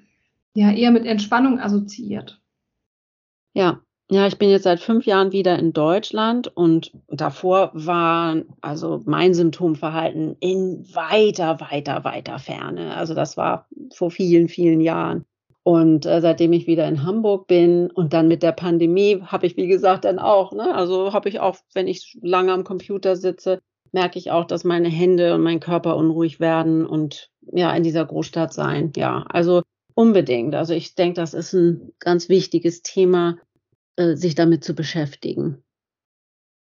ja 0.54 0.72
eher 0.72 0.92
mit 0.92 1.06
Entspannung 1.06 1.60
assoziiert. 1.60 2.42
Ja, 3.54 3.82
ja, 4.12 4.28
ich 4.28 4.38
bin 4.38 4.50
jetzt 4.50 4.64
seit 4.64 4.82
fünf 4.82 5.06
Jahren 5.06 5.32
wieder 5.32 5.58
in 5.58 5.72
Deutschland 5.72 6.52
und 6.54 6.92
davor 7.08 7.72
war 7.74 8.36
also 8.60 9.02
mein 9.06 9.34
Symptomverhalten 9.34 10.36
in 10.42 10.86
weiter, 10.94 11.62
weiter, 11.62 12.04
weiter 12.04 12.38
Ferne. 12.38 12.94
Also 12.98 13.14
das 13.14 13.38
war 13.38 13.68
vor 13.94 14.12
vielen, 14.12 14.50
vielen 14.50 14.82
Jahren. 14.82 15.24
Und 15.64 16.06
äh, 16.06 16.20
seitdem 16.20 16.52
ich 16.52 16.68
wieder 16.68 16.90
in 16.90 17.06
Hamburg 17.06 17.48
bin 17.48 17.90
und 17.90 18.12
dann 18.12 18.28
mit 18.28 18.44
der 18.44 18.52
Pandemie 18.52 19.22
habe 19.26 19.46
ich, 19.48 19.56
wie 19.56 19.68
gesagt, 19.68 20.04
dann 20.04 20.20
auch, 20.20 20.52
ne, 20.52 20.76
also 20.76 21.14
habe 21.14 21.30
ich 21.30 21.40
auch, 21.40 21.56
wenn 21.74 21.88
ich 21.88 22.18
lange 22.22 22.52
am 22.52 22.66
Computer 22.66 23.16
sitze, 23.16 23.60
merke 23.94 24.20
ich 24.20 24.30
auch, 24.30 24.44
dass 24.44 24.66
meine 24.66 24.90
Hände 24.90 25.34
und 25.36 25.42
mein 25.42 25.62
Körper 25.62 25.96
unruhig 25.96 26.42
werden 26.42 26.86
und 26.86 27.30
ja, 27.54 27.74
in 27.74 27.84
dieser 27.84 28.04
Großstadt 28.04 28.52
sein. 28.52 28.92
Ja, 28.98 29.24
also 29.30 29.62
unbedingt. 29.94 30.54
Also 30.54 30.74
ich 30.74 30.96
denke, 30.96 31.22
das 31.22 31.34
ist 31.34 31.54
ein 31.54 31.94
ganz 32.00 32.28
wichtiges 32.28 32.82
Thema, 32.82 33.38
äh, 34.02 34.16
sich 34.16 34.36
damit 34.36 34.64
zu 34.64 34.74
beschäftigen, 34.74 35.64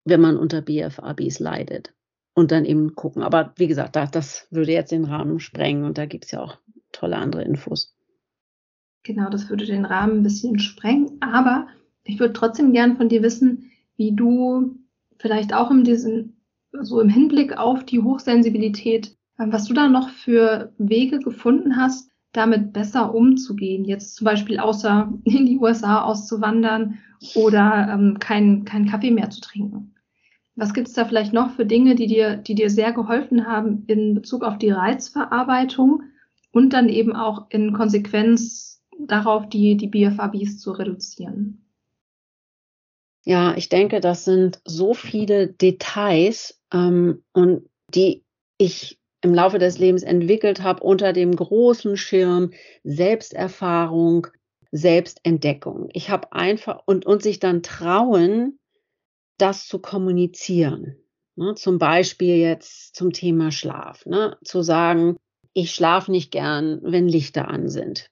wenn 0.05 0.21
man 0.21 0.37
unter 0.37 0.61
BFABs 0.61 1.39
leidet. 1.39 1.93
Und 2.33 2.51
dann 2.51 2.63
eben 2.63 2.95
gucken. 2.95 3.23
Aber 3.23 3.53
wie 3.57 3.67
gesagt, 3.67 3.97
das, 3.97 4.09
das 4.11 4.47
würde 4.51 4.71
jetzt 4.71 4.91
den 4.91 5.03
Rahmen 5.03 5.41
sprengen 5.41 5.83
und 5.83 5.97
da 5.97 6.05
gibt 6.05 6.25
es 6.25 6.31
ja 6.31 6.41
auch 6.41 6.57
tolle 6.93 7.17
andere 7.17 7.43
Infos. 7.43 7.93
Genau, 9.03 9.29
das 9.29 9.49
würde 9.49 9.65
den 9.65 9.83
Rahmen 9.83 10.19
ein 10.19 10.23
bisschen 10.23 10.57
sprengen. 10.57 11.17
Aber 11.19 11.67
ich 12.03 12.19
würde 12.19 12.33
trotzdem 12.33 12.71
gern 12.71 12.95
von 12.95 13.09
dir 13.09 13.21
wissen, 13.21 13.71
wie 13.97 14.15
du 14.15 14.77
vielleicht 15.19 15.53
auch 15.53 15.71
in 15.71 15.83
diesem, 15.83 16.37
so 16.71 17.01
im 17.01 17.09
Hinblick 17.09 17.57
auf 17.57 17.83
die 17.83 17.99
Hochsensibilität, 17.99 19.17
äh, 19.37 19.47
was 19.47 19.65
du 19.65 19.73
da 19.73 19.89
noch 19.89 20.09
für 20.09 20.73
Wege 20.77 21.19
gefunden 21.19 21.75
hast, 21.75 22.10
damit 22.33 22.73
besser 22.73 23.13
umzugehen. 23.13 23.85
Jetzt 23.85 24.15
zum 24.15 24.25
Beispiel 24.25 24.59
außer 24.59 25.11
in 25.23 25.45
die 25.45 25.57
USA 25.57 26.01
auszuwandern 26.03 26.99
oder 27.35 27.89
ähm, 27.91 28.19
keinen 28.19 28.65
kein 28.65 28.87
Kaffee 28.87 29.11
mehr 29.11 29.29
zu 29.29 29.41
trinken. 29.41 29.95
Was 30.55 30.73
gibt 30.73 30.87
es 30.87 30.93
da 30.93 31.05
vielleicht 31.05 31.33
noch 31.33 31.51
für 31.51 31.65
Dinge, 31.65 31.95
die 31.95 32.07
dir, 32.07 32.35
die 32.37 32.55
dir 32.55 32.69
sehr 32.69 32.91
geholfen 32.91 33.47
haben 33.47 33.83
in 33.87 34.15
Bezug 34.15 34.43
auf 34.43 34.57
die 34.57 34.71
Reizverarbeitung 34.71 36.03
und 36.51 36.73
dann 36.73 36.89
eben 36.89 37.15
auch 37.15 37.49
in 37.49 37.73
Konsequenz 37.73 38.83
darauf, 38.99 39.47
die, 39.47 39.77
die 39.77 39.87
BFABs 39.87 40.59
zu 40.59 40.71
reduzieren? 40.71 41.65
Ja, 43.23 43.55
ich 43.55 43.69
denke, 43.69 44.01
das 44.01 44.25
sind 44.25 44.61
so 44.65 44.93
viele 44.93 45.47
Details 45.47 46.59
ähm, 46.73 47.23
und 47.33 47.69
die 47.93 48.23
ich 48.57 48.99
im 49.21 49.33
Laufe 49.33 49.59
des 49.59 49.77
Lebens 49.77 50.03
entwickelt 50.03 50.61
habe 50.61 50.83
unter 50.83 51.13
dem 51.13 51.35
großen 51.35 51.95
Schirm 51.95 52.51
Selbsterfahrung, 52.83 54.27
Selbstentdeckung. 54.71 55.89
Ich 55.93 56.09
habe 56.09 56.33
einfach 56.33 56.81
und, 56.85 57.05
und 57.05 57.21
sich 57.21 57.39
dann 57.39 57.61
trauen, 57.61 58.59
das 59.37 59.67
zu 59.67 59.79
kommunizieren. 59.79 60.97
Ne? 61.35 61.55
Zum 61.55 61.77
Beispiel 61.77 62.37
jetzt 62.37 62.95
zum 62.95 63.11
Thema 63.11 63.51
Schlaf. 63.51 64.05
Ne? 64.05 64.37
Zu 64.43 64.61
sagen, 64.61 65.17
ich 65.53 65.71
schlafe 65.71 66.11
nicht 66.11 66.31
gern, 66.31 66.79
wenn 66.83 67.07
Lichter 67.07 67.47
an 67.47 67.67
sind. 67.67 68.09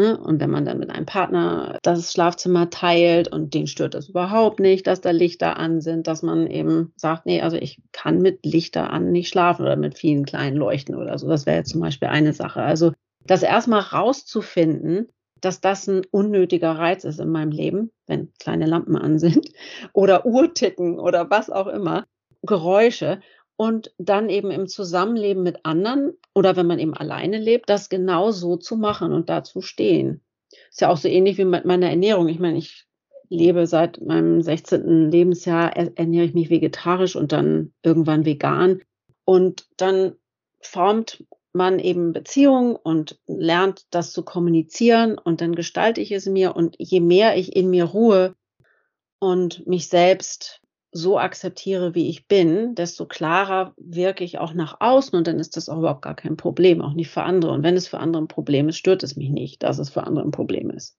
Ne? 0.00 0.16
Und 0.18 0.40
wenn 0.40 0.48
man 0.48 0.64
dann 0.64 0.78
mit 0.78 0.88
einem 0.88 1.04
Partner 1.04 1.78
das 1.82 2.10
Schlafzimmer 2.10 2.70
teilt 2.70 3.28
und 3.28 3.52
den 3.52 3.66
stört 3.66 3.92
das 3.92 4.08
überhaupt 4.08 4.58
nicht, 4.58 4.86
dass 4.86 5.02
da 5.02 5.10
Lichter 5.10 5.58
an 5.58 5.82
sind, 5.82 6.06
dass 6.06 6.22
man 6.22 6.46
eben 6.46 6.94
sagt, 6.96 7.26
nee, 7.26 7.42
also 7.42 7.58
ich 7.58 7.82
kann 7.92 8.22
mit 8.22 8.46
Lichter 8.46 8.90
an 8.90 9.12
nicht 9.12 9.28
schlafen 9.28 9.60
oder 9.66 9.76
mit 9.76 9.98
vielen 9.98 10.24
kleinen 10.24 10.56
Leuchten 10.56 10.94
oder 10.94 11.18
so. 11.18 11.28
Das 11.28 11.44
wäre 11.44 11.58
jetzt 11.58 11.72
zum 11.72 11.82
Beispiel 11.82 12.08
eine 12.08 12.32
Sache. 12.32 12.62
Also 12.62 12.92
das 13.26 13.42
erstmal 13.42 13.80
rauszufinden, 13.80 15.08
dass 15.42 15.60
das 15.60 15.86
ein 15.86 16.06
unnötiger 16.10 16.72
Reiz 16.72 17.04
ist 17.04 17.20
in 17.20 17.28
meinem 17.28 17.52
Leben, 17.52 17.90
wenn 18.06 18.32
kleine 18.40 18.64
Lampen 18.64 18.96
an 18.96 19.18
sind 19.18 19.50
oder 19.92 20.24
Uhrticken 20.24 20.98
oder 20.98 21.28
was 21.28 21.50
auch 21.50 21.66
immer, 21.66 22.06
Geräusche 22.42 23.20
und 23.60 23.92
dann 23.98 24.30
eben 24.30 24.50
im 24.50 24.68
Zusammenleben 24.68 25.42
mit 25.42 25.66
anderen 25.66 26.14
oder 26.34 26.56
wenn 26.56 26.66
man 26.66 26.78
eben 26.78 26.94
alleine 26.94 27.38
lebt, 27.38 27.68
das 27.68 27.90
genau 27.90 28.30
so 28.30 28.56
zu 28.56 28.74
machen 28.74 29.12
und 29.12 29.28
dazu 29.28 29.60
stehen. 29.60 30.22
Ist 30.70 30.80
ja 30.80 30.88
auch 30.88 30.96
so 30.96 31.08
ähnlich 31.08 31.36
wie 31.36 31.44
mit 31.44 31.66
meiner 31.66 31.90
Ernährung. 31.90 32.28
Ich 32.28 32.38
meine, 32.38 32.56
ich 32.56 32.86
lebe 33.28 33.66
seit 33.66 34.00
meinem 34.00 34.40
16. 34.40 35.10
Lebensjahr, 35.10 35.76
ernähre 35.76 36.24
ich 36.24 36.32
mich 36.32 36.48
vegetarisch 36.48 37.16
und 37.16 37.32
dann 37.32 37.74
irgendwann 37.82 38.24
vegan. 38.24 38.80
Und 39.26 39.66
dann 39.76 40.14
formt 40.62 41.26
man 41.52 41.80
eben 41.80 42.14
Beziehungen 42.14 42.76
und 42.76 43.20
lernt 43.26 43.84
das 43.90 44.12
zu 44.12 44.22
kommunizieren 44.22 45.18
und 45.18 45.42
dann 45.42 45.54
gestalte 45.54 46.00
ich 46.00 46.12
es 46.12 46.24
mir. 46.24 46.56
Und 46.56 46.76
je 46.78 47.00
mehr 47.00 47.36
ich 47.36 47.54
in 47.54 47.68
mir 47.68 47.84
ruhe 47.84 48.34
und 49.18 49.66
mich 49.66 49.88
selbst 49.88 50.59
so 50.92 51.18
akzeptiere, 51.18 51.94
wie 51.94 52.08
ich 52.08 52.26
bin, 52.26 52.74
desto 52.74 53.06
klarer 53.06 53.74
wirke 53.76 54.24
ich 54.24 54.38
auch 54.38 54.54
nach 54.54 54.80
außen 54.80 55.16
und 55.16 55.26
dann 55.26 55.38
ist 55.38 55.56
das 55.56 55.68
auch 55.68 55.78
überhaupt 55.78 56.02
gar 56.02 56.16
kein 56.16 56.36
Problem, 56.36 56.82
auch 56.82 56.94
nicht 56.94 57.10
für 57.10 57.22
andere. 57.22 57.52
Und 57.52 57.62
wenn 57.62 57.76
es 57.76 57.88
für 57.88 57.98
andere 57.98 58.22
ein 58.22 58.28
Problem 58.28 58.68
ist, 58.68 58.76
stört 58.76 59.02
es 59.02 59.16
mich 59.16 59.30
nicht, 59.30 59.62
dass 59.62 59.78
es 59.78 59.90
für 59.90 60.04
andere 60.04 60.24
ein 60.24 60.32
Problem 60.32 60.70
ist. 60.70 60.96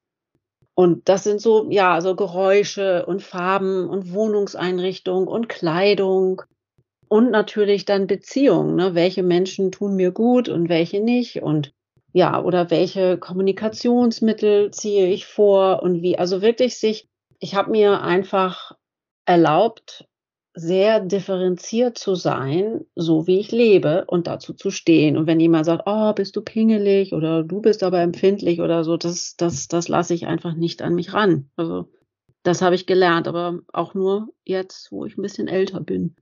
Und 0.74 1.10
das 1.10 1.26
sind 1.26 1.42
so, 1.42 1.70
ja, 1.70 2.00
so 2.00 2.16
Geräusche 2.16 3.06
und 3.06 3.22
Farben 3.22 3.90
und 3.90 4.14
Wohnungseinrichtung 4.14 5.28
und 5.28 5.50
Kleidung 5.50 6.42
und 7.10 7.30
natürlich 7.30 7.84
dann 7.84 8.08
Beziehungen. 8.08 8.76
Ne? 8.76 8.96
Welche 8.96 9.24
Menschen 9.24 9.72
tun 9.72 9.96
mir 9.96 10.12
gut 10.12 10.48
und 10.48 10.70
welche 10.70 11.02
nicht 11.02 11.42
und 11.42 11.74
ja, 12.14 12.42
oder 12.42 12.70
welche 12.70 13.18
Kommunikationsmittel 13.18 14.72
ziehe 14.72 15.08
ich 15.08 15.26
vor 15.26 15.82
und 15.84 16.02
wie. 16.02 16.18
Also 16.18 16.42
wirklich 16.42 16.78
sich, 16.78 17.08
ich 17.40 17.56
habe 17.56 17.72
mir 17.72 18.02
einfach 18.02 18.74
erlaubt, 19.26 20.08
sehr 20.54 21.00
differenziert 21.00 21.98
zu 21.98 22.16
sein, 22.16 22.82
so 22.96 23.26
wie 23.26 23.40
ich 23.40 23.52
lebe 23.52 24.06
und 24.08 24.28
dazu 24.28 24.54
zu 24.54 24.70
stehen. 24.70 25.16
Und 25.16 25.26
wenn 25.26 25.40
jemand 25.40 25.66
sagt, 25.66 25.84
oh, 25.86 26.14
bist 26.14 26.36
du 26.36 26.42
pingelig 26.42 27.14
oder 27.14 27.44
du 27.44 27.62
bist 27.62 27.84
aber 27.84 28.02
empfindlich 28.02 28.60
oder 28.60 28.84
so, 28.84 28.98
das, 28.98 29.36
das, 29.38 29.68
das 29.68 29.88
lasse 29.88 30.14
ich 30.14 30.28
einfach 30.28 30.54
nicht 30.54 30.82
an 30.82 30.96
mich 30.96 31.14
ran. 31.14 31.50
Also 31.56 31.90
das 32.44 32.62
habe 32.62 32.76
ich 32.76 32.86
gelernt, 32.86 33.28
aber 33.28 33.60
auch 33.72 33.94
nur 33.94 34.34
jetzt, 34.44 34.92
wo 34.92 35.06
ich 35.06 35.18
ein 35.18 35.22
bisschen 35.22 35.48
älter 35.48 35.80
bin. 35.80 36.16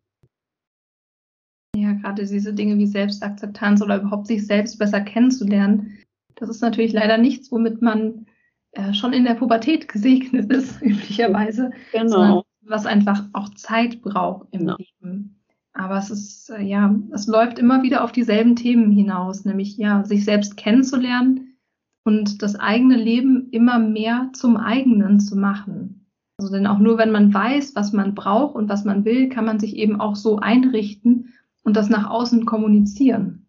Ja, 1.76 1.94
gerade 1.94 2.26
diese 2.26 2.54
Dinge 2.54 2.78
wie 2.78 2.88
Selbstakzeptanz 2.88 3.82
oder 3.82 3.98
überhaupt 3.98 4.28
sich 4.28 4.46
selbst 4.46 4.78
besser 4.78 5.02
kennenzulernen, 5.02 5.98
das 6.36 6.50
ist 6.50 6.62
natürlich 6.62 6.94
leider 6.94 7.18
nichts, 7.18 7.52
womit 7.52 7.82
man 7.82 8.28
äh, 8.72 8.94
schon 8.94 9.14
in 9.14 9.24
der 9.24 9.36
Pubertät 9.36 9.88
gesegnet 9.88 10.52
ist, 10.52 10.82
üblicherweise. 10.82 11.72
Genau 11.92 12.44
was 12.62 12.86
einfach 12.86 13.26
auch 13.34 13.50
Zeit 13.50 14.02
braucht 14.02 14.48
im 14.52 14.68
ja. 14.68 14.78
Leben. 14.78 15.40
Aber 15.74 15.98
es 15.98 16.10
ist, 16.10 16.50
äh, 16.50 16.62
ja, 16.62 16.96
es 17.14 17.28
läuft 17.28 17.60
immer 17.60 17.84
wieder 17.84 18.04
auf 18.04 18.12
dieselben 18.12 18.56
Themen 18.56 18.92
hinaus, 18.92 19.46
nämlich 19.46 19.78
ja, 19.78 20.04
sich 20.04 20.26
selbst 20.26 20.58
kennenzulernen 20.58 21.58
und 22.04 22.42
das 22.42 22.56
eigene 22.56 22.98
Leben 22.98 23.50
immer 23.52 23.80
mehr 23.80 24.30
zum 24.34 24.58
eigenen 24.58 25.20
zu 25.20 25.36
machen. 25.36 26.08
Also 26.38 26.54
denn 26.54 26.68
auch 26.68 26.80
nur 26.80 26.98
wenn 26.98 27.12
man 27.12 27.34
weiß, 27.34 27.76
was 27.76 27.92
man 27.92 28.16
braucht 28.16 28.56
und 28.56 28.70
was 28.70 28.86
man 28.86 29.04
will, 29.04 29.30
kann 29.30 29.46
man 29.46 29.60
sich 29.60 29.76
eben 29.76 30.00
auch 30.00 30.16
so 30.16 30.38
einrichten 30.38 31.34
und 31.64 31.76
das 31.76 31.90
nach 31.90 32.10
außen 32.10 32.46
kommunizieren. 32.46 33.48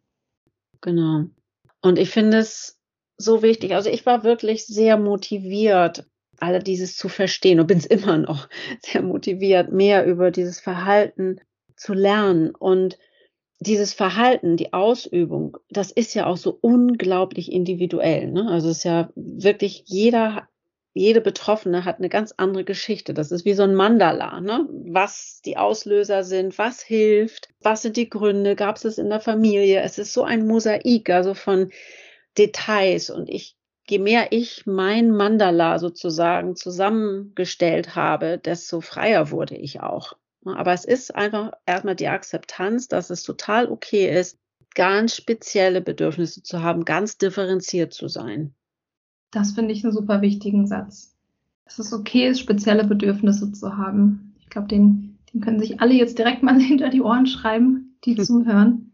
Genau. 0.80 1.26
Und 1.82 1.98
ich 1.98 2.10
finde 2.10 2.38
es 2.38 2.80
so 3.16 3.42
wichtig. 3.42 3.74
Also 3.74 3.90
ich 3.90 4.04
war 4.06 4.24
wirklich 4.24 4.66
sehr 4.66 4.96
motiviert, 4.98 6.09
alle 6.40 6.60
dieses 6.60 6.96
zu 6.96 7.08
verstehen 7.08 7.60
und 7.60 7.66
bin 7.66 7.78
es 7.78 7.86
immer 7.86 8.18
noch 8.18 8.48
sehr 8.80 9.02
motiviert, 9.02 9.72
mehr 9.72 10.06
über 10.06 10.30
dieses 10.30 10.60
Verhalten 10.60 11.40
zu 11.76 11.94
lernen. 11.94 12.54
Und 12.54 12.98
dieses 13.60 13.92
Verhalten, 13.92 14.56
die 14.56 14.72
Ausübung, 14.72 15.58
das 15.68 15.90
ist 15.92 16.14
ja 16.14 16.26
auch 16.26 16.38
so 16.38 16.58
unglaublich 16.60 17.52
individuell. 17.52 18.30
Ne? 18.30 18.48
Also 18.48 18.70
es 18.70 18.78
ist 18.78 18.84
ja 18.84 19.10
wirklich 19.14 19.84
jeder, 19.86 20.48
jede 20.94 21.20
Betroffene 21.20 21.84
hat 21.84 21.98
eine 21.98 22.08
ganz 22.08 22.32
andere 22.36 22.64
Geschichte. 22.64 23.12
Das 23.12 23.30
ist 23.30 23.44
wie 23.44 23.52
so 23.52 23.62
ein 23.62 23.74
Mandala, 23.74 24.40
ne? 24.40 24.66
was 24.70 25.42
die 25.44 25.58
Auslöser 25.58 26.24
sind, 26.24 26.56
was 26.56 26.80
hilft, 26.80 27.48
was 27.60 27.82
sind 27.82 27.98
die 27.98 28.08
Gründe, 28.08 28.56
gab 28.56 28.76
es 28.76 28.84
es 28.84 28.98
in 28.98 29.10
der 29.10 29.20
Familie. 29.20 29.80
Es 29.82 29.98
ist 29.98 30.14
so 30.14 30.22
ein 30.22 30.46
Mosaik, 30.46 31.10
also 31.10 31.34
von 31.34 31.70
Details. 32.38 33.10
Und 33.10 33.28
ich 33.28 33.56
je 33.90 33.98
mehr 33.98 34.32
ich 34.32 34.66
mein 34.66 35.10
Mandala 35.10 35.78
sozusagen 35.78 36.56
zusammengestellt 36.56 37.96
habe, 37.96 38.38
desto 38.38 38.80
freier 38.80 39.30
wurde 39.30 39.56
ich 39.56 39.80
auch. 39.80 40.14
Aber 40.44 40.72
es 40.72 40.84
ist 40.84 41.14
einfach 41.14 41.52
erstmal 41.66 41.96
die 41.96 42.08
Akzeptanz, 42.08 42.88
dass 42.88 43.10
es 43.10 43.22
total 43.22 43.70
okay 43.70 44.08
ist, 44.08 44.38
ganz 44.74 45.16
spezielle 45.16 45.80
Bedürfnisse 45.80 46.42
zu 46.42 46.62
haben, 46.62 46.84
ganz 46.84 47.18
differenziert 47.18 47.92
zu 47.92 48.08
sein. 48.08 48.54
Das 49.30 49.52
finde 49.52 49.72
ich 49.72 49.84
einen 49.84 49.92
super 49.92 50.22
wichtigen 50.22 50.66
Satz. 50.66 51.14
Dass 51.64 51.78
es 51.78 51.92
okay 51.92 52.28
ist, 52.28 52.40
spezielle 52.40 52.84
Bedürfnisse 52.84 53.52
zu 53.52 53.76
haben. 53.76 54.34
Ich 54.40 54.48
glaube, 54.48 54.68
den, 54.68 55.18
den 55.32 55.40
können 55.40 55.60
sich 55.60 55.80
alle 55.80 55.94
jetzt 55.94 56.18
direkt 56.18 56.42
mal 56.42 56.58
hinter 56.60 56.88
die 56.88 57.02
Ohren 57.02 57.26
schreiben, 57.26 57.96
die 58.04 58.16
hm. 58.16 58.24
zuhören. 58.24 58.92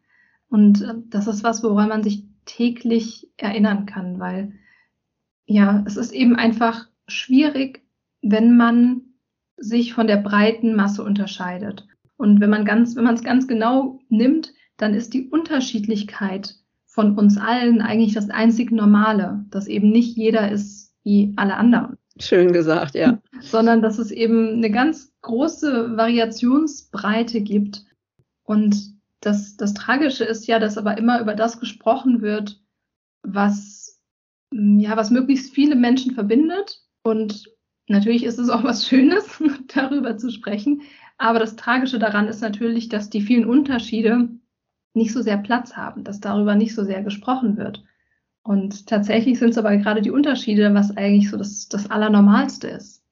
Und 0.48 0.82
äh, 0.82 0.94
das 1.10 1.26
ist 1.26 1.44
was, 1.44 1.62
woran 1.62 1.88
man 1.88 2.02
sich 2.02 2.24
täglich 2.44 3.28
erinnern 3.36 3.86
kann, 3.86 4.18
weil 4.18 4.52
ja, 5.46 5.82
es 5.86 5.96
ist 5.96 6.12
eben 6.12 6.36
einfach 6.36 6.88
schwierig, 7.08 7.84
wenn 8.22 8.56
man 8.56 9.02
sich 9.56 9.94
von 9.94 10.06
der 10.06 10.18
breiten 10.18 10.74
Masse 10.74 11.02
unterscheidet. 11.02 11.86
Und 12.16 12.40
wenn 12.40 12.50
man 12.50 12.64
ganz, 12.64 12.96
wenn 12.96 13.04
man 13.04 13.14
es 13.14 13.22
ganz 13.22 13.46
genau 13.46 14.00
nimmt, 14.08 14.52
dann 14.76 14.94
ist 14.94 15.14
die 15.14 15.28
Unterschiedlichkeit 15.28 16.56
von 16.86 17.16
uns 17.16 17.36
allen 17.36 17.82
eigentlich 17.82 18.14
das 18.14 18.30
einzig 18.30 18.70
Normale, 18.72 19.44
dass 19.50 19.66
eben 19.66 19.90
nicht 19.90 20.16
jeder 20.16 20.50
ist 20.50 20.94
wie 21.04 21.32
alle 21.36 21.56
anderen. 21.56 21.98
Schön 22.18 22.52
gesagt, 22.52 22.94
ja. 22.94 23.20
Sondern 23.40 23.82
dass 23.82 23.98
es 23.98 24.10
eben 24.10 24.54
eine 24.54 24.70
ganz 24.70 25.12
große 25.22 25.96
Variationsbreite 25.96 27.42
gibt. 27.42 27.84
Und 28.44 28.96
das, 29.20 29.56
das 29.56 29.74
Tragische 29.74 30.24
ist 30.24 30.46
ja, 30.46 30.58
dass 30.58 30.78
aber 30.78 30.96
immer 30.96 31.20
über 31.20 31.34
das 31.34 31.60
gesprochen 31.60 32.22
wird, 32.22 32.62
was, 33.22 33.85
ja, 34.52 34.96
was 34.96 35.10
möglichst 35.10 35.54
viele 35.54 35.76
Menschen 35.76 36.14
verbindet. 36.14 36.82
Und 37.02 37.44
natürlich 37.88 38.24
ist 38.24 38.38
es 38.38 38.48
auch 38.48 38.64
was 38.64 38.88
Schönes, 38.88 39.42
darüber 39.74 40.16
zu 40.16 40.30
sprechen. 40.30 40.82
Aber 41.18 41.38
das 41.38 41.56
Tragische 41.56 41.98
daran 41.98 42.28
ist 42.28 42.42
natürlich, 42.42 42.88
dass 42.88 43.10
die 43.10 43.22
vielen 43.22 43.46
Unterschiede 43.46 44.28
nicht 44.94 45.12
so 45.12 45.22
sehr 45.22 45.38
Platz 45.38 45.76
haben, 45.76 46.04
dass 46.04 46.20
darüber 46.20 46.54
nicht 46.54 46.74
so 46.74 46.84
sehr 46.84 47.02
gesprochen 47.02 47.56
wird. 47.56 47.84
Und 48.42 48.86
tatsächlich 48.86 49.38
sind 49.38 49.50
es 49.50 49.58
aber 49.58 49.76
gerade 49.76 50.02
die 50.02 50.10
Unterschiede, 50.10 50.72
was 50.72 50.96
eigentlich 50.96 51.30
so 51.30 51.36
das, 51.36 51.68
das 51.68 51.90
Allernormalste 51.90 52.68
ist. 52.68 53.02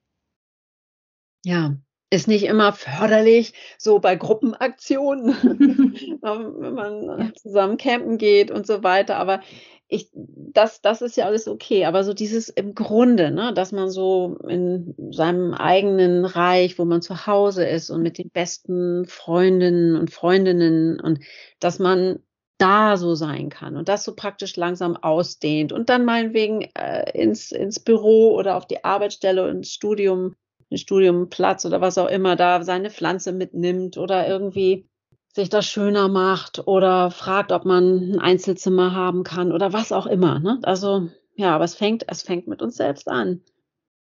Ja, 1.44 1.76
ist 2.14 2.28
nicht 2.28 2.44
immer 2.44 2.72
förderlich, 2.72 3.52
so 3.76 3.98
bei 3.98 4.16
Gruppenaktionen, 4.16 5.28
wenn 6.22 6.74
man 6.74 7.32
zusammen 7.34 7.76
campen 7.76 8.18
geht 8.18 8.50
und 8.50 8.66
so 8.66 8.82
weiter. 8.82 9.16
Aber 9.16 9.40
ich, 9.88 10.10
das, 10.14 10.80
das 10.80 11.02
ist 11.02 11.16
ja 11.16 11.26
alles 11.26 11.48
okay. 11.48 11.84
Aber 11.84 12.04
so 12.04 12.14
dieses 12.14 12.48
im 12.48 12.74
Grunde, 12.74 13.30
ne, 13.30 13.52
dass 13.52 13.72
man 13.72 13.90
so 13.90 14.38
in 14.48 14.94
seinem 15.10 15.54
eigenen 15.54 16.24
Reich, 16.24 16.78
wo 16.78 16.84
man 16.84 17.02
zu 17.02 17.26
Hause 17.26 17.64
ist 17.66 17.90
und 17.90 18.02
mit 18.02 18.18
den 18.18 18.30
besten 18.30 19.06
Freundinnen 19.06 19.96
und 19.96 20.10
Freundinnen 20.10 21.00
und 21.00 21.20
dass 21.60 21.78
man 21.78 22.20
da 22.58 22.96
so 22.96 23.16
sein 23.16 23.48
kann 23.48 23.76
und 23.76 23.88
das 23.88 24.04
so 24.04 24.14
praktisch 24.14 24.56
langsam 24.56 24.96
ausdehnt 24.96 25.72
und 25.72 25.88
dann 25.88 26.04
meinetwegen 26.04 26.62
äh, 26.76 27.10
ins, 27.10 27.50
ins 27.50 27.80
Büro 27.80 28.36
oder 28.36 28.56
auf 28.56 28.66
die 28.66 28.84
Arbeitsstelle, 28.84 29.50
ins 29.50 29.72
Studium, 29.72 30.36
den 30.74 30.78
Studiumplatz 30.78 31.64
oder 31.64 31.80
was 31.80 31.98
auch 31.98 32.08
immer 32.08 32.36
da 32.36 32.62
seine 32.62 32.90
Pflanze 32.90 33.32
mitnimmt 33.32 33.96
oder 33.96 34.28
irgendwie 34.28 34.88
sich 35.32 35.48
das 35.48 35.66
schöner 35.66 36.08
macht 36.08 36.66
oder 36.66 37.10
fragt, 37.10 37.52
ob 37.52 37.64
man 37.64 38.12
ein 38.12 38.18
Einzelzimmer 38.18 38.94
haben 38.94 39.24
kann 39.24 39.52
oder 39.52 39.72
was 39.72 39.92
auch 39.92 40.06
immer. 40.06 40.38
Ne? 40.38 40.58
Also 40.62 41.08
ja, 41.36 41.54
aber 41.54 41.64
es 41.64 41.74
fängt, 41.74 42.04
es 42.08 42.22
fängt 42.22 42.46
mit 42.46 42.62
uns 42.62 42.76
selbst 42.76 43.08
an. 43.08 43.40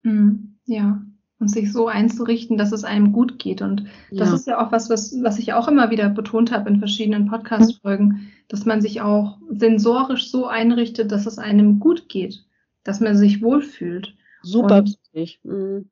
Mhm, 0.04 0.58
ja, 0.66 1.02
und 1.40 1.48
sich 1.50 1.72
so 1.72 1.88
einzurichten, 1.88 2.58
dass 2.58 2.72
es 2.72 2.84
einem 2.84 3.14
gut 3.14 3.40
geht. 3.40 3.62
Und 3.62 3.86
das 4.12 4.30
ja. 4.30 4.36
ist 4.36 4.48
ja 4.48 4.66
auch 4.66 4.72
was, 4.72 4.90
was, 4.90 5.16
was 5.22 5.40
ich 5.40 5.54
auch 5.54 5.68
immer 5.68 5.92
wieder 5.92 6.10
betont 6.10 6.52
habe 6.52 6.70
in 6.70 6.80
verschiedenen 6.80 7.28
Podcast-Folgen, 7.28 8.32
dass 8.48 8.66
man 8.66 8.82
sich 8.82 9.02
auch 9.02 9.38
sensorisch 9.52 10.32
so 10.32 10.48
einrichtet, 10.48 11.12
dass 11.12 11.26
es 11.26 11.38
einem 11.38 11.80
gut 11.80 12.10
geht, 12.10 12.44
dass 12.84 13.00
man 13.00 13.16
sich 13.16 13.42
wohlfühlt. 13.42 14.16
Super 14.42 14.84
wichtig. 14.84 15.40
Mhm. 15.44 15.90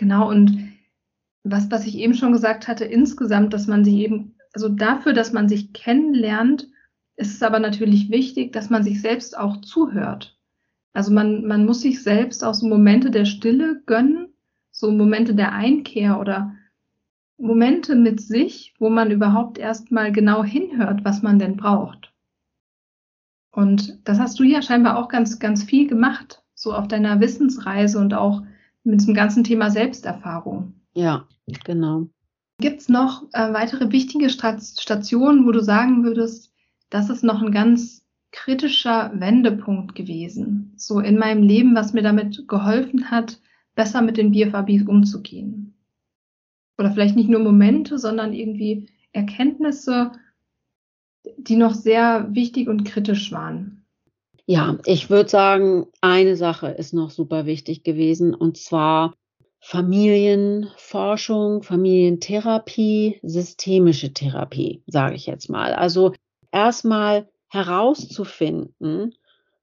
Genau, 0.00 0.30
und 0.30 0.72
was, 1.44 1.70
was 1.70 1.86
ich 1.86 1.98
eben 1.98 2.14
schon 2.14 2.32
gesagt 2.32 2.68
hatte, 2.68 2.86
insgesamt, 2.86 3.52
dass 3.52 3.66
man 3.66 3.84
sich 3.84 3.96
eben 3.96 4.34
also 4.54 4.70
dafür, 4.70 5.12
dass 5.12 5.34
man 5.34 5.46
sich 5.46 5.74
kennenlernt, 5.74 6.70
ist 7.16 7.34
es 7.34 7.42
aber 7.42 7.58
natürlich 7.58 8.10
wichtig, 8.10 8.50
dass 8.54 8.70
man 8.70 8.82
sich 8.82 9.02
selbst 9.02 9.36
auch 9.36 9.60
zuhört. 9.60 10.38
Also 10.94 11.12
man, 11.12 11.46
man 11.46 11.66
muss 11.66 11.82
sich 11.82 12.02
selbst 12.02 12.42
auch 12.42 12.54
so 12.54 12.66
Momente 12.66 13.10
der 13.10 13.26
Stille 13.26 13.82
gönnen, 13.84 14.32
so 14.70 14.90
Momente 14.90 15.34
der 15.34 15.52
Einkehr 15.52 16.18
oder 16.18 16.54
Momente 17.36 17.94
mit 17.94 18.22
sich, 18.22 18.72
wo 18.78 18.88
man 18.88 19.10
überhaupt 19.10 19.58
erstmal 19.58 20.12
genau 20.12 20.42
hinhört, 20.42 21.04
was 21.04 21.20
man 21.20 21.38
denn 21.38 21.58
braucht. 21.58 22.14
Und 23.52 24.00
das 24.08 24.18
hast 24.18 24.38
du 24.38 24.44
ja 24.44 24.62
scheinbar 24.62 24.96
auch 24.96 25.10
ganz, 25.10 25.38
ganz 25.38 25.62
viel 25.62 25.86
gemacht, 25.88 26.42
so 26.54 26.72
auf 26.72 26.88
deiner 26.88 27.20
Wissensreise 27.20 27.98
und 27.98 28.14
auch 28.14 28.42
mit 28.84 29.06
dem 29.06 29.14
ganzen 29.14 29.44
Thema 29.44 29.70
Selbsterfahrung. 29.70 30.74
Ja, 30.94 31.26
genau. 31.64 32.08
Gibt 32.58 32.80
es 32.80 32.88
noch 32.88 33.24
äh, 33.32 33.52
weitere 33.52 33.90
wichtige 33.90 34.28
Stationen, 34.28 35.46
wo 35.46 35.52
du 35.52 35.62
sagen 35.62 36.04
würdest, 36.04 36.52
das 36.90 37.08
ist 37.08 37.24
noch 37.24 37.40
ein 37.40 37.52
ganz 37.52 38.04
kritischer 38.32 39.12
Wendepunkt 39.14 39.94
gewesen, 39.94 40.72
so 40.76 41.00
in 41.00 41.18
meinem 41.18 41.42
Leben, 41.42 41.74
was 41.74 41.92
mir 41.92 42.02
damit 42.02 42.46
geholfen 42.48 43.10
hat, 43.10 43.40
besser 43.74 44.02
mit 44.02 44.16
den 44.16 44.32
BFABs 44.32 44.86
umzugehen? 44.86 45.74
Oder 46.78 46.92
vielleicht 46.92 47.16
nicht 47.16 47.28
nur 47.28 47.40
Momente, 47.40 47.98
sondern 47.98 48.32
irgendwie 48.32 48.88
Erkenntnisse, 49.12 50.12
die 51.36 51.56
noch 51.56 51.74
sehr 51.74 52.34
wichtig 52.34 52.68
und 52.68 52.84
kritisch 52.84 53.32
waren. 53.32 53.79
Ja, 54.46 54.78
ich 54.84 55.10
würde 55.10 55.28
sagen, 55.28 55.86
eine 56.00 56.36
Sache 56.36 56.68
ist 56.68 56.92
noch 56.92 57.10
super 57.10 57.46
wichtig 57.46 57.84
gewesen, 57.84 58.34
und 58.34 58.56
zwar 58.56 59.14
Familienforschung, 59.60 61.62
Familientherapie, 61.62 63.20
systemische 63.22 64.12
Therapie, 64.12 64.82
sage 64.86 65.14
ich 65.14 65.26
jetzt 65.26 65.50
mal. 65.50 65.74
Also 65.74 66.12
erstmal 66.50 67.28
herauszufinden, 67.48 69.14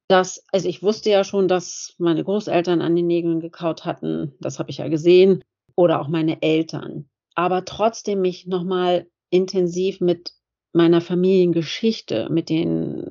dass, 0.07 0.43
also 0.51 0.69
ich 0.69 0.83
wusste 0.83 1.09
ja 1.09 1.23
schon, 1.23 1.47
dass 1.47 1.95
meine 1.97 2.23
Großeltern 2.23 2.81
an 2.81 2.95
den 2.95 3.07
Nägeln 3.07 3.39
gekaut 3.39 3.85
hatten, 3.85 4.33
das 4.39 4.59
habe 4.59 4.69
ich 4.69 4.77
ja 4.77 4.87
gesehen, 4.87 5.43
oder 5.75 5.99
auch 5.99 6.07
meine 6.07 6.41
Eltern. 6.41 7.09
Aber 7.35 7.65
trotzdem 7.65 8.21
mich 8.21 8.47
nochmal 8.47 9.07
intensiv 9.29 9.99
mit 9.99 10.33
meiner 10.73 11.01
Familiengeschichte, 11.01 12.29
mit 12.29 12.49
den 12.49 13.09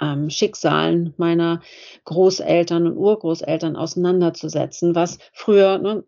ähm, 0.00 0.30
Schicksalen 0.30 1.14
meiner 1.16 1.62
Großeltern 2.04 2.86
und 2.86 2.96
Urgroßeltern 2.96 3.76
auseinanderzusetzen. 3.76 4.94
Was 4.94 5.18
früher 5.32 5.78
ne, 5.78 6.04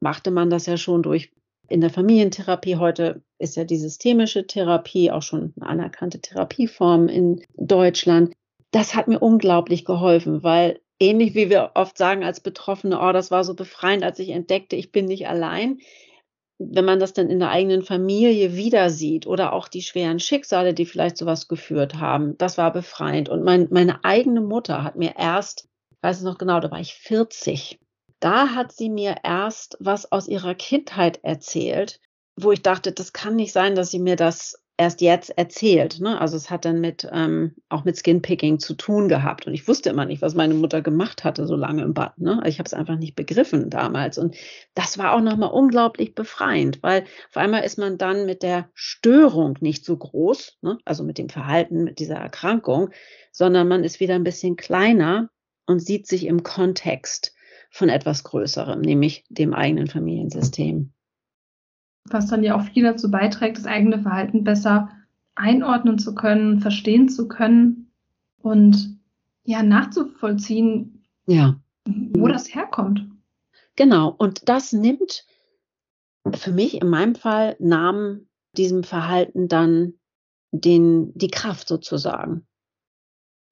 machte 0.00 0.30
man 0.30 0.50
das 0.50 0.66
ja 0.66 0.76
schon 0.76 1.02
durch 1.02 1.30
in 1.68 1.80
der 1.80 1.90
Familientherapie. 1.90 2.76
Heute 2.76 3.22
ist 3.38 3.56
ja 3.56 3.64
die 3.64 3.76
systemische 3.76 4.46
Therapie 4.46 5.10
auch 5.10 5.22
schon 5.22 5.52
eine 5.60 5.68
anerkannte 5.68 6.20
Therapieform 6.20 7.08
in 7.08 7.42
Deutschland. 7.56 8.32
Das 8.70 8.94
hat 8.94 9.08
mir 9.08 9.20
unglaublich 9.20 9.84
geholfen, 9.84 10.42
weil 10.42 10.80
ähnlich 10.98 11.34
wie 11.34 11.50
wir 11.50 11.72
oft 11.74 11.96
sagen 11.96 12.24
als 12.24 12.40
Betroffene, 12.40 13.00
oh, 13.00 13.12
das 13.12 13.30
war 13.30 13.44
so 13.44 13.54
befreiend, 13.54 14.02
als 14.02 14.18
ich 14.18 14.30
entdeckte, 14.30 14.76
ich 14.76 14.92
bin 14.92 15.04
nicht 15.04 15.28
allein 15.28 15.78
wenn 16.58 16.84
man 16.84 16.98
das 16.98 17.12
dann 17.12 17.30
in 17.30 17.38
der 17.38 17.50
eigenen 17.50 17.82
Familie 17.82 18.54
wieder 18.54 18.90
sieht 18.90 19.26
oder 19.26 19.52
auch 19.52 19.68
die 19.68 19.82
schweren 19.82 20.18
Schicksale, 20.18 20.74
die 20.74 20.86
vielleicht 20.86 21.16
sowas 21.16 21.48
geführt 21.48 21.94
haben, 21.94 22.36
das 22.38 22.58
war 22.58 22.72
befreiend. 22.72 23.28
Und 23.28 23.44
mein, 23.44 23.68
meine 23.70 24.04
eigene 24.04 24.40
Mutter 24.40 24.82
hat 24.82 24.96
mir 24.96 25.14
erst, 25.16 25.68
ich 25.90 26.02
weiß 26.02 26.18
es 26.18 26.24
noch 26.24 26.38
genau, 26.38 26.58
da 26.60 26.70
war 26.70 26.80
ich 26.80 26.94
40, 26.94 27.78
da 28.20 28.48
hat 28.48 28.72
sie 28.72 28.90
mir 28.90 29.16
erst 29.22 29.76
was 29.80 30.10
aus 30.10 30.26
ihrer 30.26 30.54
Kindheit 30.54 31.20
erzählt, 31.22 32.00
wo 32.36 32.50
ich 32.50 32.62
dachte, 32.62 32.92
das 32.92 33.12
kann 33.12 33.36
nicht 33.36 33.52
sein, 33.52 33.74
dass 33.74 33.90
sie 33.90 34.00
mir 34.00 34.16
das 34.16 34.60
erst 34.78 35.00
jetzt 35.00 35.36
erzählt. 35.36 36.00
Ne? 36.00 36.18
Also 36.20 36.36
es 36.36 36.50
hat 36.50 36.64
dann 36.64 36.80
mit 36.80 37.06
ähm, 37.12 37.56
auch 37.68 37.84
mit 37.84 37.96
Skinpicking 37.96 38.60
zu 38.60 38.74
tun 38.74 39.08
gehabt. 39.08 39.46
Und 39.46 39.52
ich 39.52 39.66
wusste 39.66 39.90
immer 39.90 40.06
nicht, 40.06 40.22
was 40.22 40.34
meine 40.34 40.54
Mutter 40.54 40.80
gemacht 40.82 41.24
hatte 41.24 41.46
so 41.46 41.56
lange 41.56 41.82
im 41.82 41.94
Bad. 41.94 42.16
Ne? 42.18 42.40
Ich 42.46 42.60
habe 42.60 42.66
es 42.66 42.72
einfach 42.72 42.96
nicht 42.96 43.16
begriffen 43.16 43.70
damals. 43.70 44.18
Und 44.18 44.36
das 44.74 44.96
war 44.96 45.12
auch 45.12 45.20
nochmal 45.20 45.50
unglaublich 45.50 46.14
befreiend, 46.14 46.78
weil 46.82 47.02
auf 47.28 47.36
einmal 47.36 47.64
ist 47.64 47.76
man 47.76 47.98
dann 47.98 48.24
mit 48.24 48.42
der 48.42 48.70
Störung 48.72 49.58
nicht 49.60 49.84
so 49.84 49.96
groß, 49.96 50.58
ne? 50.62 50.78
also 50.84 51.02
mit 51.02 51.18
dem 51.18 51.28
Verhalten, 51.28 51.82
mit 51.82 51.98
dieser 51.98 52.16
Erkrankung, 52.16 52.90
sondern 53.32 53.66
man 53.66 53.82
ist 53.82 53.98
wieder 53.98 54.14
ein 54.14 54.24
bisschen 54.24 54.56
kleiner 54.56 55.28
und 55.66 55.80
sieht 55.80 56.06
sich 56.06 56.24
im 56.24 56.44
Kontext 56.44 57.34
von 57.70 57.88
etwas 57.88 58.22
Größerem, 58.22 58.80
nämlich 58.80 59.24
dem 59.28 59.52
eigenen 59.52 59.88
Familiensystem 59.88 60.92
was 62.12 62.26
dann 62.26 62.42
ja 62.42 62.56
auch 62.56 62.62
viel 62.62 62.84
dazu 62.84 63.10
beiträgt, 63.10 63.58
das 63.58 63.66
eigene 63.66 64.00
Verhalten 64.00 64.44
besser 64.44 64.90
einordnen 65.34 65.98
zu 65.98 66.14
können, 66.14 66.60
verstehen 66.60 67.08
zu 67.08 67.28
können 67.28 67.90
und 68.42 68.98
ja, 69.44 69.62
nachzuvollziehen, 69.62 71.04
ja. 71.26 71.60
wo 71.86 72.28
das 72.28 72.54
herkommt. 72.54 73.06
Genau, 73.76 74.14
und 74.16 74.48
das 74.48 74.72
nimmt 74.72 75.24
für 76.34 76.52
mich 76.52 76.80
in 76.80 76.88
meinem 76.88 77.14
Fall 77.14 77.56
nahm 77.58 78.26
diesem 78.56 78.82
Verhalten 78.82 79.48
dann 79.48 79.94
den, 80.50 81.16
die 81.16 81.30
Kraft 81.30 81.68
sozusagen. 81.68 82.46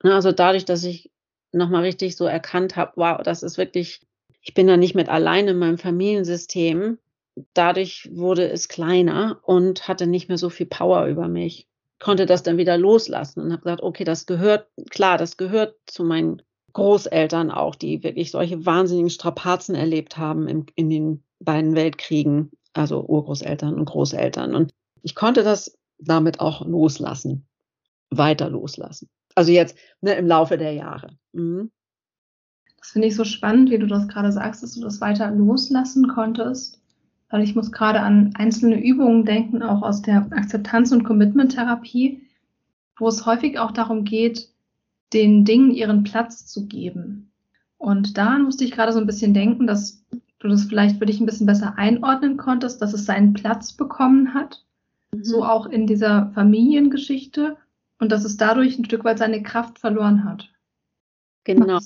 Also 0.02 0.32
dadurch, 0.32 0.64
dass 0.64 0.84
ich 0.84 1.10
nochmal 1.52 1.82
richtig 1.82 2.16
so 2.16 2.26
erkannt 2.26 2.76
habe, 2.76 2.92
wow, 2.96 3.20
das 3.22 3.42
ist 3.42 3.58
wirklich, 3.58 4.00
ich 4.42 4.54
bin 4.54 4.66
da 4.66 4.76
nicht 4.76 4.94
mit 4.94 5.08
allein 5.08 5.48
in 5.48 5.58
meinem 5.58 5.78
Familiensystem, 5.78 6.98
dadurch 7.54 8.08
wurde 8.12 8.48
es 8.48 8.68
kleiner 8.68 9.40
und 9.42 9.88
hatte 9.88 10.06
nicht 10.06 10.28
mehr 10.28 10.38
so 10.38 10.50
viel 10.50 10.66
Power 10.66 11.06
über 11.06 11.28
mich. 11.28 11.68
Konnte 11.98 12.26
das 12.26 12.42
dann 12.42 12.58
wieder 12.58 12.76
loslassen 12.76 13.40
und 13.40 13.52
habe 13.52 13.62
gesagt, 13.62 13.82
okay, 13.82 14.04
das 14.04 14.26
gehört, 14.26 14.68
klar, 14.90 15.18
das 15.18 15.36
gehört 15.36 15.76
zu 15.86 16.04
meinen 16.04 16.42
Großeltern 16.72 17.50
auch, 17.50 17.74
die 17.74 18.02
wirklich 18.02 18.30
solche 18.30 18.66
wahnsinnigen 18.66 19.10
Strapazen 19.10 19.74
erlebt 19.74 20.18
haben 20.18 20.46
im, 20.46 20.66
in 20.74 20.90
den 20.90 21.22
beiden 21.40 21.74
Weltkriegen, 21.74 22.50
also 22.74 23.02
Urgroßeltern 23.02 23.74
und 23.74 23.86
Großeltern. 23.86 24.54
Und 24.54 24.74
ich 25.02 25.14
konnte 25.14 25.42
das 25.42 25.78
damit 25.98 26.40
auch 26.40 26.66
loslassen, 26.66 27.46
weiter 28.10 28.50
loslassen. 28.50 29.08
Also 29.34 29.52
jetzt 29.52 29.76
ne, 30.00 30.14
im 30.14 30.26
Laufe 30.26 30.58
der 30.58 30.72
Jahre. 30.72 31.16
Mhm. 31.32 31.70
Das 32.78 32.90
finde 32.90 33.08
ich 33.08 33.16
so 33.16 33.24
spannend, 33.24 33.70
wie 33.70 33.78
du 33.78 33.86
das 33.86 34.06
gerade 34.08 34.30
sagst, 34.30 34.62
dass 34.62 34.74
du 34.74 34.80
das 34.80 35.00
weiter 35.00 35.30
loslassen 35.30 36.08
konntest. 36.08 36.75
Weil 37.28 37.42
ich 37.42 37.54
muss 37.54 37.72
gerade 37.72 38.00
an 38.00 38.32
einzelne 38.36 38.80
Übungen 38.82 39.24
denken, 39.24 39.62
auch 39.62 39.82
aus 39.82 40.02
der 40.02 40.26
Akzeptanz- 40.30 40.92
und 40.92 41.04
Commitment-Therapie, 41.04 42.22
wo 42.98 43.08
es 43.08 43.26
häufig 43.26 43.58
auch 43.58 43.72
darum 43.72 44.04
geht, 44.04 44.50
den 45.12 45.44
Dingen 45.44 45.70
ihren 45.70 46.04
Platz 46.04 46.46
zu 46.46 46.66
geben. 46.66 47.30
Und 47.78 48.16
daran 48.16 48.42
musste 48.42 48.64
ich 48.64 48.72
gerade 48.72 48.92
so 48.92 49.00
ein 49.00 49.06
bisschen 49.06 49.34
denken, 49.34 49.66
dass 49.66 50.04
du 50.38 50.48
das 50.48 50.64
vielleicht 50.64 50.98
für 50.98 51.06
dich 51.06 51.20
ein 51.20 51.26
bisschen 51.26 51.46
besser 51.46 51.76
einordnen 51.76 52.36
konntest, 52.36 52.80
dass 52.80 52.92
es 52.92 53.04
seinen 53.04 53.34
Platz 53.34 53.72
bekommen 53.72 54.34
hat, 54.34 54.64
mhm. 55.12 55.24
so 55.24 55.44
auch 55.44 55.66
in 55.66 55.86
dieser 55.86 56.30
Familiengeschichte 56.34 57.56
und 57.98 58.12
dass 58.12 58.24
es 58.24 58.36
dadurch 58.36 58.78
ein 58.78 58.84
Stück 58.84 59.04
weit 59.04 59.18
seine 59.18 59.42
Kraft 59.42 59.78
verloren 59.78 60.24
hat. 60.24 60.50
Genau, 61.44 61.78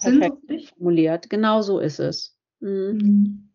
perfekt 0.00 0.72
formuliert. 0.76 1.30
Genau 1.30 1.62
so 1.62 1.78
ist 1.78 2.00
es. 2.00 2.36
Mhm. 2.60 2.98
mhm. 3.00 3.48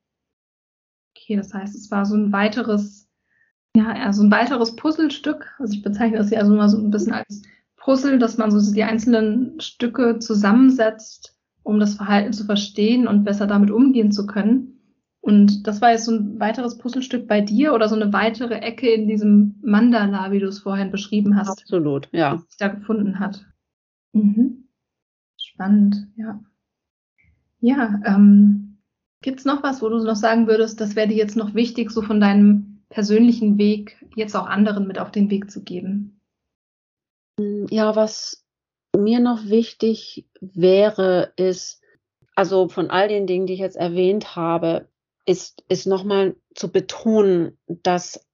Okay, 1.28 1.36
das 1.36 1.54
heißt, 1.54 1.76
es 1.76 1.92
war 1.92 2.06
so 2.06 2.16
ein 2.16 2.32
weiteres, 2.32 3.10
ja, 3.76 3.88
also 3.88 4.24
ein 4.24 4.32
weiteres 4.32 4.78
Puzzlestück. 4.78 5.54
Also 5.60 5.74
ich 5.74 5.82
bezeichne 5.82 6.18
das 6.18 6.30
ja 6.30 6.40
also 6.40 6.56
mal 6.56 6.70
so 6.70 6.78
ein 6.78 6.90
bisschen 6.90 7.12
als 7.12 7.42
Puzzle, 7.76 8.18
dass 8.18 8.38
man 8.38 8.50
so 8.50 8.74
die 8.74 8.84
einzelnen 8.84 9.60
Stücke 9.60 10.20
zusammensetzt, 10.20 11.38
um 11.64 11.82
das 11.82 11.96
Verhalten 11.96 12.32
zu 12.32 12.46
verstehen 12.46 13.10
und 13.10 13.26
besser 13.26 13.46
damit 13.46 13.72
umgehen 13.72 14.14
zu 14.14 14.26
können. 14.26 14.80
Und 15.20 15.68
das 15.68 15.82
war 15.82 15.92
jetzt 15.92 16.06
so 16.06 16.14
ein 16.14 16.40
weiteres 16.40 16.78
Puzzlestück 16.78 17.28
bei 17.28 17.42
dir 17.42 17.74
oder 17.74 17.90
so 17.90 17.96
eine 17.96 18.14
weitere 18.14 18.60
Ecke 18.60 18.90
in 18.90 19.10
diesem 19.10 19.56
Mandala, 19.62 20.32
wie 20.32 20.40
du 20.40 20.48
es 20.48 20.60
vorhin 20.60 20.92
beschrieben 20.92 21.36
hast. 21.36 21.50
Absolut, 21.50 22.08
ja. 22.14 22.36
Was 22.36 22.44
sich 22.44 22.58
da 22.58 22.70
gefunden 22.70 23.20
hat. 23.20 23.46
Mhm. 24.14 24.70
Spannend, 25.36 26.08
ja. 26.16 26.40
Ja, 27.60 28.00
ähm, 28.06 28.67
gibt 29.28 29.40
es 29.40 29.46
noch 29.46 29.62
was, 29.62 29.82
wo 29.82 29.90
du 29.90 30.02
noch 30.02 30.16
sagen 30.16 30.48
würdest, 30.48 30.80
das 30.80 30.96
wäre 30.96 31.10
dir 31.10 31.18
jetzt 31.18 31.36
noch 31.36 31.54
wichtig, 31.54 31.92
so 31.92 32.02
von 32.02 32.22
deinem 32.22 32.82
persönlichen 32.88 33.58
Weg 33.58 33.98
jetzt 34.16 34.38
auch 34.38 34.46
anderen 34.46 34.88
mit 34.88 35.00
auf 35.00 35.12
den 35.12 35.30
Weg 35.30 35.52
zu 35.52 35.64
geben? 35.64 36.22
Ja, 37.70 37.98
was 37.98 38.46
mir 38.96 39.20
noch 39.20 39.50
wichtig 39.50 40.30
wäre, 40.40 41.34
ist, 41.36 41.82
also 42.36 42.70
von 42.70 42.90
all 42.90 43.10
den 43.10 43.28
Dingen, 43.28 43.48
die 43.48 43.56
ich 43.56 43.60
jetzt 43.60 43.76
erwähnt 43.76 44.38
habe, 44.38 44.88
ist, 45.26 45.62
ist 45.68 45.88
nochmal 45.88 46.38
zu 46.56 46.72
betonen, 46.72 47.58
dass 47.68 48.26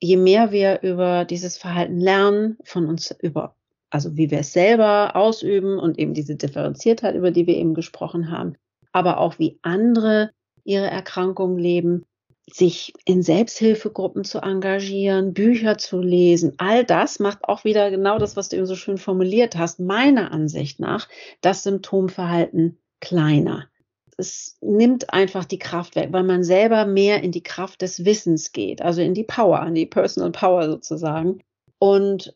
je 0.00 0.16
mehr 0.16 0.50
wir 0.50 0.80
über 0.80 1.26
dieses 1.26 1.58
Verhalten 1.58 2.00
lernen, 2.00 2.56
von 2.64 2.86
uns 2.86 3.14
über, 3.20 3.54
also 3.90 4.16
wie 4.16 4.30
wir 4.30 4.38
es 4.38 4.54
selber 4.54 5.14
ausüben 5.14 5.78
und 5.78 5.98
eben 5.98 6.14
diese 6.14 6.36
Differenziertheit, 6.36 7.16
über 7.16 7.32
die 7.32 7.46
wir 7.46 7.58
eben 7.58 7.74
gesprochen 7.74 8.30
haben, 8.30 8.54
aber 8.92 9.18
auch 9.18 9.38
wie 9.38 9.58
andere 9.60 10.30
ihre 10.68 10.86
Erkrankung 10.86 11.58
leben, 11.58 12.04
sich 12.50 12.92
in 13.04 13.22
Selbsthilfegruppen 13.22 14.24
zu 14.24 14.38
engagieren, 14.38 15.34
Bücher 15.34 15.76
zu 15.76 16.00
lesen, 16.00 16.54
all 16.58 16.84
das 16.84 17.18
macht 17.18 17.44
auch 17.44 17.64
wieder 17.64 17.90
genau 17.90 18.18
das, 18.18 18.36
was 18.36 18.48
du 18.48 18.56
eben 18.56 18.66
so 18.66 18.74
schön 18.74 18.98
formuliert 18.98 19.56
hast, 19.56 19.80
meiner 19.80 20.32
Ansicht 20.32 20.80
nach, 20.80 21.08
das 21.40 21.62
Symptomverhalten 21.62 22.78
kleiner 23.00 23.68
es 24.18 24.58
nimmt 24.60 25.12
einfach 25.14 25.44
die 25.44 25.60
Kraft 25.60 25.94
weg, 25.94 26.08
weil 26.10 26.24
man 26.24 26.42
selber 26.42 26.84
mehr 26.86 27.22
in 27.22 27.30
die 27.30 27.42
Kraft 27.42 27.82
des 27.82 28.04
Wissens 28.04 28.52
geht, 28.52 28.82
also 28.82 29.00
in 29.00 29.14
die 29.14 29.24
Power, 29.24 29.64
in 29.64 29.74
die 29.74 29.86
Personal 29.86 30.32
Power 30.32 30.68
sozusagen. 30.68 31.40
Und 31.78 32.34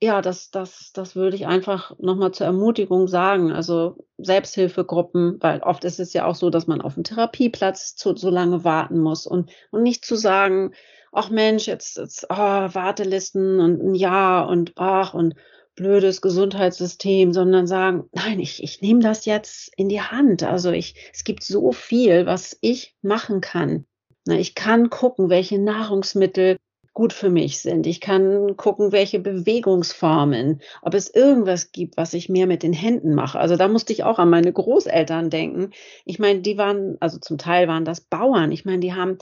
ja, 0.00 0.20
das, 0.20 0.50
das, 0.50 0.92
das 0.92 1.16
würde 1.16 1.36
ich 1.36 1.46
einfach 1.46 1.96
nochmal 1.98 2.32
zur 2.32 2.46
Ermutigung 2.46 3.08
sagen. 3.08 3.52
Also 3.52 4.06
Selbsthilfegruppen, 4.18 5.38
weil 5.40 5.60
oft 5.60 5.84
ist 5.84 6.00
es 6.00 6.12
ja 6.12 6.26
auch 6.26 6.34
so, 6.34 6.50
dass 6.50 6.66
man 6.66 6.80
auf 6.80 6.96
einen 6.96 7.04
Therapieplatz 7.04 7.96
zu, 7.96 8.16
so 8.16 8.30
lange 8.30 8.64
warten 8.64 8.98
muss 8.98 9.26
und, 9.26 9.50
und 9.70 9.82
nicht 9.82 10.04
zu 10.04 10.16
sagen, 10.16 10.72
ach 11.12 11.30
Mensch, 11.30 11.66
jetzt, 11.66 11.96
jetzt 11.96 12.26
oh, 12.28 12.34
Wartelisten 12.36 13.60
und 13.60 13.82
ein 13.82 13.94
Jahr 13.94 14.48
und 14.48 14.72
ach 14.76 15.14
und 15.14 15.34
blödes 15.74 16.20
Gesundheitssystem, 16.20 17.32
sondern 17.32 17.66
sagen, 17.66 18.04
nein, 18.12 18.40
ich, 18.40 18.62
ich 18.62 18.80
nehme 18.80 19.00
das 19.00 19.24
jetzt 19.24 19.72
in 19.76 19.88
die 19.88 20.02
Hand. 20.02 20.42
Also 20.42 20.70
ich, 20.70 20.94
es 21.12 21.24
gibt 21.24 21.42
so 21.42 21.72
viel, 21.72 22.26
was 22.26 22.56
ich 22.60 22.94
machen 23.02 23.40
kann. 23.40 23.86
Na, 24.26 24.36
ich 24.36 24.54
kann 24.54 24.90
gucken, 24.90 25.30
welche 25.30 25.58
Nahrungsmittel 25.58 26.58
gut 26.94 27.12
für 27.12 27.28
mich 27.28 27.58
sind. 27.58 27.86
Ich 27.86 28.00
kann 28.00 28.56
gucken, 28.56 28.92
welche 28.92 29.18
Bewegungsformen, 29.18 30.62
ob 30.80 30.94
es 30.94 31.12
irgendwas 31.12 31.72
gibt, 31.72 31.96
was 31.96 32.14
ich 32.14 32.28
mehr 32.28 32.46
mit 32.46 32.62
den 32.62 32.72
Händen 32.72 33.14
mache. 33.14 33.38
Also 33.38 33.56
da 33.56 33.68
musste 33.68 33.92
ich 33.92 34.04
auch 34.04 34.18
an 34.18 34.30
meine 34.30 34.52
Großeltern 34.52 35.28
denken. 35.28 35.72
Ich 36.04 36.20
meine, 36.20 36.40
die 36.40 36.56
waren, 36.56 36.96
also 37.00 37.18
zum 37.18 37.36
Teil 37.36 37.66
waren 37.68 37.84
das 37.84 38.00
Bauern. 38.00 38.52
Ich 38.52 38.64
meine, 38.64 38.78
die 38.78 38.94
haben 38.94 39.18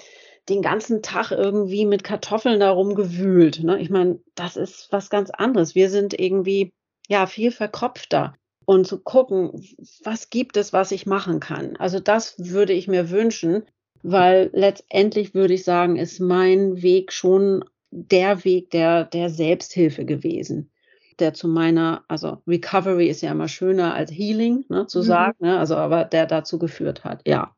den 0.48 0.60
ganzen 0.60 1.02
Tag 1.02 1.30
irgendwie 1.30 1.86
mit 1.86 2.04
Kartoffeln 2.04 2.60
da 2.60 2.70
rumgewühlt. 2.70 3.62
Ne? 3.64 3.80
Ich 3.80 3.90
meine, 3.90 4.20
das 4.34 4.56
ist 4.56 4.88
was 4.90 5.08
ganz 5.08 5.30
anderes. 5.30 5.74
Wir 5.74 5.88
sind 5.88 6.18
irgendwie 6.18 6.72
ja 7.08 7.26
viel 7.26 7.52
verkopfter 7.52 8.34
und 8.66 8.86
zu 8.86 9.00
gucken, 9.00 9.64
was 10.04 10.30
gibt 10.30 10.56
es, 10.56 10.72
was 10.72 10.92
ich 10.92 11.06
machen 11.06 11.40
kann. 11.40 11.76
Also 11.76 12.00
das 12.00 12.34
würde 12.38 12.72
ich 12.72 12.86
mir 12.86 13.10
wünschen, 13.10 13.64
weil 14.03 14.50
letztendlich 14.53 15.34
würde 15.34 15.55
ich 15.55 15.64
sagen, 15.64 15.96
ist 15.96 16.20
mein 16.20 16.82
Weg 16.82 17.12
schon 17.12 17.64
der 17.90 18.44
Weg 18.44 18.70
der, 18.70 19.05
der 19.05 19.28
Selbsthilfe 19.28 20.05
gewesen 20.05 20.72
der 21.18 21.34
zu 21.34 21.48
meiner, 21.48 22.05
also 22.09 22.38
Recovery 22.46 23.09
ist 23.09 23.22
ja 23.22 23.32
immer 23.32 23.48
schöner 23.48 23.94
als 23.94 24.11
Healing, 24.11 24.64
ne, 24.68 24.86
zu 24.86 24.98
mhm. 24.98 25.05
sagen, 25.05 25.36
ne, 25.40 25.59
also 25.59 25.76
aber 25.76 26.05
der 26.05 26.26
dazu 26.26 26.59
geführt 26.59 27.05
hat, 27.05 27.22
ja. 27.26 27.55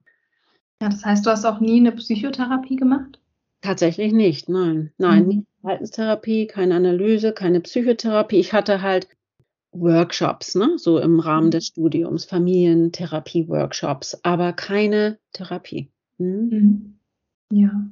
Ja, 0.81 0.89
das 0.89 1.05
heißt, 1.05 1.25
du 1.25 1.31
hast 1.31 1.45
auch 1.45 1.61
nie 1.61 1.79
eine 1.79 1.93
Psychotherapie 1.93 2.77
gemacht? 2.77 3.21
Tatsächlich 3.63 4.13
nicht, 4.13 4.49
nein. 4.49 4.93
Nein, 4.99 5.23
mhm. 5.23 5.29
nicht 5.29 5.47
Verhaltenstherapie, 5.61 6.47
keine 6.47 6.75
Analyse, 6.75 7.33
keine 7.33 7.61
Psychotherapie. 7.61 8.39
Ich 8.39 8.53
hatte 8.53 8.83
halt 8.83 9.09
Workshops, 9.73 10.55
ne, 10.55 10.75
so 10.77 10.99
im 10.99 11.21
Rahmen 11.21 11.47
mhm. 11.47 11.53
des 11.53 11.67
Studiums, 11.69 12.27
Familientherapie-Workshops, 12.27 14.21
aber 14.23 14.53
keine 14.53 15.19
Therapie. 15.33 15.91
Mhm. 16.19 16.95
Ja. 17.51 17.87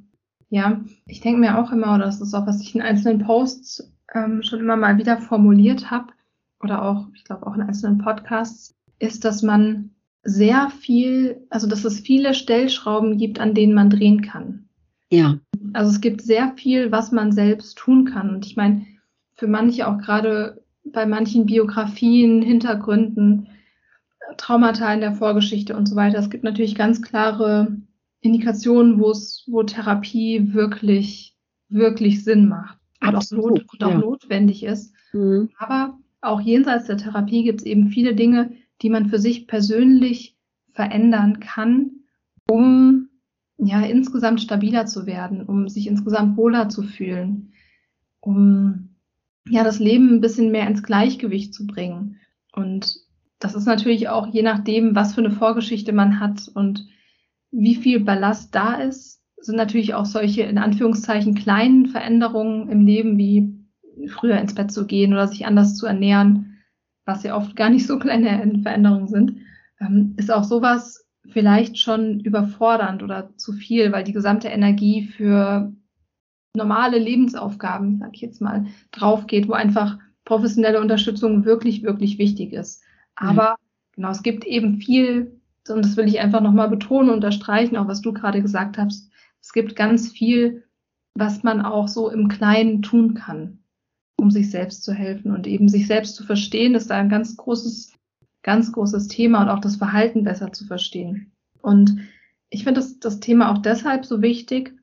Ja, 0.49 0.81
ich 1.07 1.21
denke 1.21 1.39
mir 1.39 1.57
auch 1.57 1.71
immer, 1.71 1.95
oder 1.95 2.05
das 2.05 2.21
ist 2.21 2.33
auch, 2.33 2.45
was 2.45 2.61
ich 2.61 2.75
in 2.75 2.81
einzelnen 2.81 3.25
Posts 3.25 3.91
ähm, 4.13 4.43
schon 4.43 4.59
immer 4.59 4.75
mal 4.75 4.97
wieder 4.97 5.17
formuliert 5.17 5.89
habe, 5.89 6.13
oder 6.61 6.83
auch, 6.83 7.07
ich 7.15 7.23
glaube, 7.23 7.47
auch 7.47 7.55
in 7.55 7.61
einzelnen 7.61 7.97
Podcasts, 7.97 8.75
ist, 8.99 9.25
dass 9.25 9.41
man 9.41 9.89
sehr 10.23 10.69
viel, 10.69 11.45
also 11.49 11.67
dass 11.67 11.83
es 11.83 11.99
viele 11.99 12.33
Stellschrauben 12.33 13.17
gibt, 13.17 13.39
an 13.39 13.53
denen 13.53 13.73
man 13.73 13.89
drehen 13.89 14.21
kann. 14.21 14.69
Ja. 15.09 15.39
Also 15.73 15.91
es 15.91 16.01
gibt 16.01 16.21
sehr 16.21 16.53
viel, 16.55 16.91
was 16.91 17.11
man 17.11 17.31
selbst 17.31 17.77
tun 17.77 18.05
kann. 18.05 18.29
Und 18.29 18.45
ich 18.45 18.55
meine, 18.55 18.85
für 19.35 19.47
manche 19.47 19.87
auch 19.87 19.97
gerade 19.97 20.61
bei 20.85 21.05
manchen 21.05 21.45
Biografien, 21.45 22.41
Hintergründen, 22.41 23.47
Traumata 24.37 24.93
in 24.93 25.01
der 25.01 25.13
Vorgeschichte 25.13 25.75
und 25.75 25.87
so 25.87 25.95
weiter, 25.95 26.19
es 26.19 26.29
gibt 26.29 26.43
natürlich 26.43 26.75
ganz 26.75 27.01
klare 27.01 27.75
Indikationen, 28.23 28.99
wo 28.99 29.11
es, 29.11 29.43
wo 29.47 29.63
Therapie 29.63 30.53
wirklich, 30.53 31.35
wirklich 31.69 32.23
Sinn 32.23 32.47
macht 32.47 32.79
und 33.01 33.15
auch, 33.15 33.31
not, 33.31 33.65
und 33.71 33.83
auch 33.83 33.89
ja. 33.89 33.97
notwendig 33.97 34.63
ist. 34.63 34.95
Mhm. 35.11 35.49
Aber 35.57 35.99
auch 36.21 36.39
jenseits 36.39 36.87
der 36.87 36.97
Therapie 36.97 37.43
gibt 37.43 37.59
es 37.59 37.65
eben 37.65 37.89
viele 37.89 38.15
Dinge, 38.15 38.53
die 38.81 38.89
man 38.89 39.09
für 39.09 39.19
sich 39.19 39.45
persönlich 39.45 40.37
verändern 40.71 41.41
kann, 41.41 41.91
um 42.49 43.09
ja 43.57 43.81
insgesamt 43.81 44.41
stabiler 44.41 44.85
zu 44.85 45.05
werden, 45.05 45.43
um 45.43 45.67
sich 45.67 45.87
insgesamt 45.87 46.37
wohler 46.37 46.69
zu 46.69 46.81
fühlen, 46.81 47.51
um 48.21 48.95
ja 49.49 49.65
das 49.65 49.79
Leben 49.79 50.15
ein 50.15 50.21
bisschen 50.21 50.49
mehr 50.51 50.67
ins 50.67 50.81
Gleichgewicht 50.81 51.53
zu 51.53 51.67
bringen. 51.67 52.21
Und 52.53 53.01
das 53.39 53.53
ist 53.53 53.65
natürlich 53.65 54.07
auch 54.07 54.27
je 54.27 54.43
nachdem, 54.43 54.95
was 54.95 55.13
für 55.13 55.21
eine 55.21 55.31
Vorgeschichte 55.31 55.91
man 55.91 56.21
hat 56.21 56.49
und 56.53 56.87
wie 57.53 57.75
viel 57.75 58.01
Ballast 58.01 58.53
da 58.53 58.75
ist, 58.75 59.21
sind 59.37 59.55
natürlich 59.55 59.93
auch 59.93 60.05
solche 60.05 60.41
in 60.43 60.57
Anführungszeichen 60.57 61.35
kleinen 61.35 61.87
Veränderungen 61.87 62.69
im 62.69 62.85
Leben 62.85 63.17
wie 63.17 63.53
früher 64.07 64.37
ins 64.39 64.55
Bett 64.55 64.71
zu 64.71 64.85
gehen 64.85 65.13
oder 65.13 65.27
sich 65.27 65.45
anders 65.45 65.75
zu 65.75 65.85
ernähren 65.85 66.53
was 67.05 67.23
ja 67.23 67.35
oft 67.35 67.55
gar 67.55 67.69
nicht 67.69 67.85
so 67.85 67.99
kleine 67.99 68.59
Veränderungen 68.61 69.07
sind, 69.07 69.37
ähm, 69.79 70.13
ist 70.17 70.31
auch 70.31 70.43
sowas 70.43 71.05
vielleicht 71.29 71.77
schon 71.77 72.19
überfordernd 72.19 73.03
oder 73.03 73.35
zu 73.37 73.53
viel, 73.53 73.91
weil 73.91 74.03
die 74.03 74.13
gesamte 74.13 74.49
Energie 74.49 75.03
für 75.03 75.73
normale 76.55 76.99
Lebensaufgaben, 76.99 77.97
sag 77.97 78.11
ich 78.13 78.21
jetzt 78.21 78.41
mal, 78.41 78.67
drauf 78.91 79.25
geht, 79.27 79.47
wo 79.47 79.53
einfach 79.53 79.97
professionelle 80.25 80.79
Unterstützung 80.79 81.45
wirklich, 81.45 81.83
wirklich 81.83 82.17
wichtig 82.17 82.53
ist. 82.53 82.83
Aber 83.15 83.55
genau, 83.95 84.11
es 84.11 84.23
gibt 84.23 84.45
eben 84.45 84.79
viel, 84.79 85.41
und 85.69 85.83
das 85.83 85.97
will 85.97 86.07
ich 86.07 86.19
einfach 86.19 86.41
nochmal 86.41 86.69
betonen, 86.69 87.09
und 87.09 87.15
unterstreichen, 87.15 87.77
auch 87.77 87.87
was 87.87 88.01
du 88.01 88.13
gerade 88.13 88.41
gesagt 88.41 88.77
hast. 88.77 89.09
Es 89.41 89.53
gibt 89.53 89.75
ganz 89.75 90.11
viel, 90.11 90.63
was 91.15 91.43
man 91.43 91.61
auch 91.61 91.87
so 91.87 92.09
im 92.09 92.27
Kleinen 92.27 92.81
tun 92.81 93.13
kann, 93.13 93.59
um 94.17 94.31
sich 94.31 94.49
selbst 94.49 94.83
zu 94.83 94.93
helfen 94.93 95.31
und 95.31 95.47
eben 95.47 95.69
sich 95.69 95.87
selbst 95.87 96.15
zu 96.15 96.23
verstehen, 96.23 96.75
ist 96.75 96.89
da 96.89 96.95
ein 96.95 97.09
ganz 97.09 97.37
großes, 97.37 97.93
ganz 98.41 98.71
großes 98.71 99.07
Thema 99.07 99.41
und 99.41 99.49
auch 99.49 99.59
das 99.59 99.75
Verhalten 99.75 100.23
besser 100.23 100.51
zu 100.51 100.65
verstehen. 100.65 101.31
Und 101.61 101.97
ich 102.49 102.63
finde 102.63 102.81
das, 102.81 102.99
das 102.99 103.19
Thema 103.19 103.51
auch 103.51 103.59
deshalb 103.59 104.05
so 104.05 104.21
wichtig, 104.21 104.73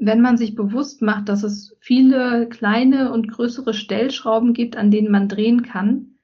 wenn 0.00 0.20
man 0.22 0.38
sich 0.38 0.54
bewusst 0.54 1.02
macht, 1.02 1.28
dass 1.28 1.42
es 1.42 1.76
viele 1.78 2.48
kleine 2.48 3.12
und 3.12 3.28
größere 3.28 3.74
Stellschrauben 3.74 4.54
gibt, 4.54 4.76
an 4.76 4.90
denen 4.90 5.10
man 5.10 5.28
drehen 5.28 5.62
kann, 5.62 6.14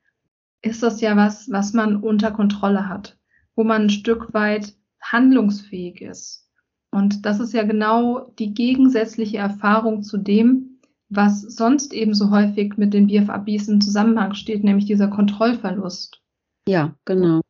ist 0.62 0.83
das 0.83 1.01
ja 1.01 1.17
was, 1.17 1.51
was 1.51 1.75
man 1.75 1.97
unter 1.97 2.31
Kontrolle 2.31 2.89
hat, 2.89 3.19
wo 3.57 3.65
man 3.65 3.83
ein 3.83 3.91
Stück 3.91 4.33
weit 4.33 4.75
handlungsfähig 5.03 6.01
ist. 6.03 6.49
Und 6.93 7.27
das 7.27 7.41
ist 7.41 7.53
ja 7.53 7.65
genau 7.65 8.33
die 8.39 8.55
gegensätzliche 8.55 9.39
Erfahrung 9.39 10.03
zu 10.03 10.19
dem, 10.19 10.81
was 11.09 11.43
sonst 11.43 11.93
eben 11.93 12.15
so 12.15 12.31
häufig 12.31 12.77
mit 12.77 12.95
den 12.95 13.07
BFABs 13.07 13.69
im 13.69 13.81
Zusammenhang 13.81 14.35
steht, 14.35 14.65
nämlich 14.65 14.87
dieser 14.87 15.09
Kontrollverlust. 15.09 16.23
Ja, 16.69 16.95
genau. 17.05 17.41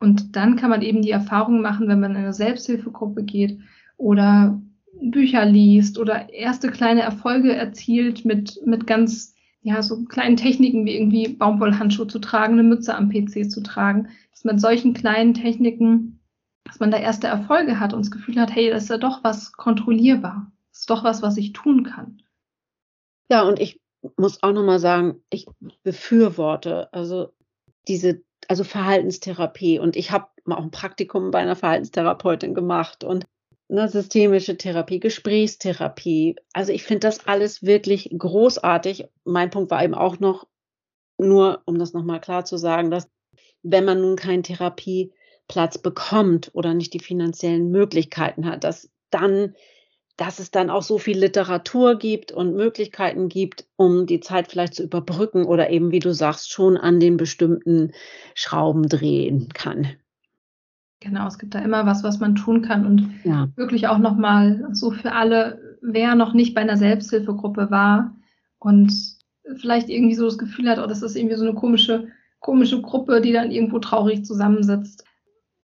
Und 0.00 0.36
dann 0.36 0.56
kann 0.56 0.70
man 0.70 0.82
eben 0.82 1.02
die 1.02 1.10
Erfahrung 1.10 1.60
machen, 1.60 1.88
wenn 1.88 2.00
man 2.00 2.12
in 2.12 2.18
eine 2.18 2.32
Selbsthilfegruppe 2.32 3.22
geht 3.22 3.60
oder 3.96 4.60
Bücher 5.00 5.44
liest 5.44 5.98
oder 5.98 6.32
erste 6.32 6.70
kleine 6.70 7.02
Erfolge 7.02 7.54
erzielt 7.54 8.24
mit, 8.24 8.60
mit 8.64 8.86
ganz, 8.86 9.33
ja, 9.64 9.82
so 9.82 10.04
kleinen 10.04 10.36
Techniken 10.36 10.84
wie 10.84 10.94
irgendwie 10.94 11.26
Baumwollhandschuhe 11.26 12.06
zu 12.06 12.18
tragen, 12.18 12.52
eine 12.52 12.62
Mütze 12.62 12.94
am 12.94 13.08
PC 13.08 13.50
zu 13.50 13.62
tragen, 13.62 14.10
dass 14.30 14.44
man 14.44 14.58
solchen 14.58 14.92
kleinen 14.92 15.32
Techniken, 15.32 16.20
dass 16.64 16.80
man 16.80 16.90
da 16.90 16.98
erste 16.98 17.28
Erfolge 17.28 17.80
hat 17.80 17.94
und 17.94 18.04
das 18.04 18.10
Gefühl 18.10 18.38
hat, 18.38 18.54
hey, 18.54 18.68
das 18.68 18.84
ist 18.84 18.88
ja 18.90 18.98
doch 18.98 19.24
was 19.24 19.52
kontrollierbar. 19.52 20.52
Das 20.70 20.80
ist 20.80 20.90
doch 20.90 21.02
was, 21.02 21.22
was 21.22 21.38
ich 21.38 21.54
tun 21.54 21.84
kann. 21.84 22.22
Ja, 23.30 23.42
und 23.42 23.58
ich 23.58 23.80
muss 24.18 24.42
auch 24.42 24.52
nochmal 24.52 24.80
sagen, 24.80 25.22
ich 25.30 25.46
befürworte 25.82 26.92
also 26.92 27.32
diese, 27.88 28.22
also 28.48 28.64
Verhaltenstherapie 28.64 29.78
und 29.78 29.96
ich 29.96 30.10
habe 30.10 30.26
auch 30.44 30.62
ein 30.62 30.70
Praktikum 30.70 31.30
bei 31.30 31.38
einer 31.38 31.56
Verhaltenstherapeutin 31.56 32.52
gemacht 32.52 33.02
und 33.02 33.24
ne, 33.68 33.88
systemische 33.88 34.56
Therapie, 34.56 35.00
Gesprächstherapie. 35.00 36.36
Also 36.52 36.72
ich 36.72 36.84
finde 36.84 37.00
das 37.00 37.26
alles 37.26 37.62
wirklich 37.62 38.10
großartig. 38.16 39.06
Mein 39.24 39.50
Punkt 39.50 39.70
war 39.70 39.82
eben 39.82 39.94
auch 39.94 40.20
noch, 40.20 40.46
nur 41.18 41.62
um 41.64 41.78
das 41.78 41.92
nochmal 41.92 42.20
klar 42.20 42.44
zu 42.44 42.56
sagen, 42.56 42.90
dass 42.90 43.08
wenn 43.62 43.84
man 43.84 44.00
nun 44.00 44.16
keinen 44.16 44.42
Therapieplatz 44.42 45.78
bekommt 45.78 46.50
oder 46.54 46.74
nicht 46.74 46.92
die 46.92 47.00
finanziellen 47.00 47.70
Möglichkeiten 47.70 48.46
hat, 48.46 48.64
dass 48.64 48.90
dann 49.10 49.54
dass 50.16 50.38
es 50.38 50.50
dann 50.50 50.70
auch 50.70 50.82
so 50.82 50.98
viel 50.98 51.18
Literatur 51.18 51.98
gibt 51.98 52.30
und 52.30 52.54
Möglichkeiten 52.54 53.28
gibt, 53.28 53.66
um 53.76 54.06
die 54.06 54.20
Zeit 54.20 54.48
vielleicht 54.48 54.74
zu 54.74 54.84
überbrücken 54.84 55.44
oder 55.44 55.70
eben, 55.70 55.90
wie 55.90 55.98
du 55.98 56.14
sagst, 56.14 56.52
schon 56.52 56.76
an 56.76 57.00
den 57.00 57.16
bestimmten 57.16 57.92
Schrauben 58.34 58.88
drehen 58.88 59.48
kann. 59.54 59.96
Genau, 61.04 61.26
es 61.26 61.38
gibt 61.38 61.54
da 61.54 61.58
immer 61.58 61.84
was, 61.84 62.02
was 62.02 62.18
man 62.18 62.34
tun 62.34 62.62
kann 62.62 62.86
und 62.86 63.10
ja. 63.24 63.48
wirklich 63.56 63.88
auch 63.88 63.98
nochmal 63.98 64.68
so 64.72 64.90
für 64.90 65.12
alle, 65.12 65.76
wer 65.82 66.14
noch 66.14 66.32
nicht 66.32 66.54
bei 66.54 66.62
einer 66.62 66.78
Selbsthilfegruppe 66.78 67.70
war 67.70 68.16
und 68.58 68.90
vielleicht 69.56 69.90
irgendwie 69.90 70.14
so 70.14 70.24
das 70.24 70.38
Gefühl 70.38 70.70
hat, 70.70 70.78
oh, 70.78 70.86
das 70.86 71.02
ist 71.02 71.14
irgendwie 71.14 71.36
so 71.36 71.44
eine 71.44 71.52
komische, 71.52 72.08
komische 72.40 72.80
Gruppe, 72.80 73.20
die 73.20 73.32
dann 73.32 73.50
irgendwo 73.50 73.80
traurig 73.80 74.24
zusammensitzt. 74.24 75.04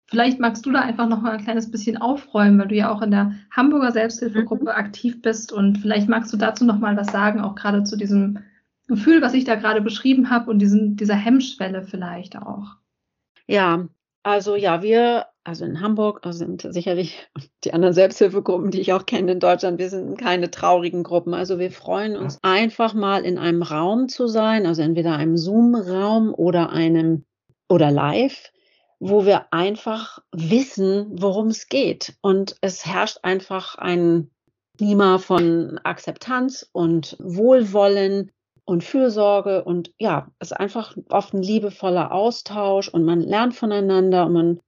Vielleicht 0.07 0.41
magst 0.41 0.65
du 0.65 0.73
da 0.73 0.81
einfach 0.81 1.07
noch 1.07 1.21
mal 1.21 1.37
ein 1.37 1.43
kleines 1.43 1.71
bisschen 1.71 1.95
aufräumen, 1.95 2.59
weil 2.59 2.67
du 2.67 2.75
ja 2.75 2.91
auch 2.91 3.01
in 3.01 3.11
der 3.11 3.35
Hamburger 3.49 3.93
Selbsthilfegruppe 3.93 4.63
mhm. 4.63 4.67
aktiv 4.67 5.21
bist 5.21 5.53
und 5.53 5.77
vielleicht 5.77 6.09
magst 6.09 6.33
du 6.33 6.37
dazu 6.37 6.65
noch 6.65 6.79
mal 6.79 6.97
was 6.97 7.13
sagen, 7.13 7.39
auch 7.39 7.55
gerade 7.55 7.85
zu 7.85 7.95
diesem 7.95 8.39
Gefühl, 8.87 9.21
was 9.21 9.33
ich 9.33 9.45
da 9.45 9.55
gerade 9.55 9.79
beschrieben 9.79 10.29
habe 10.29 10.51
und 10.51 10.59
diesen, 10.59 10.97
dieser 10.97 11.15
Hemmschwelle 11.15 11.83
vielleicht 11.83 12.37
auch. 12.37 12.75
Ja, 13.47 13.87
also 14.29 14.55
ja, 14.55 14.83
wir, 14.83 15.25
also 15.43 15.65
in 15.65 15.81
Hamburg, 15.81 16.19
also 16.23 16.39
sind 16.39 16.61
sicherlich 16.61 17.27
die 17.63 17.73
anderen 17.73 17.93
Selbsthilfegruppen, 17.93 18.71
die 18.71 18.79
ich 18.79 18.93
auch 18.93 19.05
kenne 19.05 19.31
in 19.31 19.39
Deutschland, 19.39 19.79
wir 19.79 19.89
sind 19.89 20.17
keine 20.19 20.51
traurigen 20.51 21.03
Gruppen. 21.03 21.33
Also 21.33 21.59
wir 21.59 21.71
freuen 21.71 22.15
uns 22.15 22.37
einfach 22.43 22.93
mal 22.93 23.25
in 23.25 23.37
einem 23.37 23.63
Raum 23.63 24.07
zu 24.07 24.27
sein, 24.27 24.65
also 24.65 24.81
entweder 24.81 25.15
einem 25.15 25.37
Zoom-Raum 25.37 26.33
oder 26.33 26.69
einem 26.69 27.25
oder 27.67 27.91
live, 27.91 28.51
wo 28.99 29.25
wir 29.25 29.51
einfach 29.51 30.19
wissen, 30.31 31.07
worum 31.11 31.47
es 31.47 31.67
geht. 31.67 32.13
Und 32.21 32.55
es 32.61 32.85
herrscht 32.85 33.19
einfach 33.23 33.75
ein 33.75 34.29
Klima 34.77 35.17
von 35.17 35.79
Akzeptanz 35.83 36.69
und 36.71 37.17
Wohlwollen 37.19 38.31
und 38.69 38.83
Fürsorge 38.83 39.63
und 39.63 39.91
ja, 39.97 40.31
es 40.39 40.51
ist 40.51 40.57
einfach 40.57 40.95
oft 41.09 41.33
ein 41.33 41.41
liebevoller 41.41 42.11
Austausch 42.11 42.87
und 42.87 43.03
man 43.03 43.19
lernt 43.21 43.55
voneinander 43.55 44.27
und 44.27 44.33
man 44.33 44.59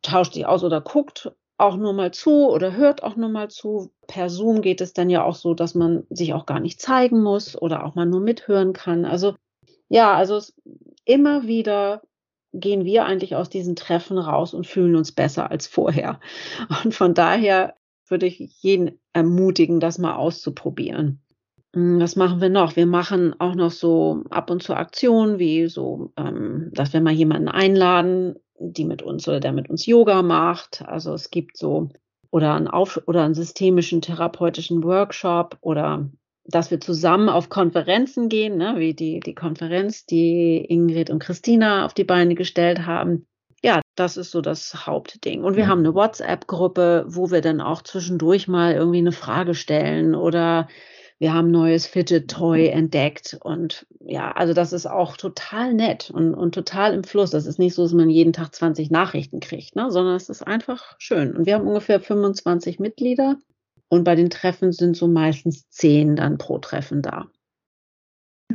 tauscht 0.00 0.34
sich 0.34 0.46
aus 0.46 0.62
oder 0.62 0.80
guckt 0.80 1.32
auch 1.58 1.76
nur 1.76 1.92
mal 1.92 2.12
zu 2.12 2.48
oder 2.48 2.76
hört 2.76 3.02
auch 3.02 3.16
nur 3.16 3.28
mal 3.28 3.50
zu. 3.50 3.92
Per 4.06 4.30
Zoom 4.30 4.62
geht 4.62 4.80
es 4.80 4.92
dann 4.92 5.10
ja 5.10 5.24
auch 5.24 5.34
so, 5.34 5.54
dass 5.54 5.74
man 5.74 6.04
sich 6.10 6.34
auch 6.34 6.46
gar 6.46 6.60
nicht 6.60 6.80
zeigen 6.80 7.22
muss 7.22 7.60
oder 7.60 7.84
auch 7.84 7.94
mal 7.94 8.06
nur 8.06 8.20
mithören 8.20 8.72
kann. 8.72 9.04
Also 9.04 9.34
ja, 9.88 10.14
also 10.14 10.40
immer 11.04 11.46
wieder 11.46 12.02
gehen 12.52 12.84
wir 12.84 13.04
eigentlich 13.06 13.34
aus 13.34 13.48
diesen 13.48 13.76
Treffen 13.76 14.18
raus 14.18 14.54
und 14.54 14.66
fühlen 14.66 14.94
uns 14.94 15.12
besser 15.12 15.50
als 15.50 15.66
vorher. 15.66 16.20
Und 16.84 16.94
von 16.94 17.14
daher 17.14 17.74
würde 18.08 18.26
ich 18.26 18.38
jeden 18.60 19.00
ermutigen, 19.12 19.80
das 19.80 19.98
mal 19.98 20.14
auszuprobieren. 20.14 21.22
Hm, 21.74 22.00
was 22.00 22.16
machen 22.16 22.40
wir 22.40 22.50
noch? 22.50 22.76
Wir 22.76 22.86
machen 22.86 23.34
auch 23.40 23.54
noch 23.54 23.70
so 23.70 24.24
ab 24.30 24.50
und 24.50 24.62
zu 24.62 24.74
Aktionen, 24.74 25.38
wie 25.38 25.66
so, 25.68 26.12
ähm, 26.16 26.70
dass 26.72 26.92
wir 26.92 27.00
mal 27.00 27.12
jemanden 27.12 27.48
einladen, 27.48 28.36
die 28.58 28.84
mit 28.84 29.02
uns 29.02 29.26
oder 29.26 29.40
der 29.40 29.52
mit 29.52 29.70
uns 29.70 29.86
Yoga 29.86 30.22
macht. 30.22 30.82
Also 30.86 31.14
es 31.14 31.30
gibt 31.30 31.56
so 31.56 31.88
oder 32.30 32.54
einen, 32.54 32.68
Auf 32.68 33.02
oder 33.06 33.24
einen 33.24 33.34
systemischen 33.34 34.00
therapeutischen 34.00 34.82
Workshop 34.84 35.58
oder 35.60 36.08
dass 36.44 36.70
wir 36.70 36.80
zusammen 36.80 37.28
auf 37.28 37.48
Konferenzen 37.48 38.28
gehen, 38.28 38.56
ne, 38.56 38.74
wie 38.76 38.94
die, 38.94 39.20
die 39.20 39.34
Konferenz, 39.34 40.06
die 40.06 40.56
Ingrid 40.56 41.08
und 41.08 41.20
Christina 41.20 41.84
auf 41.84 41.94
die 41.94 42.04
Beine 42.04 42.34
gestellt 42.34 42.86
haben. 42.86 43.26
Ja, 43.62 43.80
das 43.94 44.16
ist 44.16 44.32
so 44.32 44.40
das 44.40 44.86
Hauptding. 44.86 45.44
Und 45.44 45.54
wir 45.54 45.64
ja. 45.64 45.68
haben 45.68 45.80
eine 45.80 45.94
WhatsApp-Gruppe, 45.94 47.04
wo 47.06 47.30
wir 47.30 47.42
dann 47.42 47.60
auch 47.60 47.82
zwischendurch 47.82 48.48
mal 48.48 48.72
irgendwie 48.72 48.98
eine 48.98 49.12
Frage 49.12 49.54
stellen 49.54 50.16
oder 50.16 50.66
wir 51.22 51.32
haben 51.32 51.52
neues 51.52 51.86
Fidget 51.86 52.28
Toy 52.28 52.66
entdeckt 52.66 53.38
und 53.44 53.86
ja, 54.00 54.32
also 54.32 54.54
das 54.54 54.72
ist 54.72 54.86
auch 54.86 55.16
total 55.16 55.72
nett 55.72 56.10
und, 56.10 56.34
und 56.34 56.52
total 56.52 56.94
im 56.94 57.04
Fluss. 57.04 57.30
Das 57.30 57.46
ist 57.46 57.60
nicht 57.60 57.76
so, 57.76 57.84
dass 57.84 57.92
man 57.92 58.10
jeden 58.10 58.32
Tag 58.32 58.52
20 58.52 58.90
Nachrichten 58.90 59.38
kriegt, 59.38 59.76
ne, 59.76 59.92
sondern 59.92 60.16
es 60.16 60.28
ist 60.28 60.44
einfach 60.44 60.96
schön. 60.98 61.36
Und 61.36 61.46
wir 61.46 61.54
haben 61.54 61.68
ungefähr 61.68 62.00
25 62.00 62.80
Mitglieder 62.80 63.36
und 63.88 64.02
bei 64.02 64.16
den 64.16 64.30
Treffen 64.30 64.72
sind 64.72 64.96
so 64.96 65.06
meistens 65.06 65.68
10 65.68 66.16
dann 66.16 66.38
pro 66.38 66.58
Treffen 66.58 67.02
da. 67.02 67.28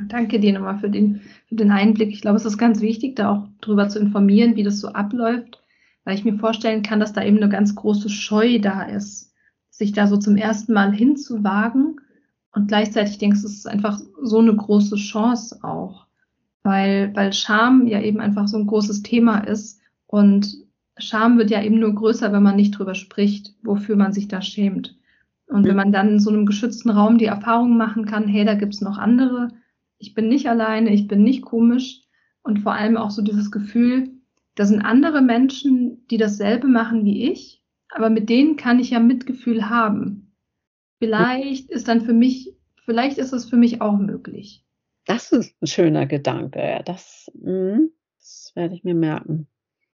Danke 0.10 0.38
dir 0.38 0.52
nochmal 0.52 0.80
für 0.80 0.90
den, 0.90 1.22
für 1.48 1.56
den 1.56 1.72
Einblick. 1.72 2.10
Ich 2.10 2.20
glaube, 2.20 2.36
es 2.36 2.44
ist 2.44 2.58
ganz 2.58 2.82
wichtig, 2.82 3.16
da 3.16 3.32
auch 3.32 3.48
darüber 3.62 3.88
zu 3.88 3.98
informieren, 3.98 4.58
wie 4.58 4.64
das 4.64 4.82
so 4.82 4.90
abläuft, 4.90 5.64
weil 6.04 6.16
ich 6.16 6.26
mir 6.26 6.38
vorstellen 6.38 6.84
kann, 6.84 7.00
dass 7.00 7.14
da 7.14 7.24
eben 7.24 7.38
eine 7.38 7.48
ganz 7.48 7.76
große 7.76 8.10
Scheu 8.10 8.60
da 8.60 8.82
ist, 8.84 9.34
sich 9.70 9.94
da 9.94 10.06
so 10.08 10.18
zum 10.18 10.36
ersten 10.36 10.74
Mal 10.74 10.92
hinzuwagen 10.92 12.02
und 12.52 12.68
gleichzeitig 12.68 13.18
denkst 13.18 13.42
du, 13.42 13.48
es 13.48 13.58
ist 13.58 13.68
einfach 13.68 14.00
so 14.22 14.40
eine 14.40 14.56
große 14.56 14.96
Chance 14.96 15.60
auch, 15.64 16.08
weil, 16.64 17.16
weil 17.16 17.34
Scham 17.34 17.88
ja 17.88 18.02
eben 18.02 18.20
einfach 18.20 18.48
so 18.48 18.58
ein 18.58 18.68
großes 18.68 19.04
Thema 19.04 19.40
ist 19.40 19.80
und 20.06 20.66
Scham 20.98 21.38
wird 21.38 21.52
ja 21.52 21.62
eben 21.62 21.80
nur 21.80 21.94
größer, 21.94 22.32
wenn 22.34 22.44
man 22.44 22.56
nicht 22.56 22.72
drüber 22.72 22.96
spricht, 22.96 23.54
wofür 23.62 23.96
man 23.96 24.14
sich 24.14 24.28
da 24.28 24.42
schämt. 24.42 24.98
Und 25.46 25.66
wenn 25.66 25.76
man 25.76 25.92
dann 25.92 26.10
in 26.10 26.20
so 26.20 26.30
einem 26.30 26.46
geschützten 26.46 26.90
Raum 26.90 27.18
die 27.18 27.26
Erfahrung 27.26 27.78
machen 27.78 28.06
kann, 28.06 28.28
hey, 28.28 28.44
da 28.44 28.56
gibt's 28.56 28.82
noch 28.82 28.98
andere, 28.98 29.50
ich 29.98 30.14
bin 30.14 30.28
nicht 30.28 30.50
alleine, 30.50 30.94
ich 30.94 31.08
bin 31.08 31.24
nicht 31.24 31.42
komisch 31.42 32.02
und 32.44 32.60
vor 32.60 32.74
allem 32.74 32.98
auch 32.98 33.12
so 33.12 33.22
dieses 33.22 33.52
Gefühl, 33.52 34.10
da 34.56 34.66
sind 34.66 34.82
andere 34.82 35.22
Menschen, 35.22 36.06
die 36.10 36.18
dasselbe 36.18 36.68
machen 36.68 37.06
wie 37.06 37.30
ich, 37.32 37.64
aber 37.90 38.10
mit 38.10 38.30
denen 38.30 38.58
kann 38.58 38.80
ich 38.80 38.90
ja 38.92 39.00
Mitgefühl 39.00 39.70
haben. 39.70 40.27
Vielleicht 41.00 41.70
ist 41.70 41.88
dann 41.88 42.02
für 42.02 42.14
mich, 42.14 42.54
vielleicht 42.86 43.18
ist 43.18 43.34
es 43.34 43.50
für 43.50 43.58
mich 43.58 43.82
auch 43.82 43.98
möglich. 43.98 44.64
Das 45.06 45.32
ist 45.32 45.56
ein 45.62 45.68
schöner 45.68 46.06
Gedanke. 46.06 46.82
Das, 46.86 47.32
mh, 47.34 47.80
das 48.18 48.52
werde 48.56 48.76
ich 48.76 48.84
mir 48.84 48.96
merken. 48.96 49.48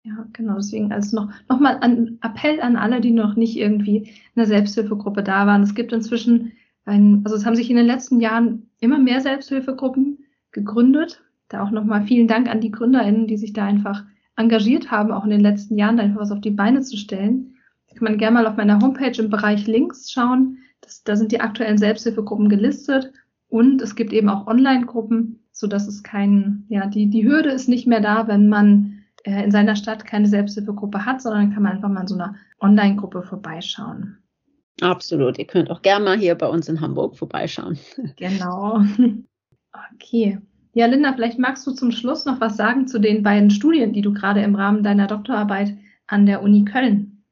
Ja, 0.03 0.25
genau. 0.33 0.55
Deswegen 0.55 0.91
also 0.91 1.15
noch, 1.15 1.31
noch 1.49 1.59
mal 1.59 1.77
ein 1.79 2.19
Appell 2.21 2.59
an 2.61 2.75
alle, 2.75 2.99
die 2.99 3.11
noch 3.11 3.35
nicht 3.35 3.55
irgendwie 3.55 3.97
in 3.97 4.35
der 4.35 4.47
Selbsthilfegruppe 4.47 5.23
da 5.23 5.47
waren. 5.47 5.63
Es 5.63 5.75
gibt 5.75 5.93
inzwischen 5.93 6.53
ein, 6.85 7.21
also 7.23 7.37
es 7.37 7.45
haben 7.45 7.55
sich 7.55 7.69
in 7.69 7.77
den 7.77 7.85
letzten 7.85 8.19
Jahren 8.19 8.69
immer 8.79 8.99
mehr 8.99 9.21
Selbsthilfegruppen 9.21 10.25
gegründet. 10.51 11.21
Da 11.47 11.63
auch 11.63 11.71
nochmal 11.71 12.05
vielen 12.05 12.27
Dank 12.27 12.49
an 12.49 12.59
die 12.59 12.71
GründerInnen, 12.71 13.27
die 13.27 13.37
sich 13.37 13.53
da 13.53 13.65
einfach 13.65 14.03
engagiert 14.35 14.91
haben, 14.91 15.11
auch 15.11 15.23
in 15.23 15.29
den 15.29 15.41
letzten 15.41 15.77
Jahren, 15.77 15.97
da 15.97 16.03
einfach 16.03 16.21
was 16.21 16.31
auf 16.31 16.41
die 16.41 16.51
Beine 16.51 16.81
zu 16.81 16.97
stellen. 16.97 17.55
Da 17.87 17.95
kann 17.95 18.03
man 18.05 18.17
gerne 18.17 18.33
mal 18.33 18.47
auf 18.47 18.57
meiner 18.57 18.81
Homepage 18.81 19.21
im 19.21 19.29
Bereich 19.29 19.67
Links 19.67 20.11
schauen. 20.11 20.57
Das, 20.83 21.03
da 21.03 21.15
sind 21.15 21.31
die 21.31 21.41
aktuellen 21.41 21.77
Selbsthilfegruppen 21.77 22.49
gelistet 22.49 23.11
und 23.47 23.81
es 23.81 23.95
gibt 23.95 24.13
eben 24.13 24.29
auch 24.29 24.47
Online-Gruppen, 24.47 25.43
so 25.51 25.67
dass 25.67 25.87
es 25.87 26.03
kein, 26.03 26.65
ja, 26.69 26.87
die, 26.87 27.09
die 27.09 27.25
Hürde 27.25 27.49
ist 27.49 27.69
nicht 27.69 27.87
mehr 27.87 28.01
da, 28.01 28.27
wenn 28.27 28.49
man 28.49 29.03
äh, 29.23 29.43
in 29.43 29.51
seiner 29.51 29.75
Stadt 29.75 30.05
keine 30.05 30.27
Selbsthilfegruppe 30.27 31.05
hat, 31.05 31.21
sondern 31.21 31.53
kann 31.53 31.63
man 31.63 31.73
einfach 31.73 31.89
mal 31.89 32.01
in 32.01 32.07
so 32.07 32.15
einer 32.15 32.35
Online-Gruppe 32.59 33.23
vorbeischauen. 33.23 34.17
Absolut. 34.81 35.37
Ihr 35.37 35.45
könnt 35.45 35.69
auch 35.69 35.81
gerne 35.81 36.03
mal 36.03 36.17
hier 36.17 36.35
bei 36.35 36.47
uns 36.47 36.67
in 36.67 36.81
Hamburg 36.81 37.17
vorbeischauen. 37.17 37.77
Genau. 38.17 38.83
Okay. 39.95 40.39
Ja, 40.73 40.87
Linda, 40.87 41.13
vielleicht 41.13 41.39
magst 41.39 41.65
du 41.67 41.71
zum 41.71 41.91
Schluss 41.91 42.25
noch 42.25 42.41
was 42.41 42.57
sagen 42.57 42.87
zu 42.87 42.99
den 42.99 43.21
beiden 43.21 43.51
Studien, 43.51 43.93
die 43.93 44.01
du 44.01 44.13
gerade 44.13 44.41
im 44.41 44.55
Rahmen 44.55 44.83
deiner 44.83 45.07
Doktorarbeit 45.07 45.75
an 46.07 46.25
der 46.25 46.41
Uni 46.41 46.65
Köln 46.65 47.23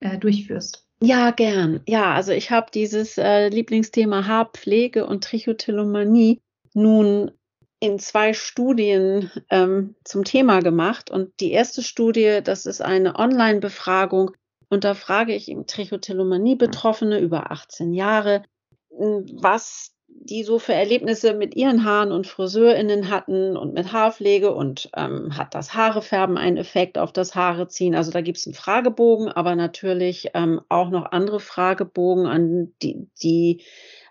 äh, 0.00 0.18
durchführst. 0.18 0.85
Ja, 1.06 1.30
gern. 1.30 1.82
Ja, 1.86 2.14
also 2.14 2.32
ich 2.32 2.50
habe 2.50 2.72
dieses 2.74 3.16
äh, 3.16 3.46
Lieblingsthema 3.48 4.26
Haarpflege 4.26 5.06
und 5.06 5.22
Trichotillomanie 5.22 6.40
nun 6.74 7.30
in 7.78 8.00
zwei 8.00 8.32
Studien 8.32 9.30
ähm, 9.48 9.94
zum 10.02 10.24
Thema 10.24 10.62
gemacht. 10.62 11.08
Und 11.08 11.38
die 11.38 11.52
erste 11.52 11.84
Studie, 11.84 12.40
das 12.42 12.66
ist 12.66 12.80
eine 12.80 13.20
Online-Befragung. 13.20 14.32
Und 14.68 14.82
da 14.82 14.94
frage 14.94 15.32
ich 15.32 15.48
im 15.48 15.68
Trichotillomanie-Betroffene 15.68 17.20
über 17.20 17.52
18 17.52 17.94
Jahre, 17.94 18.42
was 18.90 19.92
die 20.20 20.42
so 20.42 20.58
für 20.58 20.72
Erlebnisse 20.72 21.34
mit 21.34 21.54
ihren 21.56 21.84
Haaren 21.84 22.12
und 22.12 22.26
FriseurInnen 22.26 23.10
hatten 23.10 23.56
und 23.56 23.74
mit 23.74 23.92
Haarpflege 23.92 24.52
und 24.52 24.90
ähm, 24.96 25.36
hat 25.36 25.54
das 25.54 25.74
Haarefärben 25.74 26.36
einen 26.36 26.56
Effekt 26.56 26.98
auf 26.98 27.12
das 27.12 27.34
Haareziehen? 27.34 27.94
Also 27.94 28.10
da 28.10 28.20
gibt 28.20 28.38
es 28.38 28.46
einen 28.46 28.54
Fragebogen, 28.54 29.28
aber 29.28 29.54
natürlich 29.54 30.30
ähm, 30.34 30.60
auch 30.68 30.90
noch 30.90 31.12
andere 31.12 31.40
Fragebogen, 31.40 32.26
an 32.26 32.72
die, 32.82 33.08
die 33.22 33.62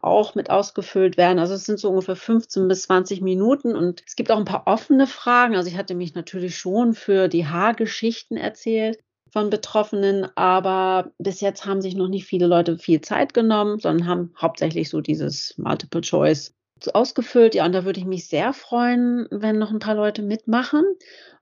auch 0.01 0.35
mit 0.35 0.49
ausgefüllt 0.49 1.17
werden. 1.17 1.39
Also 1.39 1.55
es 1.55 1.65
sind 1.65 1.79
so 1.79 1.89
ungefähr 1.89 2.15
15 2.15 2.67
bis 2.67 2.83
20 2.83 3.21
Minuten 3.21 3.75
und 3.75 4.03
es 4.05 4.15
gibt 4.15 4.31
auch 4.31 4.37
ein 4.37 4.45
paar 4.45 4.67
offene 4.67 5.07
Fragen. 5.07 5.55
Also 5.55 5.69
ich 5.69 5.77
hatte 5.77 5.95
mich 5.95 6.13
natürlich 6.13 6.57
schon 6.57 6.93
für 6.93 7.27
die 7.27 7.47
Haargeschichten 7.47 8.37
erzählt 8.37 8.99
von 9.36 9.49
Betroffenen, 9.49 10.25
aber 10.36 11.11
bis 11.17 11.41
jetzt 11.41 11.65
haben 11.65 11.81
sich 11.81 11.93
noch 11.93 12.07
nicht 12.07 12.25
viele 12.25 12.47
Leute 12.47 12.77
viel 12.77 13.01
Zeit 13.01 13.33
genommen, 13.33 13.79
sondern 13.79 14.07
haben 14.07 14.33
hauptsächlich 14.39 14.89
so 14.89 15.01
dieses 15.01 15.57
Multiple 15.57 15.99
Choice 15.99 16.53
ausgefüllt. 16.93 17.53
Ja, 17.53 17.65
und 17.65 17.73
da 17.73 17.83
würde 17.83 17.99
ich 17.99 18.05
mich 18.05 18.29
sehr 18.29 18.53
freuen, 18.53 19.27
wenn 19.31 19.59
noch 19.59 19.71
ein 19.71 19.79
paar 19.79 19.95
Leute 19.95 20.21
mitmachen. 20.21 20.86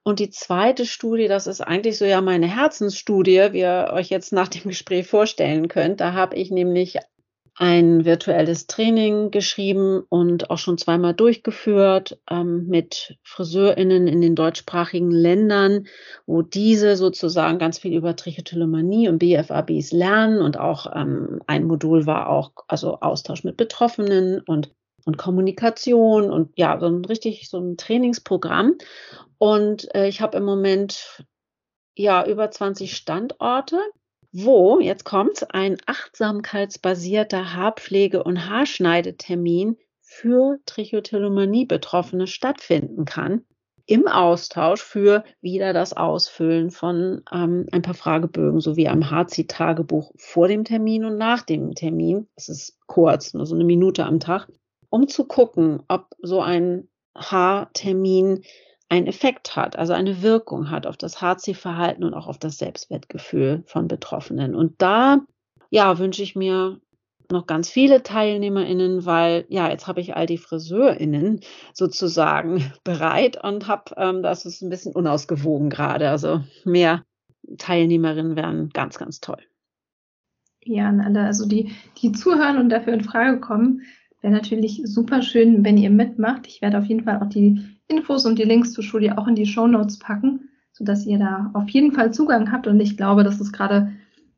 Und 0.01 0.17
die 0.17 0.31
zweite 0.31 0.87
Studie, 0.87 1.27
das 1.27 1.45
ist 1.45 1.61
eigentlich 1.61 1.99
so 1.99 2.05
ja 2.05 2.19
meine 2.21 2.47
Herzensstudie, 2.47 3.49
wie 3.51 3.59
ihr 3.59 3.91
euch 3.93 4.09
jetzt 4.09 4.33
nach 4.33 4.47
dem 4.47 4.63
Gespräch 4.63 5.05
vorstellen 5.05 5.67
könnt. 5.67 6.01
Da 6.01 6.13
habe 6.13 6.35
ich 6.35 6.49
nämlich 6.49 6.97
ein 7.55 8.03
virtuelles 8.03 8.65
Training 8.65 9.29
geschrieben 9.29 10.03
und 10.09 10.49
auch 10.49 10.57
schon 10.57 10.77
zweimal 10.77 11.13
durchgeführt 11.13 12.19
ähm, 12.29 12.67
mit 12.67 13.17
FriseurInnen 13.23 14.07
in 14.07 14.21
den 14.21 14.35
deutschsprachigen 14.35 15.11
Ländern, 15.11 15.85
wo 16.25 16.41
diese 16.41 16.95
sozusagen 16.95 17.59
ganz 17.59 17.77
viel 17.77 17.95
über 17.95 18.15
Trichotillomanie 18.15 19.07
und 19.07 19.19
BFABs 19.19 19.91
lernen 19.91 20.41
und 20.41 20.57
auch 20.57 20.91
ähm, 20.95 21.41
ein 21.45 21.65
Modul 21.65 22.07
war 22.07 22.29
auch 22.29 22.51
also 22.67 22.99
Austausch 23.01 23.43
mit 23.43 23.57
Betroffenen 23.57 24.41
und 24.41 24.71
und 25.05 25.17
Kommunikation 25.17 26.31
und 26.31 26.51
ja, 26.55 26.79
so 26.79 26.87
ein 26.87 27.03
richtig 27.05 27.49
so 27.49 27.59
ein 27.59 27.75
Trainingsprogramm. 27.75 28.77
Und 29.37 29.93
äh, 29.95 30.07
ich 30.07 30.21
habe 30.21 30.37
im 30.37 30.45
Moment 30.45 31.25
ja 31.95 32.25
über 32.25 32.49
20 32.49 32.95
Standorte 32.95 33.79
wo, 34.33 34.79
jetzt 34.79 35.05
kommt 35.05 35.53
ein 35.53 35.77
achtsamkeitsbasierter 35.85 37.53
Haarpflege- 37.53 38.23
und 38.23 38.49
Haarschneidetermin 38.49 39.77
für 40.01 40.57
Trichotillomanie-Betroffene 40.65 42.25
stattfinden 42.27 43.05
kann. 43.05 43.45
Im 43.85 44.07
Austausch 44.07 44.81
für 44.81 45.23
wieder 45.41 45.73
das 45.73 45.93
Ausfüllen 45.93 46.71
von 46.71 47.21
ähm, 47.31 47.67
ein 47.71 47.81
paar 47.81 47.93
Fragebögen 47.93 48.59
sowie 48.59 48.87
am 48.87 49.11
Haarzieh-Tagebuch 49.11 50.13
vor 50.17 50.47
dem 50.47 50.63
Termin 50.63 51.05
und 51.05 51.17
nach 51.17 51.43
dem 51.43 51.75
Termin. 51.75 52.27
Es 52.35 52.49
ist 52.49 52.79
kurz, 52.87 53.33
nur 53.33 53.45
so 53.45 53.55
eine 53.55 53.65
Minute 53.65 54.05
am 54.05 54.19
Tag, 54.19 54.47
um 54.89 55.07
zu 55.07 55.25
gucken, 55.25 55.83
ob 55.89 56.07
so 56.21 56.41
ein 56.41 56.87
Haartermin 57.15 58.43
einen 58.93 59.07
Effekt 59.07 59.55
hat, 59.55 59.75
also 59.75 59.93
eine 59.93 60.21
Wirkung 60.21 60.69
hat 60.69 60.85
auf 60.85 60.97
das 60.97 61.19
HC-Verhalten 61.19 62.03
und 62.03 62.13
auch 62.13 62.27
auf 62.27 62.37
das 62.37 62.59
Selbstwertgefühl 62.59 63.63
von 63.65 63.87
Betroffenen. 63.87 64.53
Und 64.53 64.81
da, 64.83 65.21
ja, 65.71 65.97
wünsche 65.97 66.21
ich 66.21 66.35
mir 66.35 66.79
noch 67.31 67.47
ganz 67.47 67.69
viele 67.69 68.03
TeilnehmerInnen, 68.03 69.03
weil 69.07 69.45
ja, 69.49 69.67
jetzt 69.67 69.87
habe 69.87 69.99
ich 69.99 70.15
all 70.15 70.27
die 70.27 70.37
FriseurInnen 70.37 71.39
sozusagen 71.73 72.71
bereit 72.83 73.43
und 73.43 73.67
habe, 73.67 73.95
ähm, 73.97 74.21
das 74.21 74.45
ist 74.45 74.61
ein 74.61 74.69
bisschen 74.69 74.93
unausgewogen 74.93 75.71
gerade. 75.71 76.09
Also 76.09 76.43
mehr 76.63 77.03
Teilnehmerinnen 77.57 78.35
wären 78.35 78.69
ganz, 78.69 78.99
ganz 78.99 79.21
toll. 79.21 79.41
Ja, 80.63 80.87
an 80.87 81.01
alle, 81.01 81.21
also 81.21 81.47
die, 81.47 81.71
die 81.97 82.11
zuhören 82.11 82.59
und 82.59 82.69
dafür 82.69 82.93
in 82.93 83.03
Frage 83.03 83.39
kommen, 83.39 83.81
wäre 84.21 84.31
natürlich 84.31 84.81
super 84.85 85.23
schön, 85.23 85.65
wenn 85.65 85.77
ihr 85.77 85.89
mitmacht. 85.89 86.45
Ich 86.45 86.61
werde 86.61 86.77
auf 86.77 86.85
jeden 86.85 87.05
Fall 87.05 87.19
auch 87.19 87.29
die 87.29 87.72
Infos 87.87 88.25
und 88.25 88.39
die 88.39 88.43
Links 88.43 88.73
zur 88.73 88.83
Studie 88.83 89.11
auch 89.11 89.27
in 89.27 89.35
die 89.35 89.45
Show 89.45 89.67
Notes 89.67 89.99
packen, 89.99 90.49
sodass 90.71 91.05
ihr 91.05 91.19
da 91.19 91.51
auf 91.53 91.69
jeden 91.69 91.91
Fall 91.91 92.13
Zugang 92.13 92.51
habt. 92.51 92.67
Und 92.67 92.79
ich 92.79 92.97
glaube, 92.97 93.23
dass 93.23 93.39
es 93.39 93.51
gerade 93.51 93.91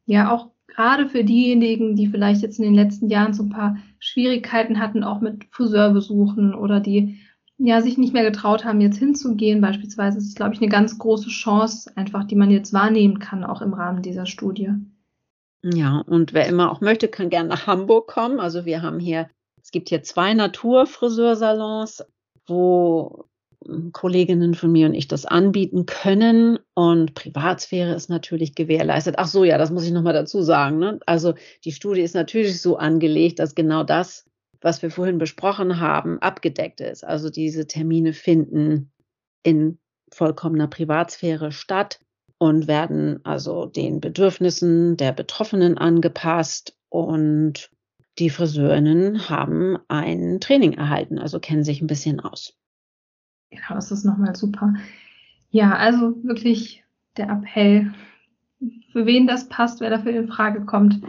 ja 0.05 0.31
auch 0.31 0.49
gerade 0.67 1.07
für 1.07 1.23
diejenigen, 1.23 1.95
die 1.95 2.07
vielleicht 2.07 2.41
jetzt 2.41 2.59
in 2.59 2.65
den 2.65 2.75
letzten 2.75 3.09
Jahren 3.09 3.33
so 3.33 3.43
ein 3.43 3.49
paar 3.49 3.77
Schwierigkeiten 3.99 4.79
hatten, 4.79 5.03
auch 5.03 5.21
mit 5.21 5.45
Friseurbesuchen 5.51 6.53
oder 6.53 6.79
die 6.79 7.17
ja 7.57 7.81
sich 7.81 7.97
nicht 7.97 8.13
mehr 8.13 8.23
getraut 8.23 8.65
haben, 8.65 8.81
jetzt 8.81 8.97
hinzugehen, 8.97 9.61
beispielsweise, 9.61 10.17
ist 10.17 10.35
glaube 10.35 10.53
ich, 10.53 10.61
eine 10.61 10.69
ganz 10.69 10.97
große 10.97 11.29
Chance, 11.29 11.91
einfach, 11.95 12.25
die 12.25 12.35
man 12.35 12.51
jetzt 12.51 12.73
wahrnehmen 12.73 13.19
kann, 13.19 13.45
auch 13.45 13.61
im 13.61 13.73
Rahmen 13.73 14.01
dieser 14.01 14.25
Studie. 14.25 14.73
Ja, 15.63 15.99
und 15.99 16.33
wer 16.33 16.47
immer 16.47 16.71
auch 16.71 16.81
möchte, 16.81 17.07
kann 17.07 17.29
gerne 17.29 17.49
nach 17.49 17.65
Hamburg 17.65 18.07
kommen. 18.07 18.39
Also 18.39 18.65
wir 18.65 18.81
haben 18.81 18.99
hier, 18.99 19.29
es 19.63 19.71
gibt 19.71 19.89
hier 19.89 20.03
zwei 20.03 20.33
Naturfriseursalons, 20.33 22.05
wo 22.45 23.25
Kolleginnen 23.91 24.53
von 24.53 24.71
mir 24.71 24.87
und 24.87 24.93
ich 24.93 25.07
das 25.07 25.25
anbieten 25.25 25.85
können 25.85 26.59
und 26.73 27.13
Privatsphäre 27.15 27.95
ist 27.95 28.09
natürlich 28.09 28.55
gewährleistet. 28.55 29.15
Ach 29.17 29.27
so, 29.27 29.43
ja, 29.43 29.57
das 29.57 29.71
muss 29.71 29.85
ich 29.85 29.91
nochmal 29.91 30.13
dazu 30.13 30.41
sagen. 30.41 30.77
Ne? 30.77 30.99
Also 31.05 31.33
die 31.63 31.71
Studie 31.71 32.01
ist 32.01 32.15
natürlich 32.15 32.61
so 32.61 32.77
angelegt, 32.77 33.39
dass 33.39 33.55
genau 33.55 33.83
das, 33.83 34.25
was 34.61 34.81
wir 34.81 34.91
vorhin 34.91 35.17
besprochen 35.17 35.79
haben, 35.79 36.19
abgedeckt 36.19 36.81
ist. 36.81 37.03
Also 37.03 37.29
diese 37.29 37.67
Termine 37.67 38.13
finden 38.13 38.91
in 39.43 39.79
vollkommener 40.13 40.67
Privatsphäre 40.67 41.51
statt 41.51 41.99
und 42.37 42.67
werden 42.67 43.19
also 43.23 43.65
den 43.65 43.99
Bedürfnissen 43.99 44.97
der 44.97 45.11
Betroffenen 45.11 45.77
angepasst 45.77 46.77
und 46.89 47.71
die 48.19 48.29
Friseurinnen 48.29 49.29
haben 49.29 49.77
ein 49.87 50.39
Training 50.39 50.73
erhalten, 50.73 51.19
also 51.19 51.39
kennen 51.39 51.63
sich 51.63 51.81
ein 51.81 51.87
bisschen 51.87 52.19
aus. 52.19 52.55
Genau, 53.49 53.75
das 53.75 53.91
ist 53.91 54.03
nochmal 54.03 54.35
super. 54.35 54.73
Ja, 55.49 55.75
also 55.75 56.21
wirklich 56.23 56.83
der 57.17 57.29
Appell, 57.29 57.93
für 58.91 59.05
wen 59.05 59.27
das 59.27 59.47
passt, 59.49 59.79
wer 59.79 59.89
dafür 59.89 60.11
in 60.13 60.27
Frage 60.27 60.65
kommt, 60.65 61.01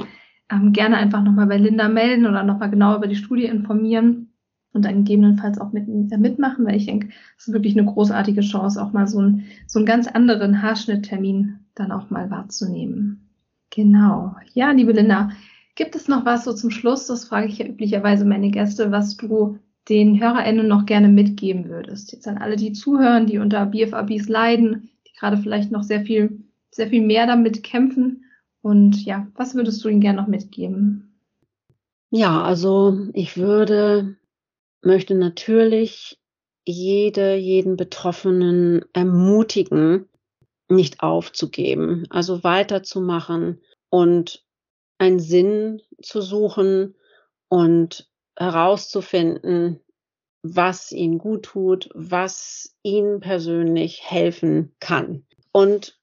ähm, 0.50 0.72
gerne 0.72 0.96
einfach 0.96 1.22
nochmal 1.22 1.46
bei 1.46 1.56
Linda 1.56 1.88
melden 1.88 2.26
oder 2.26 2.42
nochmal 2.42 2.70
genau 2.70 2.96
über 2.96 3.08
die 3.08 3.16
Studie 3.16 3.46
informieren 3.46 4.32
und 4.72 4.84
dann 4.84 5.04
gegebenenfalls 5.04 5.58
auch 5.58 5.72
mit, 5.72 5.88
äh, 5.88 6.18
mitmachen, 6.18 6.64
weil 6.66 6.76
ich 6.76 6.86
denke, 6.86 7.08
es 7.36 7.48
ist 7.48 7.54
wirklich 7.54 7.76
eine 7.76 7.90
großartige 7.90 8.42
Chance, 8.42 8.80
auch 8.82 8.92
mal 8.92 9.08
so, 9.08 9.20
ein, 9.20 9.44
so 9.66 9.78
einen 9.78 9.86
ganz 9.86 10.06
anderen 10.06 10.62
Haarschnitttermin 10.62 11.60
dann 11.74 11.90
auch 11.90 12.10
mal 12.10 12.30
wahrzunehmen. 12.30 13.28
Genau. 13.70 14.36
Ja, 14.54 14.70
liebe 14.70 14.92
Linda, 14.92 15.30
gibt 15.74 15.96
es 15.96 16.08
noch 16.08 16.24
was 16.24 16.44
so 16.44 16.52
zum 16.52 16.70
Schluss? 16.70 17.06
Das 17.06 17.24
frage 17.24 17.48
ich 17.48 17.58
ja 17.58 17.66
üblicherweise 17.66 18.24
meine 18.24 18.50
Gäste, 18.50 18.90
was 18.92 19.16
du 19.16 19.58
den 19.88 20.20
HörerInnen 20.20 20.66
noch 20.66 20.86
gerne 20.86 21.08
mitgeben 21.08 21.68
würdest? 21.68 22.12
Jetzt 22.12 22.26
an 22.26 22.38
alle, 22.38 22.56
die 22.56 22.72
zuhören, 22.72 23.26
die 23.26 23.38
unter 23.38 23.66
BFABs 23.66 24.28
leiden, 24.28 24.90
die 25.06 25.12
gerade 25.12 25.36
vielleicht 25.36 25.70
noch 25.70 25.82
sehr 25.82 26.02
viel, 26.02 26.40
sehr 26.70 26.88
viel 26.88 27.02
mehr 27.02 27.26
damit 27.26 27.62
kämpfen. 27.62 28.24
Und 28.62 29.04
ja, 29.04 29.26
was 29.34 29.54
würdest 29.54 29.84
du 29.84 29.88
ihnen 29.88 30.00
gerne 30.00 30.20
noch 30.20 30.28
mitgeben? 30.28 31.14
Ja, 32.10 32.42
also 32.42 32.98
ich 33.12 33.36
würde, 33.36 34.16
möchte 34.82 35.14
natürlich 35.14 36.18
jede, 36.64 37.36
jeden 37.36 37.76
Betroffenen 37.76 38.84
ermutigen, 38.92 40.08
nicht 40.68 41.00
aufzugeben, 41.00 42.06
also 42.10 42.42
weiterzumachen 42.42 43.60
und 43.88 44.44
einen 44.98 45.20
Sinn 45.20 45.80
zu 46.02 46.20
suchen 46.20 46.96
und 47.48 48.10
herauszufinden, 48.36 49.80
was 50.42 50.92
ihnen 50.92 51.18
gut 51.18 51.44
tut, 51.44 51.88
was 51.94 52.76
ihnen 52.82 53.20
persönlich 53.20 54.02
helfen 54.08 54.74
kann. 54.80 55.24
und 55.52 55.98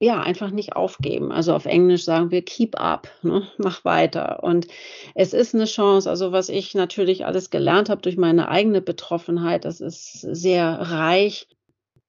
ja, 0.00 0.20
einfach 0.20 0.50
nicht 0.50 0.74
aufgeben. 0.74 1.32
Also 1.32 1.54
auf 1.54 1.64
Englisch 1.64 2.04
sagen 2.04 2.30
wir 2.30 2.42
keep 2.42 2.78
up, 2.78 3.08
ne? 3.22 3.48
mach 3.58 3.84
weiter. 3.84 4.42
Und 4.42 4.66
es 5.14 5.32
ist 5.32 5.54
eine 5.54 5.64
Chance, 5.66 6.10
also 6.10 6.32
was 6.32 6.48
ich 6.48 6.74
natürlich 6.74 7.24
alles 7.24 7.50
gelernt 7.50 7.88
habe 7.88 8.02
durch 8.02 8.16
meine 8.16 8.48
eigene 8.48 8.82
Betroffenheit, 8.82 9.64
das 9.64 9.80
ist 9.80 10.20
sehr 10.20 10.66
reich 10.72 11.48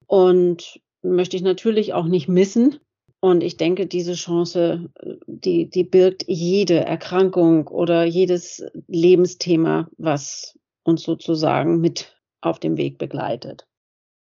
und 0.08 0.82
möchte 1.04 1.38
ich 1.38 1.44
natürlich 1.44 1.94
auch 1.94 2.06
nicht 2.06 2.28
missen. 2.28 2.80
Und 3.26 3.42
ich 3.42 3.58
denke, 3.58 3.88
diese 3.88 4.14
Chance, 4.14 4.92
die, 5.26 5.68
die 5.68 5.84
birgt 5.84 6.26
jede 6.28 6.86
Erkrankung 6.86 7.68
oder 7.68 8.06
jedes 8.06 8.64
Lebensthema, 8.86 9.90
was 9.98 10.60
uns 10.84 11.02
sozusagen 11.02 11.82
mit 11.82 12.16
auf 12.42 12.60
dem 12.60 12.78
Weg 12.78 13.00
begleitet. 13.00 13.68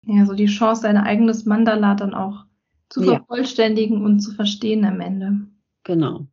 Ja, 0.07 0.25
so 0.25 0.33
die 0.33 0.47
Chance, 0.47 0.85
dein 0.85 0.97
eigenes 0.97 1.45
Mandala 1.45 1.97
dann 1.97 2.15
auch 2.15 2.47
zu 2.89 3.03
ja. 3.03 3.17
vervollständigen 3.17 4.03
und 4.03 4.21
zu 4.21 4.33
verstehen 4.33 4.87
am 4.87 5.03
Ende. 5.03 5.39
Genau. 5.85 6.27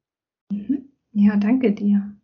Mhm. 0.49 0.85
Ja, 1.11 1.35
danke 1.35 1.73
dir. 1.73 2.15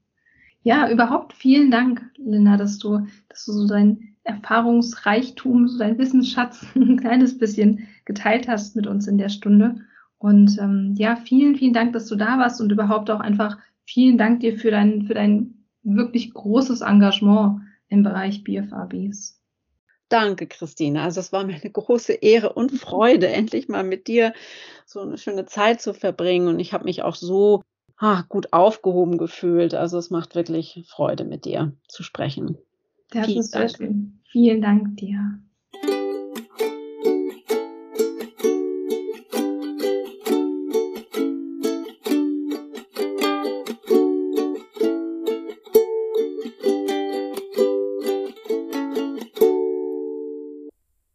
Ja, 0.64 0.90
überhaupt 0.90 1.34
vielen 1.34 1.72
Dank, 1.72 2.10
Linda, 2.16 2.56
dass 2.56 2.80
du, 2.80 3.06
dass 3.28 3.44
du 3.44 3.52
so 3.52 3.68
dein 3.68 4.16
Erfahrungsreichtum, 4.24 5.68
so 5.68 5.78
dein 5.78 5.98
Wissensschatz 5.98 6.66
ein 6.76 7.02
kleines 7.02 7.38
bisschen 7.38 7.90
geteilt 8.06 8.48
hast 8.48 8.78
mit 8.78 8.88
uns 8.88 9.10
in 9.10 9.18
der 9.18 9.28
Stunde. 9.28 9.82
Und 10.22 10.60
ähm, 10.60 10.94
ja, 10.98 11.16
vielen, 11.16 11.56
vielen 11.56 11.74
Dank, 11.74 11.94
dass 11.94 12.06
du 12.06 12.16
da 12.16 12.38
warst 12.38 12.62
und 12.62 12.72
überhaupt 12.72 13.10
auch 13.10 13.20
einfach 13.20 13.58
vielen 13.86 14.20
Dank 14.20 14.42
dir 14.42 14.56
für 14.56 14.70
dein, 14.70 15.08
für 15.08 15.16
dein 15.16 15.66
wirklich 15.82 16.32
großes 16.32 16.82
Engagement 16.82 17.62
im 17.88 18.04
Bereich 18.04 18.44
BFABs. 18.44 19.42
Danke, 20.10 20.46
Christine. 20.46 21.02
Also 21.02 21.22
es 21.22 21.34
war 21.34 21.44
mir 21.44 21.56
eine 21.56 21.72
große 21.72 22.14
Ehre 22.14 22.54
und 22.54 22.72
Freude, 22.72 23.30
endlich 23.30 23.68
mal 23.68 23.84
mit 23.84 24.08
dir 24.08 24.34
so 24.86 25.00
eine 25.00 25.18
schöne 25.18 25.46
Zeit 25.46 25.82
zu 25.82 25.96
verbringen. 25.96 26.50
Und 26.50 26.60
ich 26.60 26.72
habe 26.72 26.84
mich 26.84 27.02
auch 27.02 27.16
so 27.16 27.64
ah, 27.98 28.22
gut 28.30 28.54
aufgehoben 28.54 29.18
gefühlt. 29.18 29.74
Also 29.74 29.98
es 29.98 30.12
macht 30.12 30.36
wirklich 30.36 30.86
Freude, 30.88 31.24
mit 31.24 31.46
dir 31.46 31.74
zu 31.88 32.04
sprechen. 32.04 32.60
Das 33.10 33.26
Vielen 33.26 33.40
ist 33.40 33.56
Dank. 33.56 33.70
sehr 33.70 33.78
schön. 33.78 34.22
Vielen 34.30 34.62
Dank 34.62 34.98
dir. 34.98 35.40